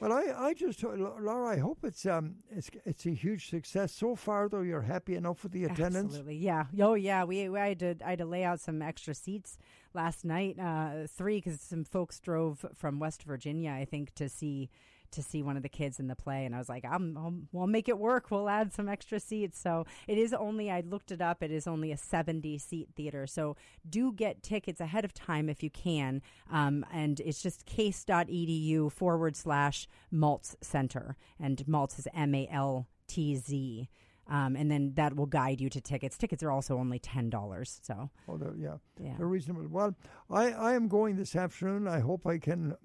[0.00, 4.14] Well, I, I just Laura, I hope it's um it's it's a huge success so
[4.14, 4.48] far.
[4.48, 6.12] Though you're happy enough with the attendance.
[6.12, 6.66] Absolutely, yeah.
[6.80, 7.24] Oh, yeah.
[7.24, 9.58] We, we I had to I had to lay out some extra seats
[9.94, 14.70] last night, uh, three because some folks drove from West Virginia, I think, to see
[15.12, 17.34] to see one of the kids in the play, and I was like, I'm, I'll,
[17.52, 18.30] we'll make it work.
[18.30, 19.60] We'll add some extra seats.
[19.60, 21.42] So it is only I looked it up.
[21.42, 23.26] It is only a 70 seat theater.
[23.26, 23.56] So
[23.88, 29.36] do get tickets ahead of time if you can, um, and it's just case.edu forward
[29.36, 33.88] slash Maltz Center, and Maltz is M A L T Z.
[34.28, 36.18] Um, and then that will guide you to tickets.
[36.18, 37.80] Tickets are also only ten dollars.
[37.82, 39.14] So, Oh, they're, yeah, Yeah.
[39.16, 39.66] they're reasonable.
[39.68, 39.94] Well,
[40.30, 41.88] I, I am going this afternoon.
[41.88, 42.76] I hope I can,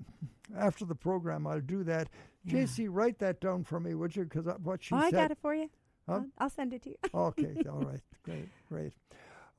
[0.57, 2.09] after the program, I'll do that.
[2.45, 2.63] Yeah.
[2.63, 4.23] JC, write that down for me, would you?
[4.23, 5.13] Because what she oh, I said.
[5.13, 5.69] got it for you.
[6.07, 6.13] Huh?
[6.15, 6.95] I'll, I'll send it to you.
[7.13, 8.93] okay, all right, great, great.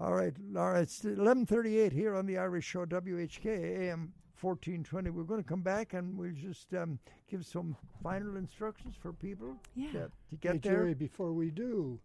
[0.00, 3.46] All right, Laura, it's eleven thirty-eight here on the Irish Show, WHK
[3.90, 4.12] AM
[4.44, 5.08] fourteen twenty.
[5.08, 6.98] We're going to come back and we'll just um,
[7.30, 9.92] give some final instructions for people Yeah.
[9.92, 10.72] to, to get hey, there.
[10.74, 11.98] Gerry, before we do,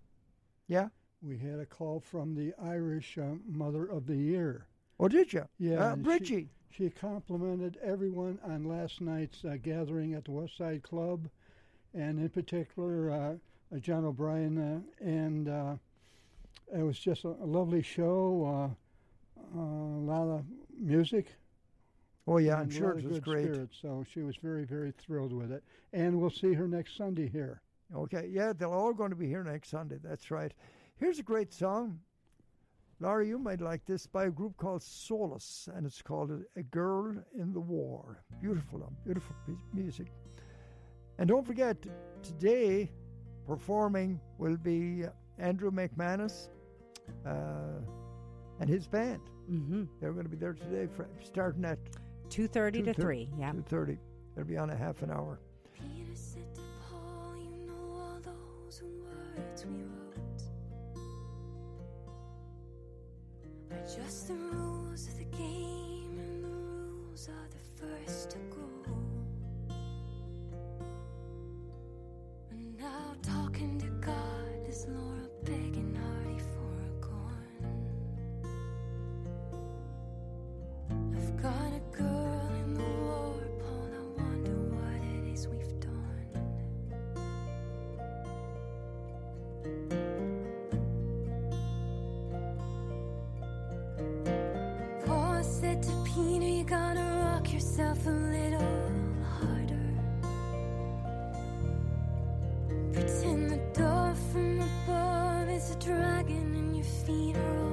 [0.70, 0.88] Yeah.
[1.22, 4.68] we had a call from the Irish uh, Mother of the Year.
[5.02, 5.50] Oh, did you?
[5.58, 6.48] Yeah, uh, Bridgie.
[6.72, 11.28] She, she complimented everyone on last night's uh, gathering at the West Side Club,
[11.94, 13.34] and in particular, uh,
[13.76, 14.58] uh, John O'Brien.
[14.58, 15.76] Uh, and uh,
[16.74, 18.72] it was just a, a lovely show,
[19.54, 20.46] uh, uh, a lot of
[20.80, 21.28] music.
[22.28, 23.46] Oh yeah, I'm sure it was great.
[23.46, 25.64] Spirit, so she was very, very thrilled with it.
[25.94, 27.62] And we'll see her next Sunday here.
[27.96, 29.98] Okay, yeah, they're all going to be here next Sunday.
[30.04, 30.54] That's right.
[30.98, 32.00] Here's a great song.
[33.00, 37.16] Laura, you might like this by a group called Solace, and it's called A Girl
[37.34, 38.24] in the War.
[38.42, 40.08] Beautiful, beautiful piece music.
[41.18, 41.78] And don't forget,
[42.22, 42.92] today
[43.48, 45.06] performing will be
[45.38, 46.50] Andrew McManus
[47.26, 47.80] uh,
[48.60, 49.22] and his band.
[49.50, 49.86] Mm-hmm.
[50.00, 51.80] They're going to be there today, fr- starting at
[52.30, 53.28] Two thirty to three.
[53.38, 53.52] Yeah.
[53.52, 53.98] Two thirty.
[54.38, 55.40] It'll be on a half an hour.
[55.74, 60.42] Peter said to Paul, you know all those words we wrote
[63.72, 68.70] are just the rules of the game, and the rules are the first to go.
[72.52, 74.39] And now talking to God
[95.70, 98.92] To Peter, You gotta rock yourself a little
[99.38, 99.80] harder.
[102.92, 107.69] Pretend the door from above is a dragon and your feet are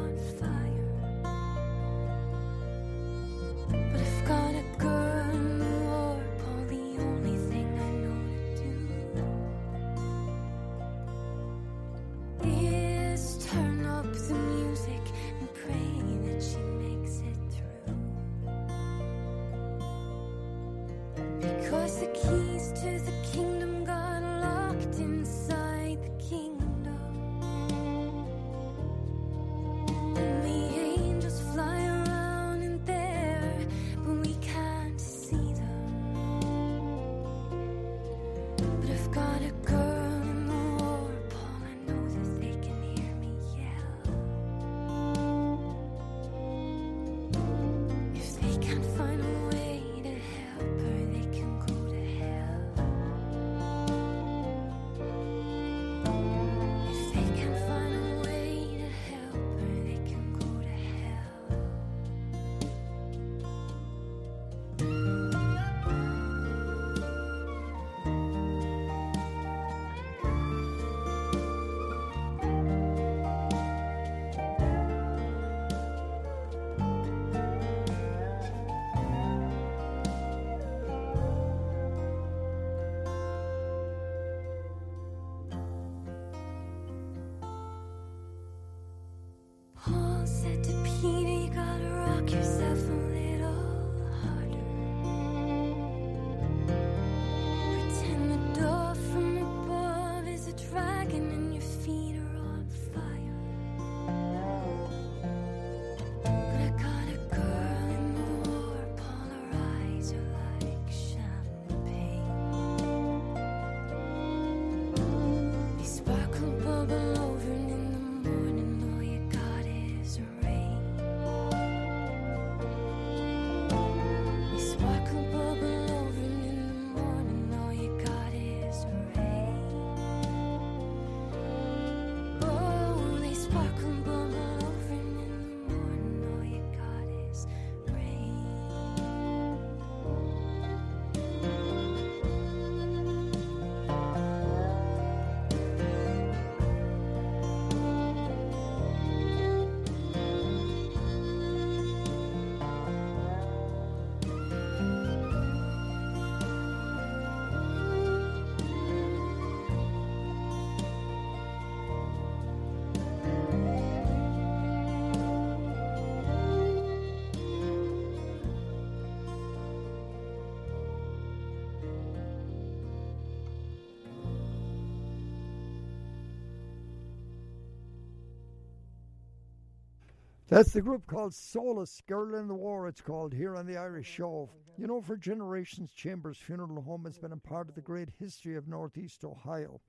[180.57, 184.07] That's the group called Solace, Girl in the War, it's called, here on the Irish
[184.07, 184.49] Show.
[184.79, 188.57] You know, for generations, Chambers Funeral Home has been a part of the great history
[188.57, 189.83] of Northeast Ohio.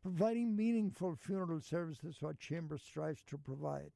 [0.00, 3.90] Providing meaningful funeral services what Chambers strives to provide.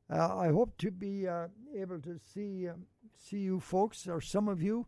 [0.10, 2.86] Uh, I hope to be uh, able to see um,
[3.22, 4.86] see you folks or some of you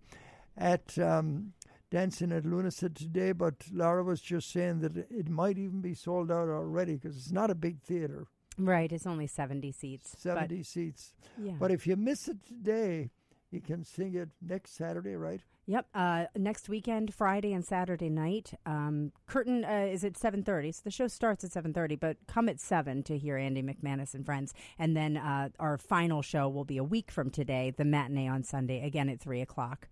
[0.58, 1.54] at um,
[1.92, 3.32] Dancing at Lughnasa today.
[3.32, 7.32] But Laura was just saying that it- might even be sold out already because it's
[7.32, 8.28] not a big theater,
[8.58, 10.12] Right, it's only 70 seats.
[10.12, 11.14] but- seventy seats.
[11.42, 11.54] Yeah.
[11.60, 13.10] But if you miss it today,
[13.50, 15.42] you can sing it next Saturday, right?
[15.65, 15.85] Yep.
[15.95, 18.53] Uh, next weekend, Friday and Saturday night.
[18.65, 21.95] Um, curtain uh, is at seven thirty, so the show starts at seven thirty.
[21.95, 26.22] But come at seven to hear Andy McManus and friends, and then uh, our final
[26.22, 29.88] show will be a week from today, the matinee on Sunday, again at three o'clock.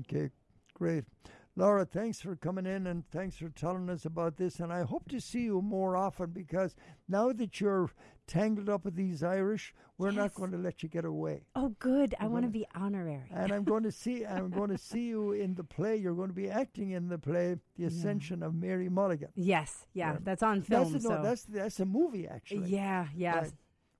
[0.00, 0.30] Okay,
[0.72, 1.04] great.
[1.56, 4.60] Laura, thanks for coming in and thanks for telling us about this.
[4.60, 6.74] And I hope to see you more often because
[7.08, 7.90] now that you're
[8.26, 11.42] tangled up with these Irish, we're not going to let you get away.
[11.56, 12.14] Oh, good!
[12.20, 13.28] I want to be honorary.
[13.34, 15.96] And I'm going to see I'm going to see you in the play.
[15.96, 19.28] You're going to be acting in the play, The Ascension of Mary Mulligan.
[19.34, 20.18] Yes, yeah, Yeah.
[20.22, 20.92] that's on film.
[20.92, 22.70] That's, a- no, so that's that's a movie actually.
[22.70, 23.40] yeah, yeah.
[23.40, 23.52] Right.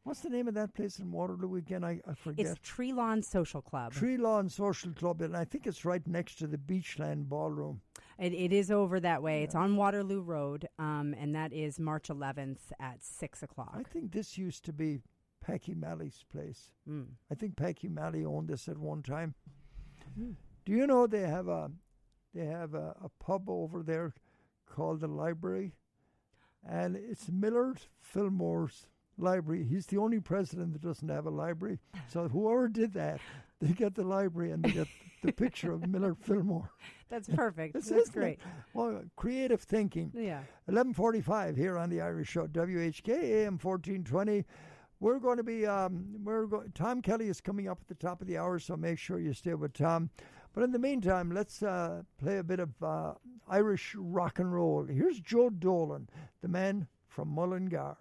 [0.04, 1.84] What's the name of that place in Waterloo again?
[1.84, 2.46] I, I forget.
[2.46, 3.92] It's Tree Lawn Social Club.
[3.92, 7.82] Tree Lawn Social Club, and I think it's right next to the Beachland Ballroom.
[8.18, 9.42] It, it is over that way.
[9.42, 13.74] It's on Waterloo Road, um, and that is March 11th at six o'clock.
[13.78, 15.02] I think this used to be
[15.40, 16.72] Packy Malley's place.
[16.88, 17.06] Mm.
[17.30, 19.34] I think Packy Malley owned this at one time.
[20.18, 20.32] Hmm.
[20.64, 21.70] Do you know they have a
[22.34, 24.14] they have a, a pub over there
[24.66, 25.74] called the Library,
[26.66, 28.86] and it's Millard Fillmore's
[29.20, 29.64] library.
[29.64, 31.78] He's the only president that doesn't have a library.
[32.08, 33.20] So whoever did that,
[33.60, 34.88] they get the library and they get
[35.22, 36.70] the picture of Millard Fillmore.
[37.08, 37.74] That's perfect.
[37.74, 38.38] That's isn't great.
[38.74, 40.12] Well, creative thinking.
[40.14, 40.40] Yeah.
[40.68, 44.44] 11:45 here on the Irish Show, WHK AM 1420.
[45.00, 48.20] We're going to be um, we're go- Tom Kelly is coming up at the top
[48.20, 50.10] of the hour, so make sure you stay with Tom.
[50.52, 53.14] But in the meantime, let's uh, play a bit of uh,
[53.48, 54.84] Irish rock and roll.
[54.84, 56.08] Here's Joe Dolan,
[56.42, 57.96] the man from Mullingar.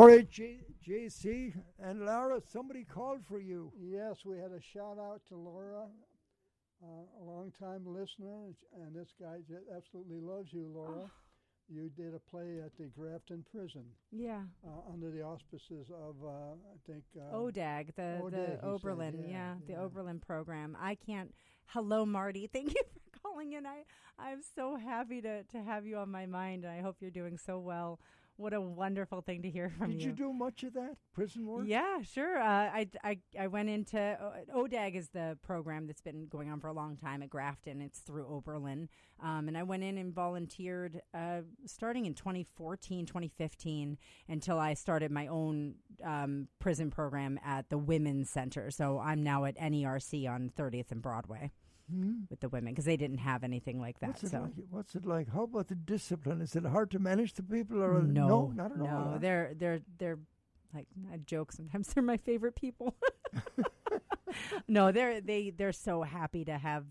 [0.00, 3.70] All right, J- JC and Laura, somebody called for you.
[3.78, 5.88] Yes, we had a shout out to Laura,
[6.82, 6.86] uh,
[7.20, 8.46] a long-time listener,
[8.82, 11.02] and this guy j- absolutely loves you, Laura.
[11.04, 11.10] Oh.
[11.68, 13.84] You did a play at the Grafton Prison.
[14.10, 14.40] Yeah.
[14.66, 17.04] Uh, under the auspices of, uh, I think.
[17.14, 19.80] Uh, ODAG, the, ODAG, he the said, Oberlin, yeah, yeah, the yeah.
[19.80, 20.78] Oberlin program.
[20.80, 21.34] I can't.
[21.66, 22.46] Hello, Marty.
[22.52, 23.66] Thank you for calling in.
[23.66, 23.82] I
[24.18, 26.64] I'm so happy to to have you on my mind.
[26.64, 28.00] And I hope you're doing so well.
[28.40, 29.98] What a wonderful thing to hear from you.
[29.98, 31.64] Did you do much of that prison work?
[31.66, 32.38] Yeah, sure.
[32.38, 34.18] Uh, I, I, I went into
[34.56, 37.82] ODAG is the program that's been going on for a long time at Grafton.
[37.82, 38.88] It's through Oberlin.
[39.22, 45.10] Um, and I went in and volunteered uh, starting in 2014, 2015 until I started
[45.10, 48.70] my own um, prison program at the Women's Center.
[48.70, 51.50] So I'm now at NERC on 30th and Broadway.
[51.90, 52.12] Hmm.
[52.28, 54.08] With the women, because they didn't have anything like that.
[54.08, 54.52] What's it so like?
[54.70, 55.32] What's it like?
[55.32, 56.40] How about the discipline?
[56.40, 59.10] Is it hard to manage the people, or no, no, not at no, all?
[59.12, 59.18] huh?
[59.18, 60.18] they're they're they're
[60.74, 62.94] like I joke sometimes they're my favorite people.
[64.68, 66.84] no, they're they they're so happy to have,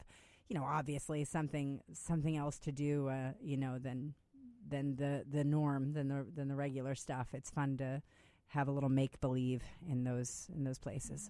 [0.48, 4.14] you know, obviously something something else to do, uh, you know, than
[4.68, 7.30] than the the norm than the than the regular stuff.
[7.34, 8.02] It's fun to
[8.48, 11.30] have a little make believe in those in those places.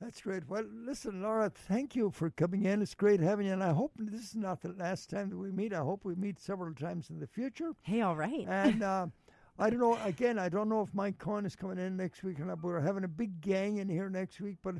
[0.00, 0.46] That's great.
[0.46, 2.82] Well, listen, Laura, thank you for coming in.
[2.82, 5.50] It's great having you, and I hope this is not the last time that we
[5.50, 5.72] meet.
[5.72, 7.72] I hope we meet several times in the future.
[7.80, 8.44] Hey, all right.
[8.46, 9.06] And uh,
[9.58, 9.98] I don't know.
[10.04, 12.62] Again, I don't know if Mike Cohen is coming in next week or not.
[12.62, 14.58] We're having a big gang in here next week.
[14.62, 14.74] But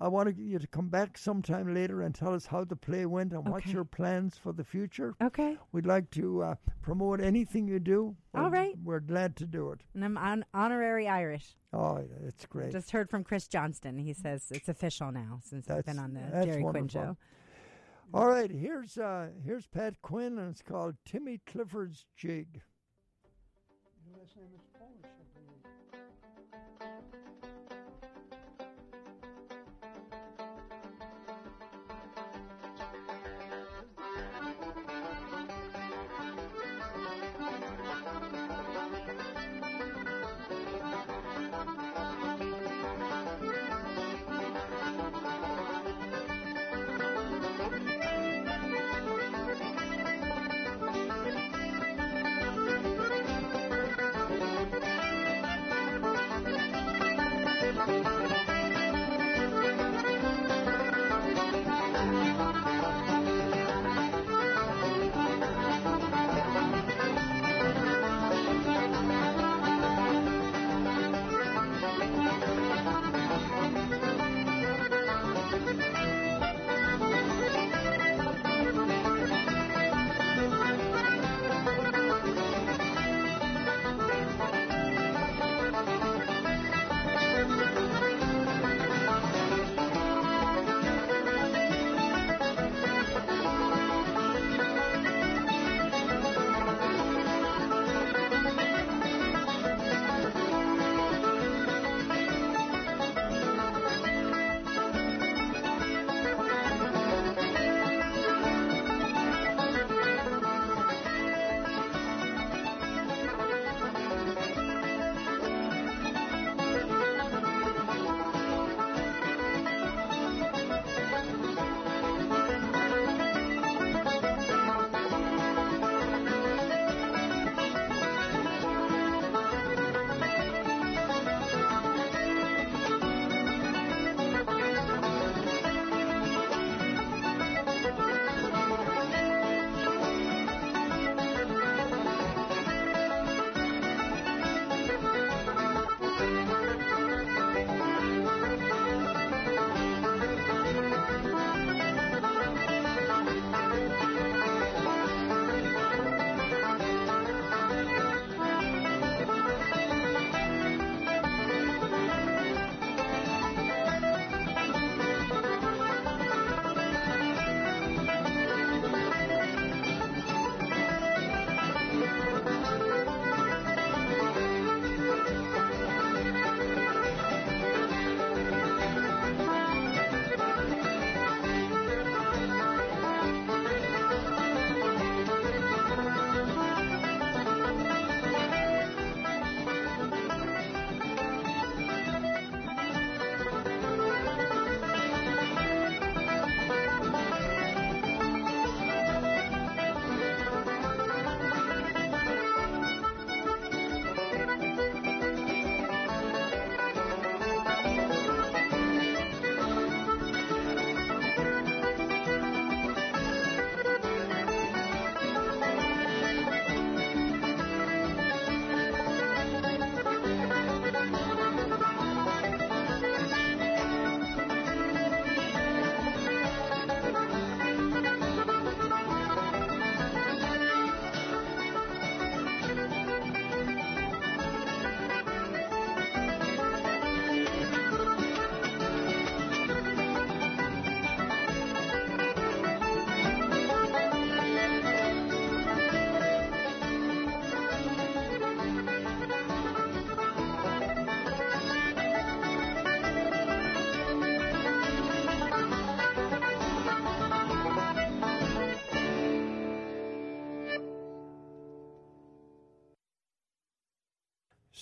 [0.00, 3.32] I want you to come back sometime later and tell us how the play went
[3.32, 5.14] and what's your plans for the future.
[5.20, 5.56] Okay.
[5.72, 8.14] We'd like to uh, promote anything you do.
[8.34, 9.80] All We're- We're glad to do it.
[9.94, 11.56] And I'm on honorary Irish.
[11.72, 12.70] Oh, it's great.
[12.70, 13.98] Just heard from Chris Johnston.
[13.98, 17.02] He says it's official now since I've been on the that's Gerry Quinn wonderful.
[17.02, 17.16] show.
[18.14, 22.62] All right, here's uh, here's Pat Quinn, and it's called Timmy Clifford's Jig.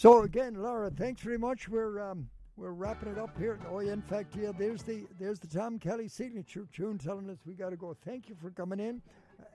[0.07, 1.69] So again, Laura, thanks very much.
[1.69, 3.59] We're um, we're wrapping it up here.
[3.69, 7.39] Oh, yeah, in fact, yeah, there's the there's the Tom Kelly signature tune telling us
[7.45, 7.97] we got to go.
[8.05, 9.03] Thank you for coming in.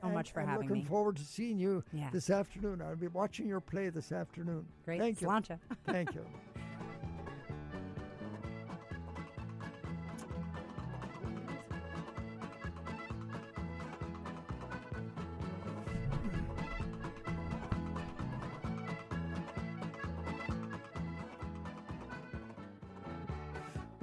[0.02, 0.90] So and, much for having looking me.
[0.90, 2.10] forward to seeing you Yeah.
[2.12, 2.82] this afternoon.
[2.82, 4.66] I'll be watching your play this afternoon.
[4.84, 5.00] Great.
[5.00, 5.42] Thank you.
[5.86, 6.26] Thank you.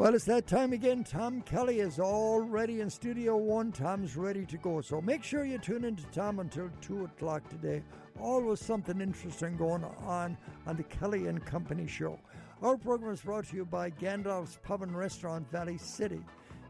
[0.09, 1.05] Well, it's that time again.
[1.05, 3.71] Tom Kelly is all ready in Studio One.
[3.71, 4.81] Tom's ready to go.
[4.81, 7.83] So make sure you tune in to Tom until 2 o'clock today.
[8.19, 12.19] Always something interesting going on on the Kelly and Company show.
[12.63, 16.25] Our program is brought to you by Gandalf's Pub and Restaurant, Valley City,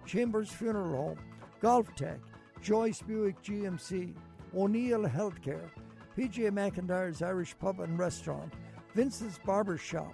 [0.04, 1.18] Chambers Funeral Home,
[1.60, 2.18] Golf Tech,
[2.60, 4.16] Joyce Buick GMC,
[4.52, 5.70] O'Neill Healthcare,
[6.16, 8.52] PJ McIntyre's Irish Pub and Restaurant,
[8.96, 10.12] Vince's Barber Shop,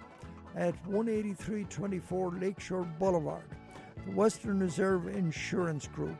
[0.55, 3.45] at 18324 Lakeshore Boulevard,
[4.05, 6.17] the Western Reserve Insurance Group.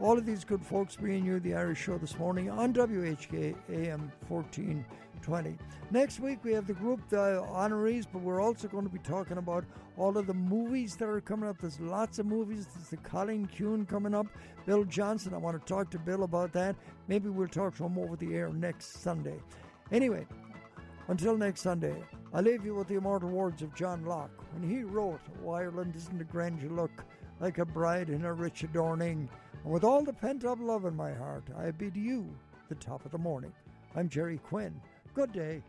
[0.00, 4.10] All of these good folks bringing you the Irish Show this morning on WHK AM
[4.28, 5.56] 1420.
[5.90, 9.36] Next week we have the group, the honorees, but we're also going to be talking
[9.36, 9.64] about
[9.96, 11.58] all of the movies that are coming up.
[11.60, 12.66] There's lots of movies.
[12.74, 14.26] There's the Colin Kuhn coming up,
[14.66, 15.32] Bill Johnson.
[15.32, 16.74] I want to talk to Bill about that.
[17.06, 19.38] Maybe we'll talk to him over the air next Sunday.
[19.92, 20.26] Anyway,
[21.08, 21.96] until next Sunday,
[22.32, 25.94] I leave you with the immortal words of John Locke when he wrote, Oh, Ireland
[25.96, 27.04] isn't a grand you look,
[27.40, 29.28] like a bride in a rich adorning.
[29.62, 32.28] And with all the pent up love in my heart, I bid you
[32.68, 33.52] the top of the morning.
[33.94, 34.80] I'm Gerry Quinn.
[35.14, 35.62] Good day.